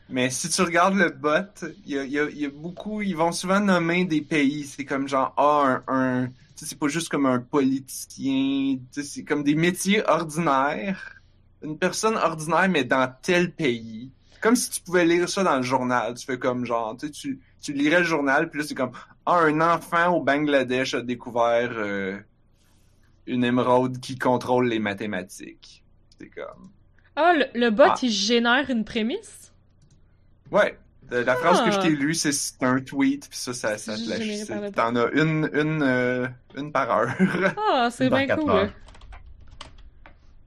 [0.08, 2.50] mais si tu regardes le bot, il y a, il y a- il y a
[2.50, 4.64] beaucoup, ils vont souvent nommer des pays.
[4.64, 8.80] C'est comme genre, ah, un, un- tu sais, c'est pas juste comme un politicien, tu
[8.90, 11.20] sais, c'est comme des métiers ordinaires.
[11.62, 14.10] Une personne ordinaire, mais dans tel pays.
[14.42, 16.14] Comme si tu pouvais lire ça dans le journal.
[16.14, 18.92] Tu fais comme genre, tu sais, tu, tu lirais le journal, puis là, c'est comme,
[19.24, 22.18] ah, un enfant au Bangladesh a découvert euh,
[23.26, 25.82] une émeraude qui contrôle les mathématiques.
[26.20, 26.68] C'est comme...
[27.16, 27.94] Ah, le, le bot, Ah.
[28.02, 29.52] il génère une prémisse?
[30.50, 30.78] Ouais.
[31.12, 31.82] Euh, La phrase que je Ah.
[31.82, 32.32] t'ai lue, c'est
[32.64, 34.72] un tweet, puis ça, ça, ça te lâche.
[34.72, 36.26] T'en as une, une, euh,
[36.56, 37.14] une par heure.
[37.58, 38.50] Ah, c'est bien cool.
[38.50, 38.70] heures.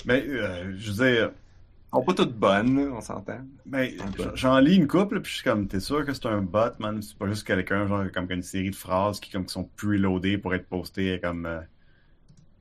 [0.06, 3.40] Mais euh, je veux dire, Elles sont pas toutes bonnes, on s'entend.
[3.66, 3.78] bot.
[4.36, 7.02] j'en lis une couple, puis je suis comme, t'es sûr que c'est un bot, man?
[7.02, 10.38] C'est pas juste quelqu'un, genre, comme une série de phrases qui, comme, qui sont preloadées
[10.38, 11.60] pour être postées comme euh,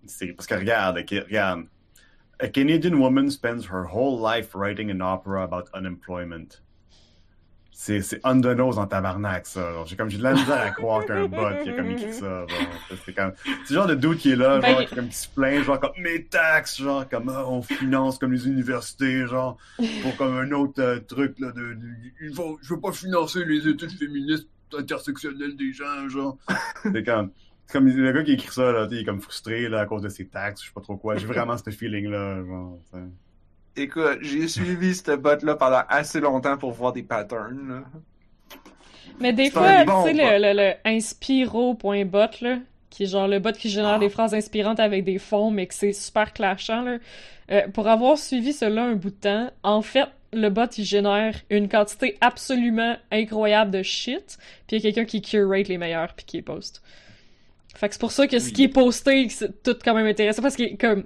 [0.03, 0.33] une série.
[0.33, 1.65] Parce que regarde, ok, regarde.
[2.41, 6.61] A Canadian woman spends her whole life writing an opera about unemployment.
[7.79, 9.71] C'est, c'est on the nose en tabarnak, ça.
[9.75, 9.85] genre.
[9.87, 12.47] J'ai comme, j'ai de la misère à croire qu'un bot qui a comme écrit ça.
[12.47, 12.97] genre.
[13.05, 15.09] C'est comme, c'est le genre de dude qui est là, Ben, genre, il- qui, comme,
[15.09, 19.27] qui se plaint, genre, comme, mes taxes, genre, comme, ah, on finance comme les universités,
[19.27, 19.59] genre,
[20.01, 21.79] pour comme un autre euh, truc, là, de, de-
[22.23, 26.39] il faut, je veux pas financer les études féministes intersectionnelles des gens, genre.
[26.83, 27.31] c'est comme,
[27.67, 30.01] c'est comme le gars qui écrit ça, là, il est comme frustré, là, à cause
[30.01, 31.17] de ses taxes, je sais pas trop quoi.
[31.19, 32.79] J'ai vraiment ce feeling-là, genre.
[33.77, 37.83] Écoute, j'ai suivi ce bot-là pendant assez longtemps pour voir des patterns, là.
[39.21, 42.59] Mais des fois, tu sais, le, le, le inspiro.bot, là,
[42.91, 43.99] qui est genre le bot qui génère Ah.
[43.99, 46.99] des phrases inspirantes avec des fonds, mais que c'est super clashant, là.
[47.51, 51.35] Euh, pour avoir suivi cela un bout de temps, en fait, le bot, il génère
[51.49, 56.13] une quantité absolument incroyable de shit, puis il y a quelqu'un qui curate les meilleurs,
[56.15, 56.83] puis qui les poste.
[57.75, 60.43] Fait que c'est pour ça que ce qui est posté, c'est tout quand même intéressant,
[60.43, 61.05] parce que, comme,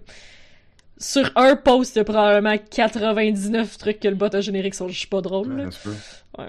[1.01, 4.77] sur un post, il y a probablement 99 trucs que le bot a généré qui
[4.77, 5.65] sont juste pas drôles, là.
[6.39, 6.49] Ouais.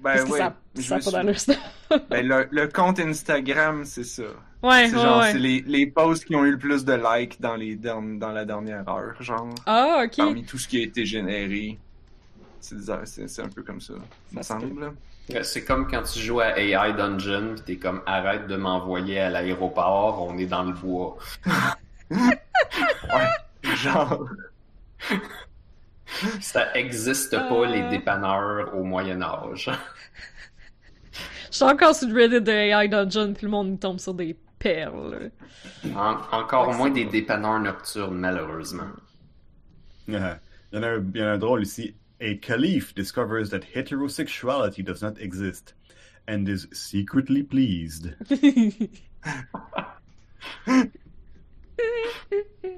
[0.00, 0.56] Ben Parce que ouais, ça,
[1.00, 1.52] ça pas suis-.
[2.10, 4.22] Ben, le, le compte Instagram, c'est ça.
[4.62, 5.32] Ouais, C'est ouais, genre, ouais.
[5.32, 8.32] c'est les, les posts qui ont eu le plus de likes dans, les, derni- dans
[8.32, 9.48] la dernière heure, genre.
[9.66, 10.16] Ah, ok.
[10.16, 11.78] Parmi tout ce qui a été généré.
[12.60, 13.94] C'est des- c'est c'est un peu comme ça,
[14.32, 14.92] il me Ça semble.
[15.42, 19.30] C'est comme quand tu joues à AI Dungeon, pis t'es comme arrête de m'envoyer à
[19.30, 21.16] l'aéroport, on est dans le bois.
[23.62, 24.28] Genre,
[26.40, 27.66] Ça existe pas Euh.
[27.66, 29.70] les dépanneurs au Moyen Âge.
[31.50, 34.36] Je suis encore sur le Reddit de AI Dungeon, puis le monde tombe sur des
[34.58, 35.30] perles.
[35.94, 38.88] En- encore Ouais, moins des dépanneurs nocturnes, malheureusement.
[40.08, 40.40] Yeah.
[40.72, 41.94] Il, y en a un, il y en a un drôle ici.
[42.20, 45.74] A caliph discovers that heterosexuality does not exist
[46.28, 48.14] and is secretly pleased.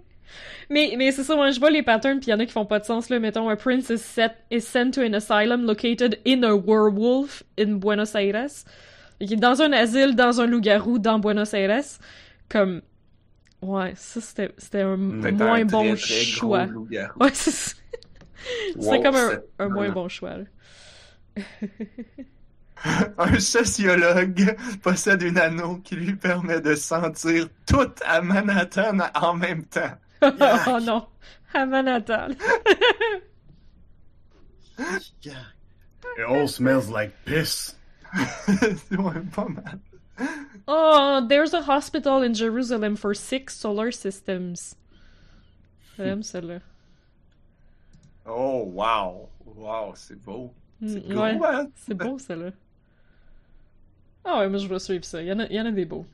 [0.71, 2.53] mais mais c'est ça, moi je vois les patterns, puis il y en a qui
[2.53, 3.09] font pas de sens.
[3.09, 3.19] Là.
[3.19, 7.79] Mettons, un prince is, set, is sent to an asylum located in a werewolf in
[7.79, 8.65] Buenos Aires.
[9.21, 11.99] Il est dans un asile, dans un loup-garou, dans Buenos Aires.
[12.49, 12.83] Comme.
[13.61, 16.67] Ouais, ça c'était c'était un moins un bon très, très gros choix.
[17.21, 17.77] Ouais, c'est
[18.77, 20.39] Wow, comme un, un moins bon choix.
[23.19, 29.65] Un sociologue possède une anneau qui lui permet de sentir tout à Manhattan en même
[29.67, 29.97] temps.
[30.23, 31.07] oh non,
[31.55, 32.37] à Manhattan.
[36.17, 37.75] It all smells like piss.
[38.91, 39.81] ouais, pas mal.
[40.67, 44.77] Oh, there's a hospital in Jerusalem for six solar systems.
[45.97, 46.63] J'aime celle-là.
[48.27, 49.31] Oh, wow.
[49.45, 50.55] Wow, c'est beau.
[50.85, 51.71] C'est Mm, gros, ouais, hein?
[51.77, 52.53] c'est beau celle-là.
[54.25, 55.21] Ah ouais, moi je vais suivre ça.
[55.23, 56.07] Il y en a, il y en a des beaux.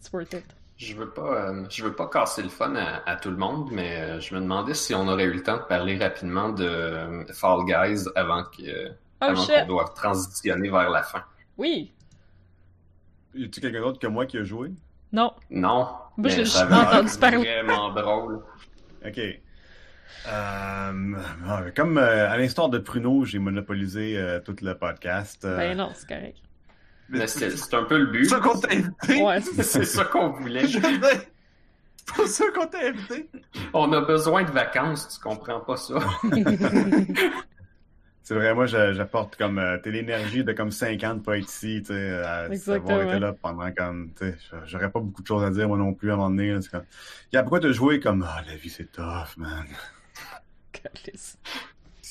[0.00, 0.44] It's worth it.
[0.78, 3.68] Je veux pas, euh, je veux pas casser le fun à, à tout le monde,
[3.70, 6.64] mais euh, je me demandais si on aurait eu le temps de parler rapidement de
[6.64, 8.94] euh, Fall Guys avant que, Oh
[9.26, 11.22] avant qu'on doive transitionner vers la fin.
[11.56, 11.92] Oui!
[13.34, 14.72] Y a-tu quelqu'un d'autre que moi qui a joué?
[15.12, 15.32] Non.
[15.50, 17.36] Non, Moi, juste ça entendu parler.
[17.36, 18.40] vraiment drôle.
[19.06, 19.20] Ok.
[20.28, 25.44] Euh, comme euh, à l'instar de Pruno, j'ai monopolisé euh, tout le podcast.
[25.44, 26.38] euh, Ben non, c'est correct.
[27.12, 28.24] Mais c'est un peu le but.
[28.24, 29.22] C'est ça qu'on t'a invité.
[29.22, 30.66] Ouais, C'est ça qu'on voulait.
[30.66, 33.28] C'est pour ça qu'on t'a invité.
[33.72, 35.94] On a besoin de vacances, tu comprends pas ça?
[38.24, 41.38] C'est vrai, moi j'a- j'apporte comme euh, t'es l'énergie de comme 5 ans de pas
[41.38, 42.46] être ici, tu sais, à
[43.02, 44.36] été là pendant comme, tu sais,
[44.66, 46.52] j'aurais pas beaucoup de choses à dire moi non plus à un moment donné.
[46.52, 46.84] là, c'est comme,
[47.32, 49.66] Yeah, pourquoi t'as joué comme, ah la vie c'est tough, man.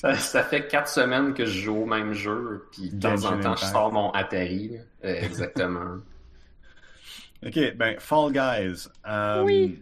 [0.02, 3.40] Ça, ça fait quatre semaines que je joue au même jeu, puis de temps en
[3.40, 4.70] temps, je sors mon Atari.
[4.70, 4.80] là.
[5.06, 5.98] Euh, exactement.
[7.46, 8.88] Ok, ben Fall Guys.
[9.08, 9.82] euh, Oui.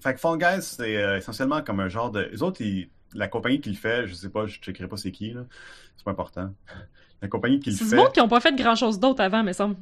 [0.00, 2.28] Fait que Fall Guys, c'est euh, essentiellement comme un genre de.
[2.32, 5.12] Les autres, ils- la compagnie qui le fait, je sais pas, je checkerai pas c'est
[5.12, 5.42] qui, là.
[5.96, 6.52] C'est pas important.
[7.20, 7.94] La compagnie qui le C'est fait.
[7.96, 9.76] monde qui ont pas fait grand chose d'autre avant, mais semble.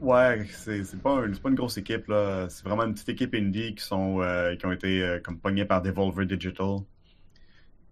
[0.00, 2.46] Ouais, c'est c'est pas, un- c'est pas une grosse équipe, là.
[2.48, 5.66] C'est vraiment une petite équipe indie qui sont euh, qui ont été euh, comme pognés
[5.66, 6.76] par Devolver Digital.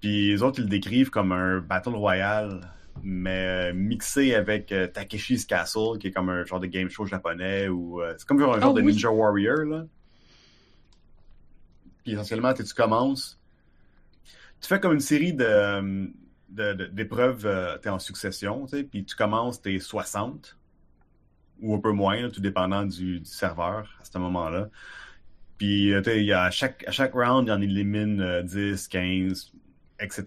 [0.00, 2.60] Puis les autres, ils le décrivent comme un Battle Royale,
[3.02, 7.06] mais euh, mixé avec euh, Takeshi's Castle, qui est comme un genre de game show
[7.06, 8.92] japonais, ou euh, c'est comme un genre Oh, de oui.
[8.92, 9.86] Ninja Warrior, là.
[12.04, 13.40] Puis essentiellement, tu commences,
[14.60, 16.10] tu fais comme une série de
[16.48, 20.56] d'épreuves euh, en succession, tu sais, puis tu commences, t'es 60
[21.60, 24.70] ou un peu moins, là, tout dépendant du, du serveur à ce moment-là.
[25.58, 29.52] Puis, à chaque, à chaque round, il y en élimine euh, 10, 15,
[30.00, 30.24] etc.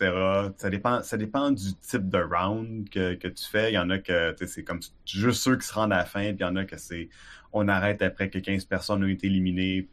[0.58, 3.72] Ça dépend, ça dépend du type de round que, que tu fais.
[3.72, 6.22] Il y en a que c'est comme juste ceux qui se rendent à la fin,
[6.34, 7.10] puis il y en a que c'est
[7.54, 9.88] on arrête après que 15 personnes ont été éliminées,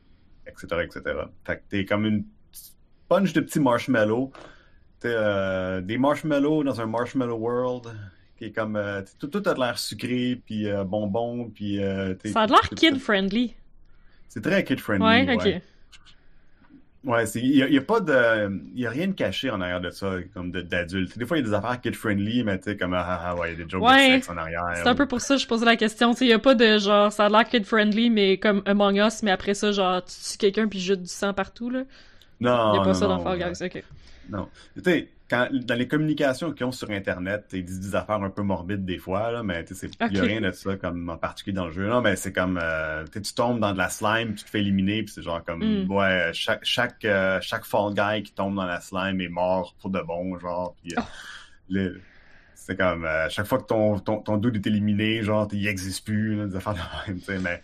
[0.47, 1.03] etc., etc.
[1.45, 2.25] Fait que t'es comme une
[3.09, 4.33] punch de petits marshmallows.
[5.01, 7.87] T'es, euh, des marshmallows dans un marshmallow world
[8.37, 12.15] qui est comme euh, tout, tout a de l'air sucré puis euh, bonbon puis euh,
[12.27, 13.55] Ça a l'air t'es- kid-friendly.
[14.29, 15.63] c'est très kid friendly Ouais, ok.
[17.05, 19.61] Ouais il y, a- il y a pas de il a rien de caché en
[19.61, 22.43] arrière de ça comme de- d'adulte des fois il y a des affaires kid friendly
[22.43, 24.09] mais tu sais comme ah, ah, ah, ouais il y a des jokes Ouais.
[24.09, 26.11] de sexe en arrière C'est un peu pour ça que je posais la question.
[26.13, 29.23] Tu sais, y a pas de genre, ça a l'air kid-friendly, mais comme Among Us,
[29.23, 31.85] mais après ça, genre, tu tues quelqu'un puis jette du sang partout, là.
[32.41, 33.39] non Y a pas non, ça dans Fall.
[33.39, 33.83] Guys, ok.
[34.31, 34.49] Non.
[34.77, 38.31] Tu sais, quand, dans les communications qu'ils ont sur Internet, ils disent des affaires un
[38.31, 40.25] peu morbides des fois, là, mais tu sais, il n'y a Ok.
[40.25, 41.87] rien de ça comme en particulier dans le jeu.
[41.89, 45.03] Non, mais c'est comme, euh, tu tombes dans de la slime, tu te fais éliminer,
[45.03, 45.89] puis c'est genre comme, Mm.
[45.89, 49.91] ouais, chaque, chaque, euh, chaque fall guy qui tombe dans la slime est mort pour
[49.91, 51.03] de bon, genre, puis euh, Oh.
[51.69, 52.03] le-
[52.55, 56.05] c'est comme, euh, chaque fois que ton, ton, ton dude est éliminé, genre, il n'existe
[56.07, 57.63] plus, là, des affaires de même, tu sais, mais,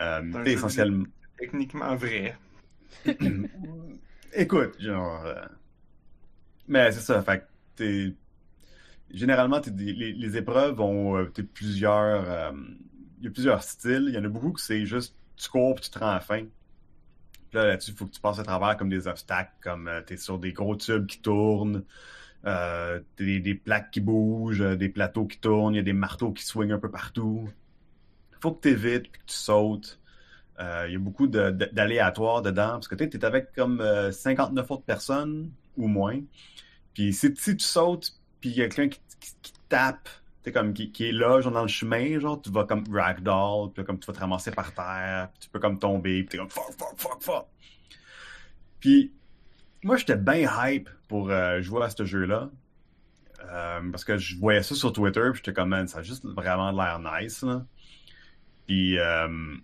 [0.00, 1.04] euh, essentiellement,
[1.38, 2.36] Techniquement vrai.
[4.32, 5.24] Écoute, genre.
[6.68, 7.46] Euh, Mais c'est ça, fait
[7.76, 8.12] que.
[9.12, 12.28] Généralement, les, épreuves ont euh, plusieurs.
[12.28, 12.52] euh,
[13.18, 14.06] Il y a plusieurs styles.
[14.08, 16.14] Il y en a beaucoup que c'est juste tu cours puis tu te rends à
[16.14, 16.40] la fin.
[16.40, 20.00] Puis là, là-dessus, il faut que tu passes à travers comme des obstacles, comme euh,
[20.02, 21.84] t'es sur des gros tubes qui tournent,
[22.46, 25.92] euh, t'as des, plaques qui bougent, euh, des plateaux qui tournent, il y a des
[25.92, 27.48] marteaux qui swingent un peu partout.
[28.40, 30.00] Faut que tu évites puis que tu sautes.
[30.60, 34.12] Euh, Il y a beaucoup de- d'aléatoires dedans, parce que tu es avec comme euh,
[34.12, 36.20] 59 autres personnes ou moins.
[36.94, 40.08] Puis si, si tu sautes, puis il y a quelqu'un qui, qui- qui tape,
[40.42, 43.84] t'es comme qui, est là, genre dans le chemin, genre tu vas comme ragdoll, puis
[43.84, 46.50] comme tu vas te ramasser par terre, puis tu peux comme tomber, puis t'es comme
[46.50, 47.46] fuck, fuck, fuck, fuck.
[48.80, 49.12] Puis
[49.82, 52.50] moi j'étais bien hype pour euh, jouer à ce jeu-là.
[53.42, 56.24] Euh, parce que je voyais ça sur Twitter, puis j'étais comme, man, ça a juste
[56.24, 57.66] vraiment l'air nice, là.
[58.66, 59.56] Puis, euh,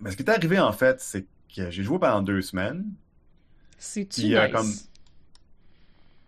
[0.00, 2.84] mais ce qui est arrivé, en fait, c'est que j'ai joué pendant deux semaines.
[3.78, 4.52] C'est-tu euh, nice?
[4.52, 4.74] comme-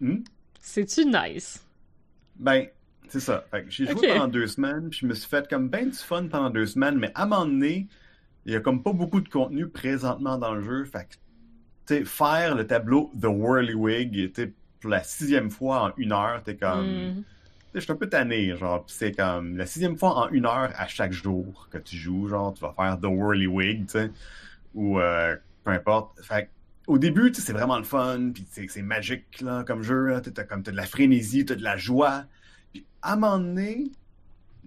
[0.00, 0.22] Hmm?
[0.60, 1.62] C'est-tu nice?
[2.36, 2.66] Ben,
[3.08, 3.44] c'est ça.
[3.50, 5.96] Fait que j'ai joué pendant deux semaines, puis je me suis fait comme ben du
[5.96, 7.88] fun pendant deux semaines, mais à un moment donné,
[8.46, 10.84] il y a comme pas beaucoup de contenu présentement dans le jeu.
[10.84, 11.08] Fait
[11.86, 14.32] que, faire le tableau The Whirlywig,
[14.80, 17.22] pour la sixième fois en une heure, t'es comme, Hmm.
[17.74, 20.86] je suis un peu tanné, genre, c'est comme la sixième fois en une heure à
[20.88, 24.10] chaque jour que tu joues, genre, tu vas faire The Whirlywig, tu sais,
[24.74, 26.20] ou euh, peu importe.
[26.22, 26.48] Fait
[26.90, 30.76] au début, c'est vraiment le fun, puis c'est magique, comme jeu, t'as comme, t'as de
[30.76, 32.24] la frénésie, t'as de la joie.
[32.72, 33.92] Puis à un moment donné,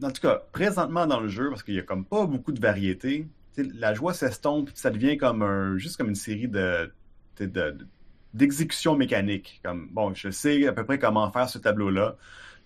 [0.02, 2.62] en tout cas, présentement dans le jeu, parce qu'il y a comme pas beaucoup de
[2.62, 3.28] variété,
[3.58, 6.94] la joie s'estompe, puis ça devient comme juste comme une série de,
[7.36, 7.88] tu sais, de- de-
[8.34, 9.60] d'exécutions mécaniques.
[9.64, 12.16] Comme, bon, je sais à peu près comment faire ce tableau-là.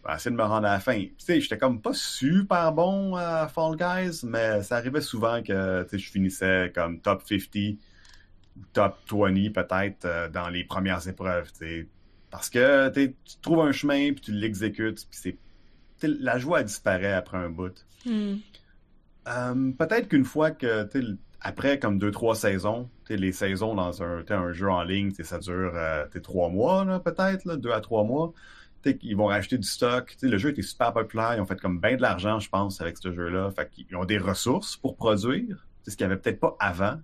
[0.08, 1.00] Je essayer de me rendre à la fin.
[1.00, 5.86] Tu sais, j'étais comme pas super bon à Fall Guys, mais ça arrivait souvent que,
[5.92, 7.78] je finissais comme top 50 ou
[8.74, 11.52] top 20 peut-être euh, dans les premières épreuves.
[12.30, 15.38] Parce que tu trouves un chemin, puis tu l'exécutes, puis c'est...
[16.04, 17.74] La joie disparaît après un bout.
[18.06, 18.36] Hmm.
[19.28, 20.88] Euh, peut-être qu'une fois que,
[21.42, 25.72] après comme deux, trois saisons, les saisons dans un, un jeu en ligne, ça dure
[25.76, 28.34] euh, trois mois, là, peut-être, là, deux à trois mois.
[29.02, 30.16] Ils vont racheter du stock.
[30.22, 31.34] Le jeu était super populaire.
[31.36, 33.52] Ils ont fait comme bien de l'argent, je pense, avec ce jeu-là.
[33.52, 35.68] Fait qu'ils ont des ressources pour produire.
[35.84, 36.98] C'est ce qu'il n'y avait peut-être pas avant.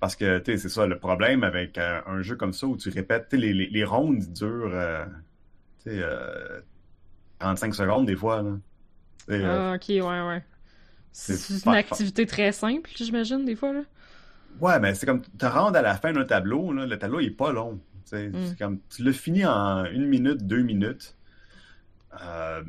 [0.00, 2.76] Parce que, tu sais, c'est ça, le problème avec euh, un jeu comme ça où
[2.76, 5.04] tu répètes, tu sais, les, les, les rondes durent, euh,
[5.84, 6.60] tu sais, euh,
[7.40, 8.58] 35 secondes des fois, là.
[9.30, 10.44] Euh, Ah, ok, ouais, ouais.
[11.12, 13.82] c'est une activité très simple, j'imagine, des fois, là.
[14.60, 17.26] Ouais, mais c'est comme te rendre à la fin d'un tableau, là, le tableau il
[17.28, 17.78] est pas long.
[18.04, 18.28] tu sais.
[18.28, 18.46] Mm.
[18.46, 21.16] C'est comme tu l'as fini en une minute, deux minutes.
[22.20, 22.62] Euh...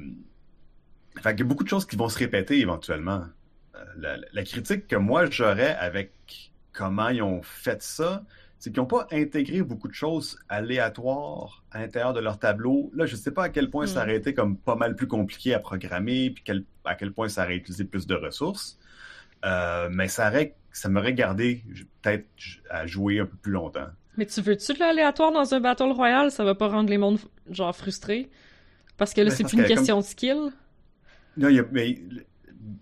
[1.22, 3.26] Fait qu'il y a beaucoup de choses qui vont se répéter éventuellement.
[3.98, 8.24] La, la critique que moi j'aurais avec comment ils ont fait ça,
[8.60, 12.92] c'est qu'ils n'ont pas intégré beaucoup de choses aléatoires à l'intérieur de leur tableau.
[12.94, 15.54] Là, je sais pas à quel point ça aurait été comme pas mal plus compliqué
[15.54, 18.78] à programmer, puis quel- à quel point ça aurait utilisé plus de ressources.
[19.46, 21.64] Euh, mais ça aurait, ça m'aurait gardé
[22.02, 22.28] peut-être
[22.70, 23.88] à jouer un peu plus longtemps.
[24.18, 26.30] Mais tu veux-tu de l'aléatoire dans un Battle Royale?
[26.32, 27.18] Ça va pas rendre les mondes,
[27.50, 28.30] genre, frustrés?
[28.98, 30.52] Parce que là, Ben, c'est plus une comme- question de skill,
[31.38, 32.00] Non, il y a- mais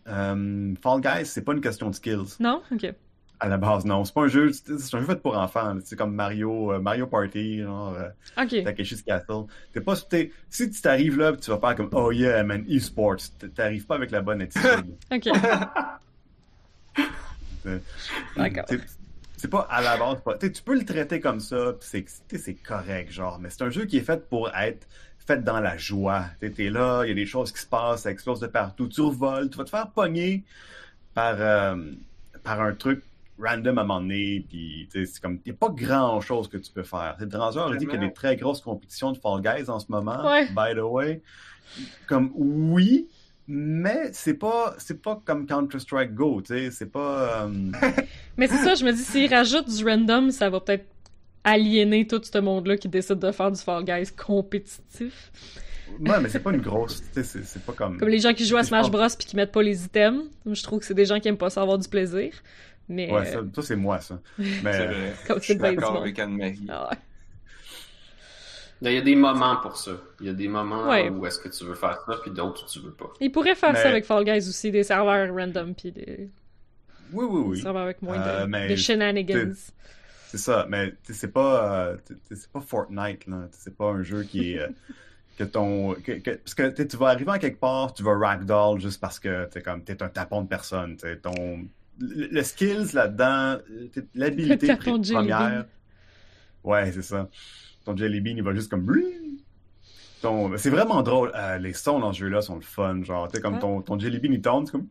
[0.08, 2.62] euh, Fall Guys, c'est pas une question de skills non?
[2.72, 2.94] Ok.
[3.40, 4.04] À la base, non.
[4.06, 5.78] C'est pas un jeu, c'est un jeu fait pour enfants.
[5.84, 8.10] C'est comme Mario, euh, Mario Party, genre euh,
[8.44, 8.64] Ok.
[8.64, 9.46] Takeshi's Castle.
[9.74, 12.66] T'es pas, t'es- si tu t'arrives là, pis tu vas faire comme oh yeah man,
[12.70, 13.18] e-sports,
[13.56, 14.96] t'arrives pas avec la bonne attitude.
[15.12, 15.28] Ok.
[18.36, 18.66] D'accord.
[19.38, 20.22] C'est- pas à la base.
[20.24, 20.38] Pas...
[20.38, 22.06] Tu peux le traiter comme ça, pis
[22.38, 23.40] c'est correct, genre.
[23.40, 24.86] Mais c'est un jeu qui est fait pour être
[25.26, 26.26] fait dans la joie.
[26.42, 28.88] T'es t'es là, il y a des choses qui se passent, ça explose de partout.
[28.88, 30.44] Tu revoles, tu vas te faire pogner
[31.14, 31.76] par, euh,
[32.44, 33.02] par un truc
[33.40, 34.46] random à un moment donné.
[34.48, 37.18] Puis c'est comme, il n'y a pas grand chose que tu peux faire.
[37.22, 39.88] Dranzer a dit qu'il y a des très grosses compétitions de Fall Guys en ce
[39.90, 40.26] moment.
[40.26, 40.48] Ouais.
[40.48, 41.22] By the way.
[42.08, 43.08] Comme, oui.
[43.52, 47.72] Mais c'est pas c'est pas comme Counter Strike Go, tu sais, c'est pas euh,
[48.38, 50.86] Mais c'est ça, je me dis, s'ils rajoutent du random, ça va peut-être
[51.44, 55.32] aliéner tout ce monde-là qui décide de faire du Fall Guys compétitif.
[56.00, 57.02] Ouais, mais c'est pas une grosse.
[57.12, 57.98] C'est c'est pas comme.
[57.98, 60.26] Comme les gens qui jouent à Smash Bros puis qui mettent pas les items.
[60.46, 62.32] Je trouve que c'est des gens qui aiment pas ça avoir du plaisir.
[62.90, 63.12] Mais.
[63.12, 64.20] Ouais, euh, ça, ça, c'est moi, ça.
[64.38, 64.86] C'est Mais.
[64.88, 65.14] vrai.
[65.28, 66.66] Comme Je suis d'accord avec Anne-Marie.
[66.70, 66.98] ah ouais.
[68.82, 69.92] Il y a des moments pour ça.
[70.22, 71.10] Il y a des moments Ouais.
[71.10, 73.12] où est-ce que tu veux faire ça, puis d'autres où tu veux pas.
[73.20, 76.30] Ils pourraient faire Mais- ça avec Fall Guys aussi, des serveurs random puis des,
[77.12, 77.62] Oui, oui, des oui.
[77.62, 79.54] serveurs avec moins Euh, de, mais de shenanigans.
[80.28, 80.66] C'est ça.
[80.70, 81.90] Mais tu sais, c'est pas.
[81.90, 81.98] euh,
[82.54, 83.48] pas Fortnite, là.
[83.52, 84.60] Tu sais, C'est pas un jeu qui est.
[84.60, 84.68] euh,
[85.38, 85.94] que ton.
[85.96, 89.20] que- que- parce que tu vas arriver en quelque part, tu vas ragdoll juste parce
[89.20, 89.84] que t'es comme.
[89.84, 90.96] T'es un tapon de personne.
[91.22, 91.66] Ton.
[92.00, 95.66] Le, le skills là-dedans, euh, l'habilité première.
[96.64, 97.30] Ouais, c'est ça.
[97.86, 98.86] Ton Jelly Bean, il va juste comme.
[100.22, 100.56] Ton...
[100.58, 101.32] C'est vraiment drôle.
[101.36, 103.04] Euh, les sons dans ce jeu-là sont le fun.
[103.04, 104.88] Genre, tu sais, comme ton, ton Jelly Bean, il tombe, c'est comme.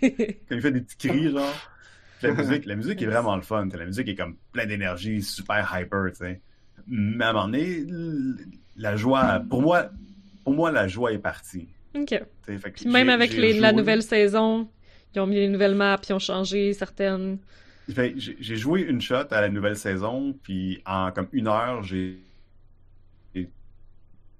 [0.00, 1.54] Quand il fait des petits cris, genre.
[2.22, 3.68] La musique, la musique est vraiment le fun.
[3.72, 6.40] La musique est comme plein d'énergie, super hyper, tu sais.
[6.88, 7.84] Mais à un moment donné,
[8.76, 9.90] la joie, pour moi,
[10.42, 11.68] pour moi, la joie est partie.
[11.94, 12.08] ok.
[12.08, 14.68] fait que Puis même avec les, la nouvelle saison,
[15.18, 17.38] ils ont mis les nouvelles maps, ils ont changé certaines.
[17.88, 22.18] J'ai joué une shot à la nouvelle saison, puis en comme une heure, j'ai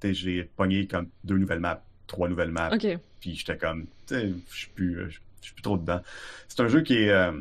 [0.03, 2.87] j'ai- pogné comme deux nouvelles maps, trois nouvelles maps, Ok.
[3.21, 5.21] puis j'étais comme, tu sais, je suis plus,
[5.63, 6.01] trop dedans.
[6.47, 7.33] C'est un jeu qui est, euh,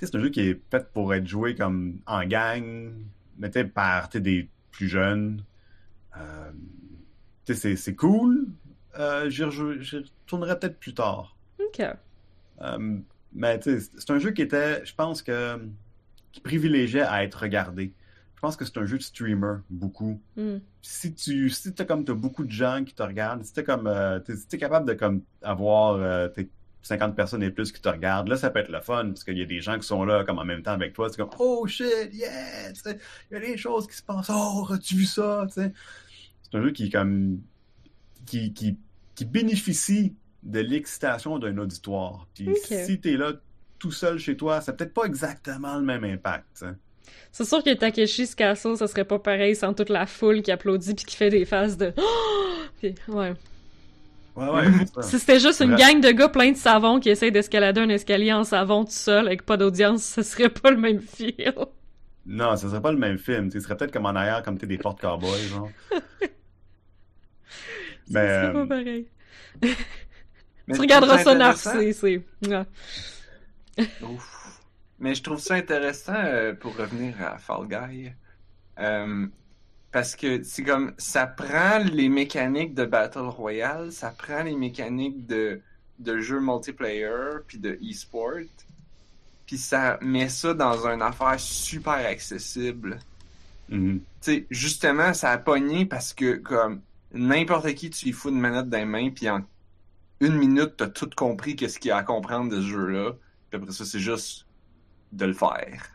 [0.00, 2.92] c'est un jeu qui est fait pour être joué comme en gang,
[3.38, 5.42] mais tu par des plus jeunes.
[6.16, 6.50] Euh,
[7.44, 8.46] tu sais, c'est- cool.
[8.98, 11.36] Euh, j'y retournerai peut-être plus tard.
[11.60, 11.82] Ok.
[12.62, 12.98] Euh,
[13.32, 15.60] mais tu c'est un jeu qui était, je pense que,
[16.32, 17.92] qui privilégiait à être regardé.
[18.34, 20.58] Je pense que c'est un jeu de streamer, beaucoup Hmm.
[20.82, 23.86] si tu si t'as comme t'as beaucoup de gens qui te regardent, si t'es comme
[23.86, 26.48] euh, t'es capable de comme avoir euh, t'es
[26.82, 29.38] 50 personnes et plus qui te regardent, là ça peut être le fun parce qu'il
[29.38, 31.30] y a des gens qui sont là comme en même temps avec toi, c'est comme
[31.38, 32.80] oh shit yeah, tu
[33.30, 35.72] il y a des choses qui se passent, oh as-tu vu ça, tu.
[36.42, 37.40] C'est un jeu qui comme
[38.26, 38.78] qui, qui,
[39.14, 40.14] qui bénéficie
[40.46, 42.26] de l'excitation d'un auditoire.
[42.34, 43.32] Puis si t'es là
[43.78, 46.62] tout seul chez toi, ça peut-être pas exactement le même impact.
[46.62, 46.76] hein.
[47.30, 50.94] C'est sûr que Takeshi's Castle, ça serait pas pareil sans toute la foule qui applaudit
[50.94, 51.92] puis qui fait des faces de
[52.80, 53.34] Puis, ouais.
[54.36, 54.64] Ouais, ouais,
[54.94, 55.02] c'est.
[55.02, 58.32] Si c'était juste une gang de gars pleins de savon qui essayent d'escalader un escalier
[58.34, 61.54] en savon tout seul avec pas d'audience, ce serait pas le même feel.
[62.26, 63.50] Non, ça serait pas le même film.
[63.50, 65.72] Ce serait peut-être comme en arrière, comme t'es des portes cowboys, genre.
[68.08, 69.06] Ce Mais, serait pas euh, pareil.
[70.66, 72.24] Mais Tu regarderas ça c'est.
[74.02, 74.62] Ouf.
[74.98, 78.10] Mais je trouve ça intéressant euh, pour revenir à Fall Guy.
[78.78, 79.26] Euh,
[79.92, 85.26] parce que c'est comme ça prend les mécaniques de Battle Royale, ça prend les mécaniques
[85.26, 85.60] de,
[85.98, 88.44] de jeux multiplayer puis de e-sport,
[89.46, 92.98] puis ça met ça dans une affaire super accessible.
[93.68, 94.00] Mhm.
[94.20, 96.80] Tu sais, justement, ça a pogné parce que comme
[97.12, 99.42] n'importe qui, tu lui fous une manette dans les mains, puis en
[100.20, 103.12] une minute, t'as tout compris qu'est-ce qu'il y a à comprendre de ce jeu-là.
[103.50, 104.46] Puis après ça, c'est juste
[105.12, 105.90] de le faire.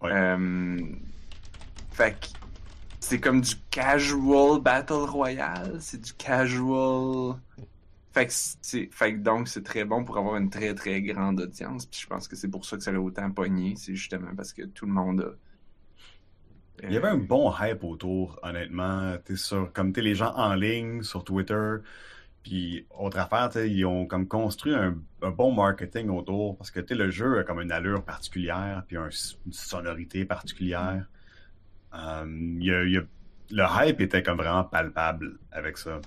[0.00, 0.12] Ouais.
[0.12, 0.78] Euh,
[1.92, 2.26] Fait que
[3.00, 7.36] c'est comme du casual battle royale, c'est du casual.
[8.12, 11.40] Fait que c'est, fait que donc c'est très bon pour avoir une très très grande
[11.40, 11.86] audience.
[11.86, 14.52] Puis je pense que c'est pour ça que ça a autant pogné, c'est justement parce
[14.52, 15.30] que tout le monde a.
[16.84, 19.16] Il y avait un bon hype autour, honnêtement.
[19.24, 21.76] T'es sur, comme t'es les gens en ligne sur Twitter.
[22.42, 24.96] Puis, autre affaire, ils ont comme construit un,
[25.30, 29.10] bon marketing autour parce que le jeu a comme une allure particulière, puis un-
[29.46, 31.06] une sonorité particulière.
[31.92, 33.06] A- le
[33.50, 36.00] hype était comme vraiment palpable avec ça.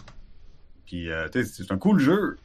[0.85, 2.37] Puis, euh, c'est un cool jeu.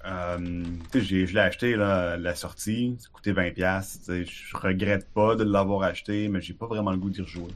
[0.94, 4.00] J'ai- je l'ai acheté là, la sortie, ça coûtait 20$.
[4.02, 7.52] t'sais, Je regrette pas de l'avoir acheté, mais j'ai pas vraiment le goût d'y rejouer.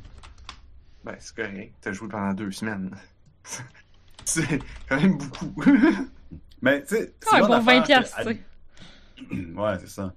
[1.05, 1.75] Ben, c'est correct.
[1.81, 2.91] T'as joué pendant deux semaines.
[4.25, 4.59] c'est
[4.89, 5.55] quand même beaucoup.
[6.65, 9.47] Mais tu sais, c'est bon, 20 affaire piastres, que- tu sais.
[9.55, 10.13] Ouais, c'est ça.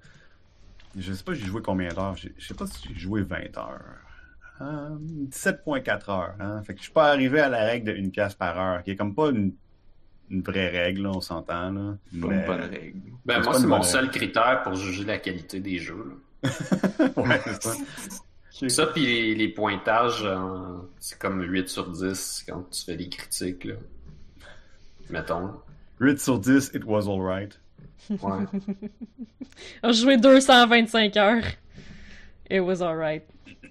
[0.98, 2.16] Je sais pas, j'ai joué combien d'heures?
[2.16, 3.82] Je sais pas si j'ai joué 20 heures.
[4.62, 4.90] Euh,
[5.30, 6.34] 17.4 heures.
[6.40, 6.64] Hein?
[6.64, 8.92] Fait que je suis pas arrivé à la règle de 1 pièce par heure, qui
[8.92, 9.54] est comme pas une,
[10.32, 11.70] une vraie règle, là, on s'entend.
[11.72, 11.98] Là.
[12.20, 13.00] Pas Mais- une bonne règle.
[13.26, 16.20] Ben, moi, c'est mon seul critère pour juger la qualité des jeux.
[16.44, 16.50] là.
[17.18, 17.74] ouais, c'est ça.
[18.70, 23.08] Ça, puis les, les pointages, euh, c'est comme 8 sur 10 quand tu fais les
[23.08, 23.66] critiques.
[23.66, 23.76] Là.
[25.12, 25.52] Mettons.
[26.00, 27.60] 8 sur 10, it was alright.
[28.10, 28.46] Ouais.
[29.84, 31.44] J'ai joué 225 heures.
[32.50, 33.24] It was alright.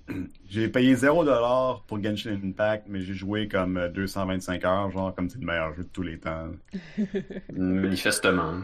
[0.48, 5.28] J'ai payé 0$ pour Genshin Impact, mais j'ai joué comme euh, 225 heures, genre comme
[5.28, 6.50] c'est le meilleur jeu de tous les temps.
[7.52, 8.62] Manifestement.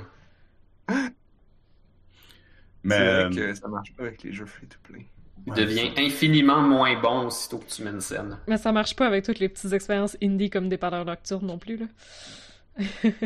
[2.85, 5.07] Mais C'est euh, vrai que ça marche pas avec les jeux free-to-play.
[5.47, 8.39] Il ouais, devient infiniment moins bon aussitôt que tu mets une scène.
[8.47, 11.77] Mais ça marche pas avec toutes les petites expériences indie comme dépanneur nocturne non plus,
[11.77, 11.87] là.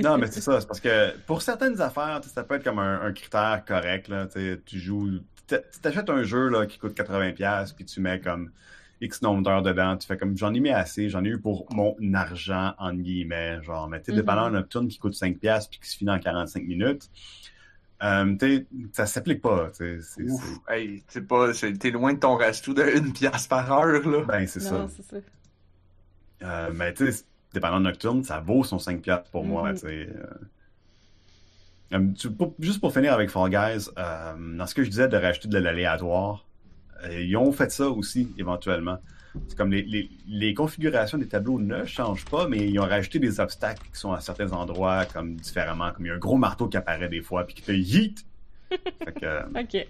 [0.03, 0.61] Non, mais c'est ça.
[0.61, 4.09] C'est parce que pour certaines affaires, ça peut être comme un, un critère correct.
[4.09, 5.21] Là, tu joues.
[5.49, 8.51] Tu t'achètes un jeu là, qui coûte 80$, puis tu mets comme
[9.01, 9.97] X nombre d'heures dedans.
[9.97, 13.63] Tu fais comme j'en ai mis assez, j'en ai eu pour mon argent, entre guillemets.
[13.63, 14.17] Genre, mais tu sais, Mhm.
[14.19, 17.09] dépendant nocturne qui coûte 5$ puis qui se finit en 45 minutes.
[18.03, 19.71] Euh, tu sais, ça s'applique pas.
[20.69, 24.23] hey, t'es pas, c'est- t'es loin de ton ratio de une pièce par heure, là.
[24.27, 24.73] Ben, c'est ça.
[24.79, 25.17] Non, c'est ça.
[26.43, 27.25] Euh, mais tu sais,
[27.57, 29.71] dépendant nocturne, ça vaut son 5$ piastres pour moi.
[29.71, 29.77] Mhm.
[29.77, 30.09] sais.
[30.15, 30.25] Euh,
[31.95, 35.09] euh, tu- pour- juste pour finir avec Fall Guys, euh, dans ce que je disais
[35.09, 36.45] de rajouter de l'aléatoire,
[37.05, 38.99] euh, ils ont fait ça aussi éventuellement.
[39.49, 43.19] C'est comme les, les, les configurations des tableaux ne changent pas, mais ils ont rajouté
[43.19, 46.39] des obstacles qui sont à certains endroits comme différemment, comme il y a un gros
[46.39, 48.25] marteau qui apparaît des fois puis qui te yeet.
[48.71, 49.87] fait que, Ok.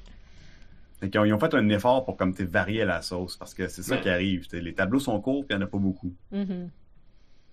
[1.00, 3.68] fait qu'ils ont, ils ont fait un effort pour comme varier la sauce parce que
[3.68, 4.00] c'est ça Ouais.
[4.02, 4.46] qui arrive.
[4.52, 6.12] Les tableaux sont courts puis il n'y en a pas beaucoup.
[6.32, 6.68] Mhm.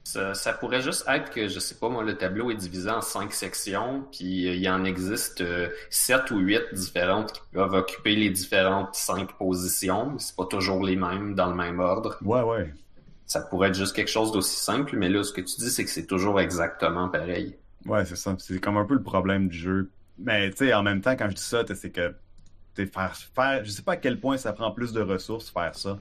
[0.06, 3.00] Ça, ça pourrait juste être que, je sais pas, moi, le tableau est divisé en
[3.02, 7.74] cinq sections, puis euh, il y en existe euh, sept ou huit différentes qui peuvent
[7.74, 10.12] occuper les différentes cinq positions.
[10.12, 12.18] mais C'est pas toujours les mêmes dans le même ordre.
[12.22, 12.74] Ouais, ouais.
[13.28, 15.86] Ça pourrait être juste quelque chose d'aussi simple, mais là, ce que tu dis, c'est
[15.86, 17.56] que c'est toujours exactement pareil.
[17.86, 18.36] Ouais, c'est ça.
[18.40, 19.90] C'est comme un peu le problème du jeu.
[20.20, 22.14] Mais tu sais, en même temps, quand je dis ça, c'est que
[22.76, 23.64] t'sais, faire, faire.
[23.64, 25.98] Je sais pas à quel point ça prend plus de ressources faire ça.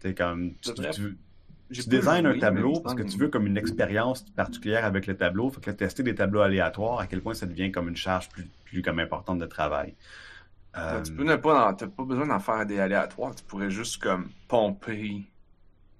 [0.00, 0.54] T'es comme.
[0.60, 1.18] Tu, tu-
[1.82, 5.50] tu designes un tableau parce que tu veux comme une expérience particulière avec le tableau.
[5.50, 8.28] Fait que là, tester des tableaux aléatoires, à quel point ça devient comme une charge
[8.28, 9.94] plus, plus comme importante de travail.
[10.74, 13.34] semble- Euh, Tu peux ne pas, t'as pas besoin d'en faire des aléatoires.
[13.34, 15.24] Tu pourrais juste comme pomper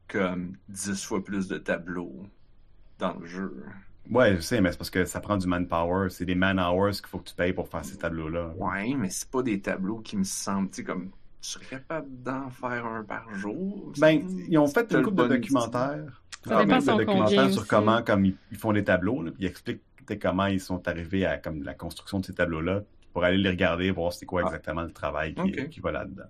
[0.08, 2.26] comme 10 fois plus de tableaux
[2.98, 3.64] dans le jeu.
[4.10, 6.10] Ouais, je sais, mais c'est parce que ça prend du manpower.
[6.10, 8.52] C'est des man hours qu'il faut que tu payes pour faire ces tableaux-là.
[8.58, 11.10] Ouais, mais c'est pas des tableaux qui me semblent, tu sais, comme
[11.44, 13.92] tu serais capable d'en faire un par jour.
[13.98, 16.22] Ben, ils ont fait T'as une le couple de documentaires.
[16.46, 17.68] Ça Ah, dépend même son le documentaire combien sur aussi.
[17.68, 19.82] comment comme ils, ils font des tableaux, là, puis ils expliquent
[20.20, 23.90] comment ils sont arrivés à comme la construction de ces tableaux-là, pour aller les regarder,
[23.90, 24.46] voir c'est quoi Ah.
[24.48, 26.24] exactement le travail qui, qui va là-dedans.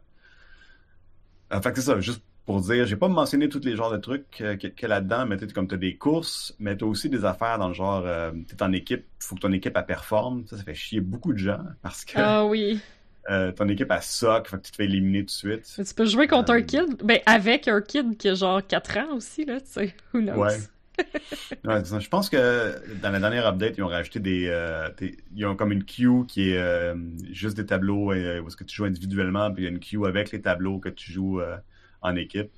[1.53, 3.97] Euh, fait que c'est ça, juste pour dire, j'ai pas mentionné tous les genres de
[3.97, 6.77] trucs euh, qu'il y a là-dedans, mais tu sais, comme tu as des courses, mais
[6.77, 9.41] tu as aussi des affaires dans le genre, euh, tu es en équipe, faut que
[9.41, 10.47] ton équipe elle performe.
[10.47, 12.81] Ça, ça fait chier beaucoup de gens parce que Ah oui.
[13.31, 15.79] Euh, ton équipe elle sock, fait que tu te fais éliminer tout de suite.
[15.79, 18.65] Mais tu peux jouer contre Euh, un kid, ben avec un kid qui a genre
[18.67, 19.95] 4 ans aussi, là, tu sais.
[20.13, 20.47] Who knows?
[20.47, 20.63] Ouais.
[21.65, 24.47] Ouais, je pense que dans la dernière update, ils ont rajouté des.
[24.49, 26.95] euh, des- ils ont comme une queue qui est euh,
[27.31, 29.81] juste des tableaux euh, où est-ce que tu joues individuellement, puis il y a une
[29.81, 31.57] queue avec les tableaux que tu joues euh,
[32.03, 32.53] en équipe.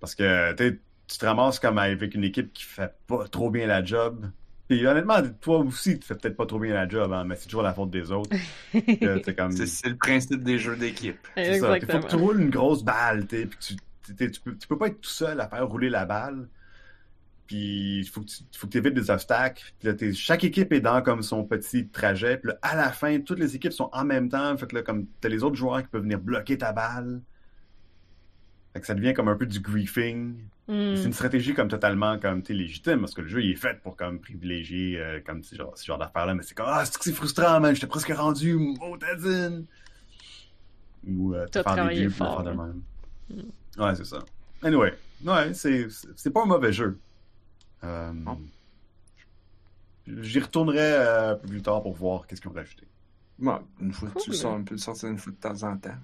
[0.00, 3.84] Parce que tu te ramasses comme avec une équipe qui fait pas trop bien la
[3.84, 4.30] job.
[4.72, 7.44] Puis honnêtement, toi aussi, tu fais peut-être pas trop bien la job, hein, mais c'est
[7.44, 8.34] toujours la faute des autres.
[9.36, 9.52] Comme...
[9.52, 11.18] C'est le principe des jeux d'équipe.
[11.36, 11.76] C'est ça.
[11.76, 13.76] Il faut que tu roules une grosse balle, tu puis
[14.30, 16.48] tu, peux, tu peux pas être tout seul à faire rouler la balle.
[17.46, 19.62] Puis il faut que tu faut que évites des obstacles.
[19.78, 22.38] Puis là, chaque équipe est dans comme son petit trajet.
[22.38, 24.56] Puis là, à la fin, toutes les équipes sont en même temps.
[24.56, 27.20] Fait que là, comme t'as les autres joueurs qui peuvent venir bloquer ta balle.
[28.72, 30.34] Fait que ça devient comme un peu du griefing.
[30.68, 30.94] Hmm.
[30.96, 33.80] C'est une stratégie comme totalement comme t'es légitime parce que le jeu il est fait
[33.82, 36.84] pour comme privilégier euh, comme ce genre, ce genre d'affaires là mais c'est comme ah
[36.84, 39.66] c'est que c'est frustrant man j'étais presque rendu motadine
[41.04, 42.82] ou euh, T'as faire des puis fort, faire de même
[43.76, 44.20] ouais c'est ça
[44.62, 44.94] anyway
[45.26, 46.96] ouais c'est c'est pas un mauvais jeu
[47.82, 48.40] euh, Non.
[50.06, 52.86] j'y retournerai euh, un peu plus tard pour voir qu'est-ce qu'ils ont rajouté
[53.38, 54.34] Bon, une fois que tu Cool.
[54.36, 55.96] sors, on peut le sortir une fois de temps en temps.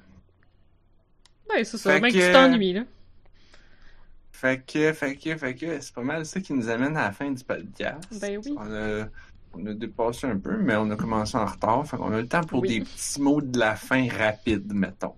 [1.50, 1.94] Ouais, c'est ça.
[1.94, 2.82] Fait Mec, que- tu t'ennuies, là.
[4.32, 7.12] Fait que, fait que, fait que, c'est pas mal ça qui nous amène à la
[7.12, 8.04] fin du podcast.
[8.20, 8.54] Ben oui.
[8.56, 9.06] On a,
[9.54, 11.84] on a dépassé un peu, mais on a commencé en retard.
[11.88, 12.68] Fait qu'on a le temps pour Oui.
[12.68, 15.14] des petits mots de la fin rapides, mettons.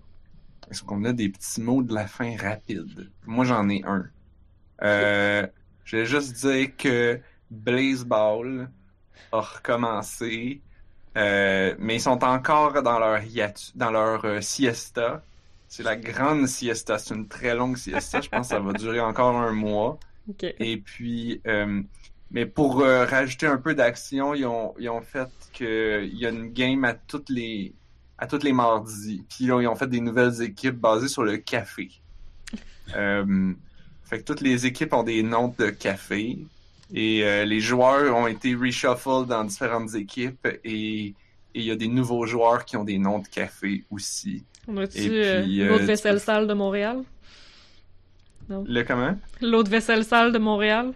[0.71, 3.09] Est-ce qu'on a des petits mots de la fin rapides?
[3.27, 4.05] Moi, j'en ai un.
[4.81, 5.45] Euh,
[5.83, 7.19] je vais juste dire que
[7.51, 8.69] Blazeball
[9.33, 10.61] a recommencé,
[11.17, 15.21] euh, mais ils sont encore dans leur, hiatu- dans leur euh, siesta.
[15.71, 16.97] C'est la grande siesta.
[16.97, 18.19] C'est une très longue siesta.
[18.19, 19.97] Je pense que ça va durer encore un mois.
[20.59, 21.81] Et puis, euh,
[22.29, 26.25] mais pour euh, rajouter un peu d'action, ils ont, ils ont fait que il y
[26.25, 27.73] a une game à toutes les
[28.17, 29.23] à toutes les mardis.
[29.29, 31.89] Puis là, ils ont fait des nouvelles équipes basées sur le café.
[32.97, 33.53] Euh,
[34.03, 36.39] fait que toutes les équipes ont des noms de café.
[36.93, 40.45] Et euh, les joueurs ont été reshuffled dans différentes équipes.
[40.65, 41.13] Et
[41.53, 44.43] il y a des nouveaux joueurs qui ont des noms de café aussi.
[44.67, 47.03] On a-tu euh, euh, l'autre vaisselle sale de Montréal?
[48.49, 49.17] Le comment?
[49.41, 50.93] L'autre vaisselle sale de Montréal?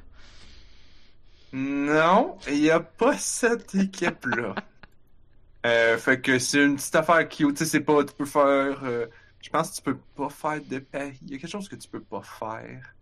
[1.53, 4.55] Non, il n'y a pas cette équipe-là.
[5.65, 7.57] Euh, fait que c'est une petite affaire cute.
[7.57, 8.83] Tu sais, c'est pas, tu peux faire.
[8.83, 9.07] euh,
[9.41, 11.17] je pense que tu peux pas faire de pari.
[11.23, 12.95] Il y a quelque chose que tu peux pas faire.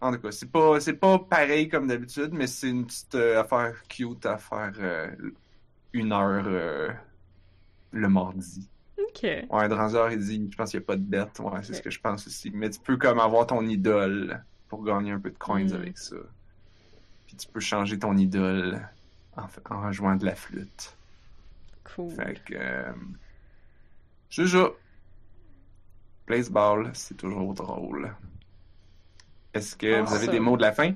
[0.00, 3.40] En tout cas, c'est pas, c'est pas pareil comme d'habitude, mais c'est une petite euh,
[3.40, 4.72] affaire cute à faire
[5.92, 6.96] une heure
[7.92, 8.68] le mardi.
[8.98, 9.22] Ok.
[9.22, 11.38] Ouais, Dranzer, il dit, je pense qu'il n'y a pas de bête.
[11.40, 12.50] Ouais, c'est ce que je pense aussi.
[12.52, 15.72] Mais tu peux comme avoir ton idole pour gagner un peu de coins Mm.
[15.74, 16.16] avec ça.
[17.26, 18.88] Puis tu peux changer ton idole
[19.36, 20.96] en, en jouant de la flûte.
[21.94, 22.10] Cool.
[22.10, 22.54] Fait que.
[22.56, 22.92] Euh,
[24.30, 24.68] c'est ça.
[26.26, 28.14] Baseball, c'est toujours drôle.
[29.54, 30.92] Est-ce que vous avez des mots de la fin?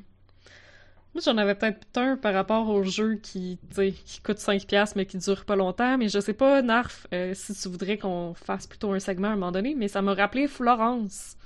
[1.14, 3.58] Moi, j'en avais peut-être un par rapport au jeu qui,
[4.04, 5.98] qui coûte 5$ mais qui dure pas longtemps.
[5.98, 9.32] Mais je sais pas, Narf, euh, si tu voudrais qu'on fasse plutôt un segment à
[9.32, 11.36] un moment donné, mais ça m'a rappelé Florence.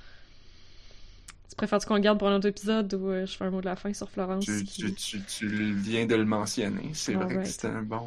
[1.49, 3.59] Tu préfères-tu qu'on le garde pour un autre épisode ou euh, je fais un mot
[3.59, 4.45] de la fin sur Florence?
[4.45, 6.91] Tu, qui- tu, tu, tu viens de le mentionner.
[6.93, 8.03] C'est vrai que c'était un bon.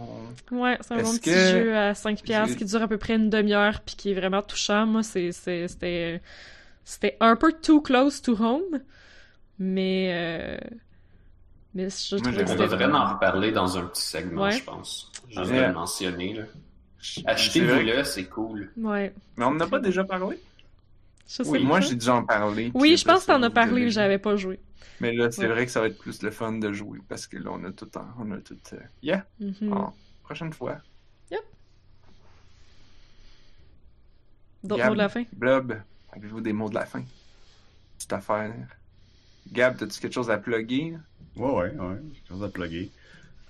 [0.53, 3.17] Ouais, c'est un bon petit que- jeu à 5$ J'ai- qui dure à peu près
[3.17, 4.87] une demi-heure puis qui est vraiment touchant.
[4.87, 6.23] Moi, c'est, c'est- c'était,
[6.85, 8.81] c'était un peu too close to home,
[9.59, 10.59] mais, euh,
[11.75, 14.53] mais je Moi, trouvais j'ai- que On devrait en reparler dans un petit segment, Ouais.
[14.53, 15.11] je pense.
[15.37, 15.45] Ouais.
[15.47, 16.35] de le mentionner.
[16.35, 16.45] Là.
[18.05, 18.71] C'est cool.
[18.77, 19.15] Ouais.
[19.37, 20.39] Mais on n'a pas déjà parlé?
[21.29, 22.73] Je sais Oui, moi j'ai déjà en parlé.
[22.75, 24.59] Oui, je pense que t'en as parlé, mais j'avais pas joué.
[25.01, 25.49] Mais là, c'est Ouais.
[25.49, 27.71] vrai que ça va être plus le fun de jouer parce que là, on a
[27.73, 27.89] tout.
[27.97, 29.55] en- On a tout euh, Yeah, Mhm.
[29.71, 29.93] bon,
[30.25, 30.79] prochaine fois.
[34.63, 35.25] D'autres Gab, mots de la fin?
[35.33, 35.81] Blob,
[36.13, 37.03] avez-vous des mots de la fin?
[37.97, 38.53] Petite affaire.
[39.51, 40.99] Gab, as-tu quelque chose à plugger?
[41.37, 42.91] Ouais, ouais, ouais, quelque chose à plugger.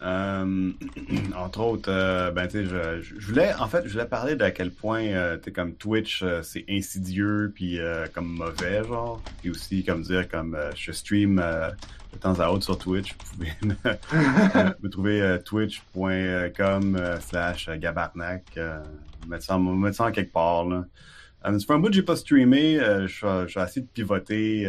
[0.02, 0.72] Euh,
[1.36, 4.70] entre autres, euh, ben, tu je, je- voulais, en fait, je voulais parler d'à quel
[4.70, 7.78] point, euh, tu comme Twitch, euh, c'est insidieux, puis
[8.14, 9.22] comme mauvais, genre.
[9.40, 13.14] Puis aussi, comme dire, comme je stream de temps à autre sur Twitch.
[13.14, 13.52] Vous pouvez
[14.82, 18.44] me, trouver twitch.com slash gabarnac.
[19.28, 20.84] Mettre, ça, mettre ça en quelque part, là.
[21.46, 22.78] Euh, un bout que j'ai pas streamé.
[23.06, 24.66] je vais essayer de pivoter.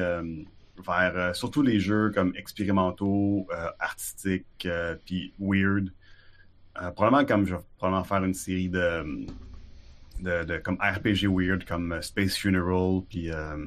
[0.78, 5.92] Vers euh, surtout les jeux comme expérimentaux, euh, artistiques, euh, puis weird.
[6.82, 9.26] Euh, probablement comme je vais probablement faire une série de,
[10.22, 13.58] de, de comme RPG weird comme Space Funeral, puis euh,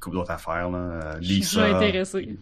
[0.00, 0.78] couple d'autres affaires là.
[0.78, 1.62] Euh, Je suis Lisa.
[1.64, 2.36] déjà intéressée.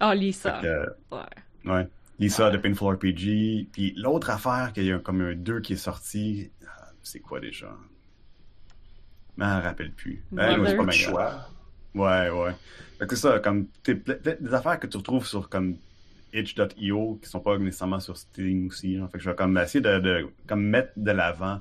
[0.00, 0.60] Ah, Lisa.
[0.60, 1.72] Fait que, Ouais.
[1.72, 1.88] Ouais.
[2.18, 2.52] Lisa Ouais.
[2.52, 3.68] de Painful RPG.
[3.72, 6.50] Puis l'autre affaire, qu'il y a comme un 2 qui est sorti,
[7.02, 7.74] c'est quoi déjà?
[9.38, 10.22] Je m'en rappelle plus.
[10.30, 10.70] Ben, Mother.
[10.70, 11.48] c'est pas choix.
[11.94, 12.52] Ouais, ouais.
[12.98, 15.76] Fait que c'est ça, comme des affaires que tu retrouves sur comme
[16.32, 18.96] itch.io qui sont pas nécessairement sur Steam aussi.
[18.96, 19.08] hein.
[19.12, 21.60] Fait que je vais comme essayer de, de comme mettre de l'avant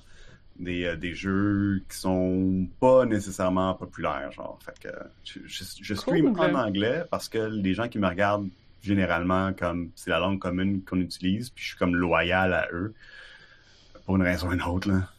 [0.57, 4.31] des, euh, des jeux qui sont pas nécessairement populaires.
[4.31, 4.57] Genre.
[4.63, 4.95] Fait que
[5.25, 6.55] je, je, je stream Cool.
[6.55, 8.47] en anglais parce que les gens qui me regardent
[8.81, 12.93] généralement comme c'est la langue commune qu'on utilise, puis je suis comme loyal à eux
[14.05, 14.89] pour une raison ou une autre.
[14.89, 15.09] Là.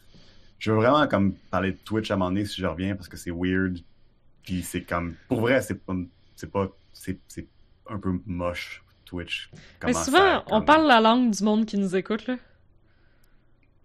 [0.59, 3.07] Je veux vraiment comme parler de Twitch à un moment donné si je reviens parce
[3.09, 3.77] que c'est weird.
[4.43, 5.93] Puis c'est comme pour vrai, c'est pas
[6.35, 7.47] c'est pas c'est c'est
[7.89, 9.49] un peu moche Twitch.
[9.85, 12.35] Mais souvent, on comme- parle la langue du monde qui nous écoute, là.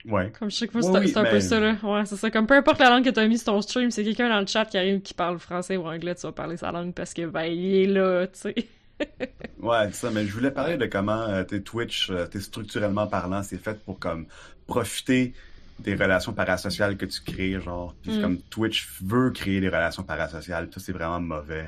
[0.05, 0.33] Ouais.
[0.39, 1.77] Comme je sais que Oui, c'est oui, un peu mais- ça, là.
[1.83, 2.31] Ouais, c'est ça.
[2.31, 4.47] Comme peu importe la langue que t'as mis sur ton stream, c'est quelqu'un dans le
[4.47, 7.27] chat qui arrive qui parle français ou anglais, tu vas parler sa langue parce que,
[7.27, 8.55] ben, il est là, tu sais.
[9.61, 13.07] Ouais, c'est ça, mais je voulais parler de comment euh, t'es Twitch, euh, t'es structurellement
[13.07, 14.27] parlant, c'est fait pour comme
[14.67, 15.35] profiter
[15.81, 17.95] des relations parasociales que tu crées, genre.
[18.03, 18.21] Puis Mm.
[18.23, 21.65] comme Twitch veut créer des relations parasociales, ça c'est vraiment mauvais.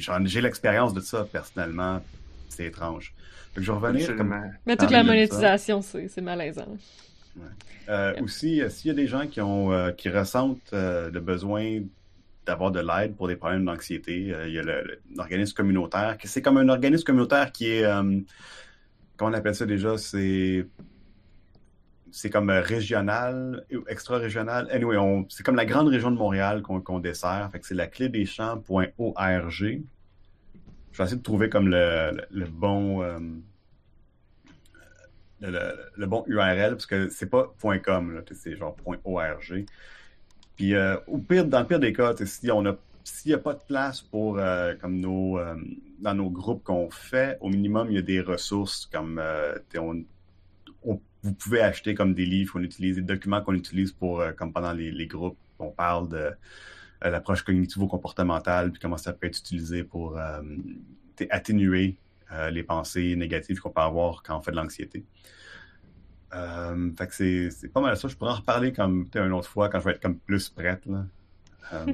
[0.00, 0.18] genre.
[0.24, 2.02] J'ai l'expérience de ça personnellement,
[2.48, 3.14] c'est étrange.
[3.54, 4.34] Fait que je vais revenir comme.
[4.66, 6.76] Mais toute la monétisation, c'est c'est malaisant.
[7.88, 11.20] Euh, aussi, euh, s'il y a des gens qui ont euh, qui ressentent euh, le
[11.20, 11.80] besoin
[12.46, 14.62] d'avoir de l'aide pour des problèmes d'anxiété, euh, il y a
[15.16, 16.16] l'organisme communautaire.
[16.24, 18.20] C'est comme un organisme communautaire qui est euh,
[19.16, 19.96] comment on appelle ça déjà?
[19.98, 20.66] C'est
[22.12, 24.68] c'est comme euh, régional extra-régional.
[24.70, 24.96] Anyway,
[25.30, 27.48] c'est comme la grande région de Montréal qu'on dessert.
[27.50, 29.82] Fait que c'est la clé des champs.org.
[30.92, 33.18] Je vais essayer de trouver comme le, le- bon euh,
[35.40, 37.52] le, bon URL parce que c'est pas
[37.82, 39.64] .com, c'est genre .org.
[40.56, 42.26] Puis euh, au pire, dans le pire des cas, a
[43.04, 45.56] s'il n'y a pas de place pour euh, comme nos euh,
[45.98, 49.56] dans nos groupes qu'on fait, au minimum il y a des ressources comme euh,
[51.22, 54.52] vous pouvez acheter comme des livres qu'on utilise, des documents qu'on utilise pour euh, comme
[54.52, 59.38] pendant les, les groupes, on parle de euh, l'approche cognitivo-comportementale puis comment ça peut être
[59.38, 60.42] utilisé pour euh,
[61.30, 61.96] atténuer
[62.32, 65.04] euh, les pensées négatives qu'on peut avoir quand on fait de l'anxiété.
[66.34, 68.08] Euh, fait que c'est, pas mal ça.
[68.08, 70.48] Je pourrais en reparler comme peut-être une autre fois quand je vais être comme plus
[70.48, 70.86] prête.
[70.86, 71.04] Là.
[71.74, 71.86] Euh,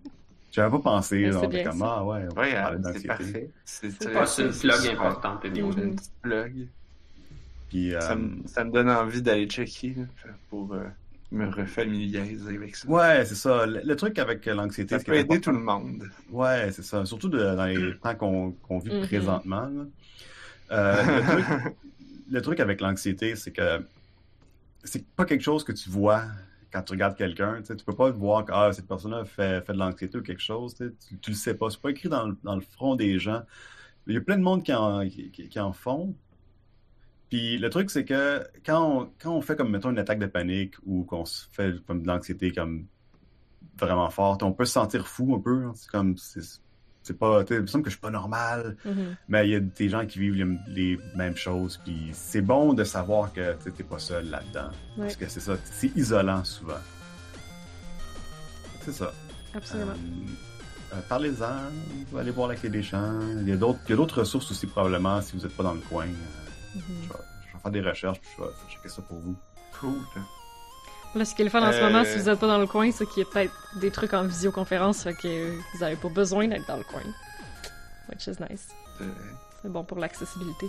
[0.52, 1.30] j'avais pas pensé.
[1.32, 1.94] C'est bien comme, ça.
[1.98, 3.50] ah ouais, on va Ouais, parler hein, c'est parfait.
[3.64, 4.96] C'est une plug
[5.96, 6.68] petite plug.
[7.68, 10.04] Puis, euh, Ça, me, ça me donne envie d'aller checker là,
[10.50, 10.84] pour euh,
[11.32, 12.88] me refamiliariser avec ça.
[12.88, 13.66] ouais, c'est ça.
[13.66, 16.04] Le, le truc avec l'anxiété, Ça ce qui peut aider tout le monde.
[16.30, 17.04] Ouais, c'est ça.
[17.04, 19.06] Surtout de- dans les temps qu'on, vit Mhm.
[19.06, 19.70] présentement.
[20.70, 21.44] Euh, le, truc,
[22.30, 23.84] le truc avec l'anxiété, c'est que
[24.84, 26.22] c'est pas quelque chose que tu vois
[26.72, 27.60] quand tu regardes quelqu'un.
[27.62, 30.74] Tu peux pas voir que ah, cette personne-là fait, fait de l'anxiété ou quelque chose.
[30.76, 31.70] Tu, tu, le sais pas.
[31.70, 33.42] C'est pas écrit dans le, dans le front des gens.
[34.06, 36.14] Il y a plein de monde qui en, qui, qui- qui en font.
[37.28, 40.26] Puis le truc, c'est que quand on, quand on fait comme, mettons, une attaque de
[40.26, 42.86] panique ou qu'on se fait comme de l'anxiété comme
[43.78, 45.64] vraiment forte, on peut se sentir fou un peu.
[45.66, 45.72] hein.
[45.74, 49.16] C'est comme, c'est pas, tu sais, il me semble que je suis pas normal, Mhm.
[49.28, 51.80] mais il y a des gens qui vivent les, les mêmes choses.
[51.84, 54.70] Puis c'est bon de savoir que tu t'es pas seul là-dedans.
[54.96, 55.02] Ouais.
[55.04, 56.74] Parce que c'est ça, c'est isolant souvent.
[58.82, 59.12] C'est ça.
[59.54, 59.92] Absolument.
[59.92, 63.18] Euh, euh, Parlez-en, allez voir la clé des champs.
[63.40, 65.64] Il y a d'autres il y a d'autres ressources aussi probablement si vous n'êtes pas
[65.64, 66.06] dans le coin.
[66.06, 66.45] Euh,
[66.76, 66.82] Mhm.
[67.04, 67.14] je, vais,
[67.48, 69.36] je vais faire des recherches puis je vais checker ça pour vous.
[69.80, 69.98] Cool.
[71.14, 72.58] Là, ce qui est le fun en ce Euh, moment, si vous êtes pas dans
[72.58, 75.82] le coin, c'est qu'il y a peut-être des trucs en visioconférence, fait que euh, vous
[75.82, 77.02] avez pas besoin d'être dans le coin.
[78.10, 78.68] Which is nice.
[79.00, 79.06] Euh,
[79.62, 80.66] C'est bon pour l'accessibilité.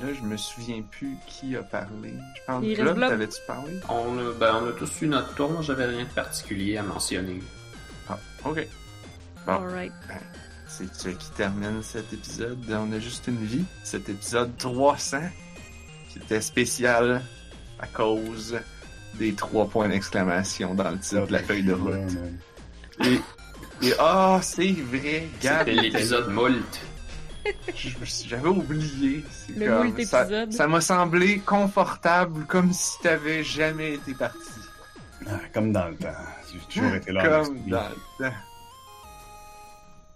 [0.00, 2.14] là, je me souviens plus qui a parlé.
[2.36, 3.80] Je pense que Blob, t'avais-tu parlé?
[3.88, 5.50] On a, ben, on a tous eu notre tour.
[5.50, 7.40] Moi, j'avais rien de particulier à mentionner.
[8.08, 8.66] Ah, ok.
[9.46, 9.52] Bon.
[9.52, 9.92] Alright.
[10.80, 12.60] C'est ce qui termine cet épisode.
[12.64, 13.64] de On a juste une vie.
[13.84, 15.18] Cet épisode 300,
[16.10, 17.22] qui était spécial
[17.78, 18.58] à cause
[19.14, 21.94] des trois points d'exclamation dans le titre de la feuille de route.
[23.04, 23.20] Et,
[23.86, 25.66] et ah, c'est vrai, Gab.
[25.66, 26.80] C'était l'épisode Moult.
[28.26, 29.24] J'avais oublié.
[29.30, 30.52] C'est Le comme- moult épisode.
[30.52, 34.38] Ça m'a semblé confortable, comme si t'avais jamais été parti.
[35.26, 36.08] Ah, comme dans le temps.
[36.52, 37.28] J'ai toujours été là.
[37.42, 37.88] Comme dans
[38.18, 38.34] le temps.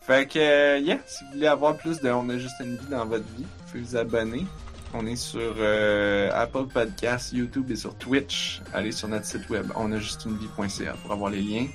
[0.06, 2.86] Fait que, euh, yeah, si vous voulez avoir plus de On a juste une vie
[2.90, 4.46] dans votre vie, vous pouvez vous abonner.
[4.92, 8.60] On est sur euh, Apple Podcasts, YouTube et sur Twitch.
[8.72, 11.66] Allez sur notre site web onajustunevie.ca pour avoir les liens.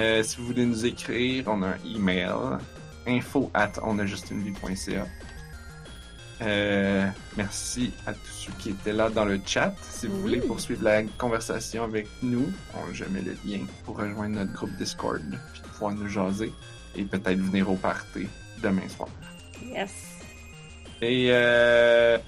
[0.00, 2.28] Euh, si vous voulez nous écrire, on a un email
[3.06, 5.06] info at onajustunevie.ca.
[6.42, 7.06] Euh,
[7.38, 9.72] merci à tous ceux qui étaient là dans le chat.
[9.88, 10.20] Si vous Oui.
[10.20, 14.76] voulez poursuivre la conversation avec nous, on, je mets le lien pour rejoindre notre groupe
[14.76, 15.22] Discord
[15.54, 16.52] puis pouvoir nous jaser
[16.96, 18.26] et peut-être venir au party
[18.62, 19.08] demain soir.
[19.64, 19.90] Yes.
[21.02, 22.18] Et euh,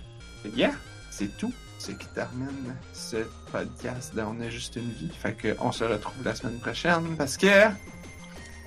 [0.54, 0.72] yeah,
[1.10, 3.16] c'est tout ce qui termine ce
[3.50, 5.10] podcast de On a juste une vie.
[5.22, 7.46] Fait que on se retrouve la semaine prochaine parce que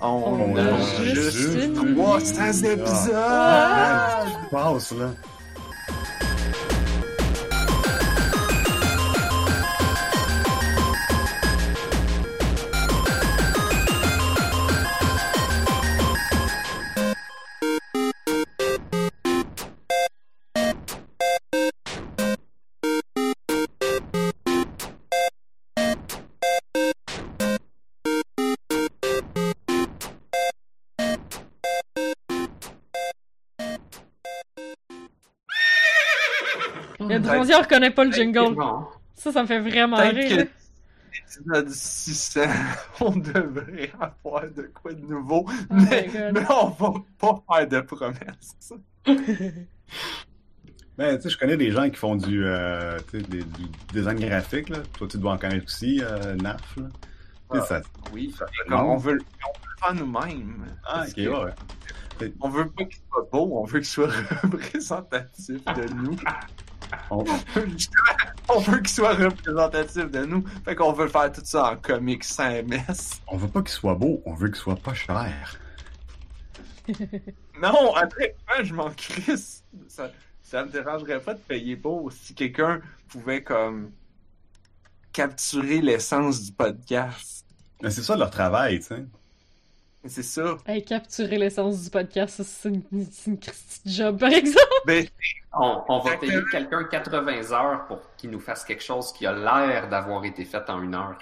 [0.01, 2.65] on, On a, a juste, juste une 300 vie.
[2.67, 3.11] épisodes.
[3.15, 4.23] Ah!
[4.45, 5.11] Se passe, là?
[37.61, 38.55] Reconnaît pas le jingle.
[38.55, 38.85] Bon.
[39.15, 40.45] Ça, ça me fait vraiment rire.
[40.45, 40.47] que
[41.13, 42.41] l'épisode 600,
[43.01, 47.81] on devrait avoir de quoi de nouveau, Oh mais, mais on va pas faire de
[47.81, 48.73] promesses.
[50.97, 53.63] Ben, tu sais, je connais des gens qui font du, euh, des- du
[53.93, 54.79] design graphique, là.
[54.97, 56.83] Toi, tu dois en connaître aussi, euh, Naf, là.
[57.49, 57.61] Ah.
[57.61, 57.81] ça-
[58.13, 60.65] Oui, Ça fait on veut, on veut le faire nous-mêmes.
[60.85, 61.45] Ah, ok, que ouais,
[62.19, 62.33] ouais.
[62.41, 64.09] On veut pas qu'il soit beau, on veut qu'il soit
[64.43, 66.15] représentatif de nous.
[67.09, 67.23] On-
[68.49, 70.43] on veut qu'il soit représentatif de nous.
[70.65, 73.19] Fait qu'on veut faire tout ça en comics sans MS.
[73.27, 75.57] on veut pas qu'il soit beau, on veut qu'il soit pas cher.
[77.61, 79.63] Non, après, je m'en crisse.
[79.87, 80.11] Ça,
[80.41, 83.91] ça me dérangerait pas de payer pour si quelqu'un pouvait comme
[85.13, 87.45] capturer l'essence du podcast.
[87.81, 89.05] Mais c'est ça leur travail, tu sais.
[90.05, 90.57] C'est ça.
[90.65, 93.37] Hey, capturer l'essence du podcast, c'est une, une
[93.85, 94.65] job, par exemple.
[94.87, 95.05] Ben,
[95.53, 96.31] On, on va Exactement.
[96.41, 100.43] payer quelqu'un 80 heures pour qu'il nous fasse quelque chose qui a l'air d'avoir été
[100.43, 101.17] fait en une heure.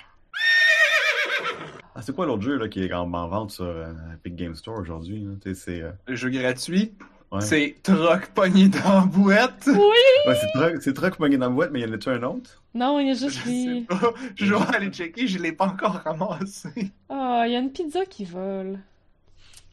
[1.96, 4.56] Ah, c'est quoi l'autre jeu, là, qui est en en vente sur euh, Epic Game
[4.56, 5.82] Store aujourd'hui, c'est...
[5.82, 6.94] euh, le jeu gratuit,
[7.32, 7.42] ouais.
[7.42, 9.68] c'est troc pogné dans la boîte.
[9.68, 10.32] Oui!
[10.56, 12.64] Ouais, c'est truc pogné dans la boîte, mais y en a-tu un autre?
[12.74, 13.82] Non, il y a Je juste sais les...
[13.82, 14.14] pas.
[14.36, 16.92] Je vais aller checker, je l'ai pas encore ramassé.
[17.10, 18.80] Ah, il y a une pizza qui vole.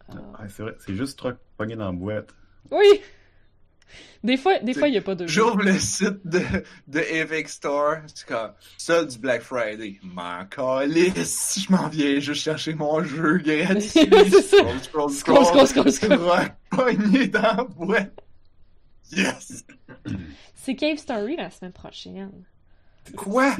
[0.08, 0.14] Ah.
[0.40, 2.34] Ouais, c'est vrai, c'est juste truc pogné dans la boîte.
[2.70, 3.00] Oui!
[4.24, 5.42] Des fois, des fois, il n'y a pas de jeu.
[5.42, 6.40] J'ouvre le site de,
[6.88, 9.98] de Epic Store, c'est comme ça du Black Friday.
[10.02, 13.80] M'en calisse, je m'en viens juste chercher mon jeu gratuit.
[13.90, 14.56] C'est ça.
[14.80, 16.18] Scroll, scroll, Scroll, scroll, scroll, scroll, scroll.
[16.18, 18.20] Rock pogné dans la boîte.
[19.12, 19.64] Yes!
[20.54, 22.30] C'est Cave Story la semaine prochaine.
[23.16, 23.54] Quoi?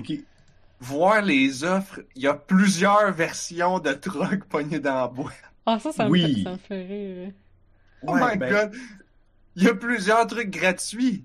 [0.81, 5.35] Voir les offres, il y a plusieurs versions de truck pogné dans la boîte.
[5.65, 6.35] Ah, ça, ça, me, Oui.
[6.37, 7.33] fait, ça me fait rire.
[8.03, 8.75] Oh Ouais, my ben- god!
[9.57, 11.25] Il y a plusieurs trucs gratuits.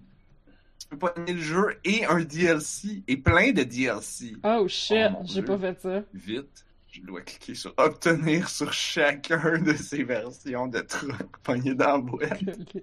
[0.80, 4.34] Tu peux pogner le jeu et un DLC, et plein de DLC.
[4.44, 6.04] Oh shit, Oh, j'ai pas fait ça.
[6.14, 11.98] Vite, je dois cliquer sur obtenir sur chacun de ces versions de trucs pognés dans
[11.98, 12.40] la boîte.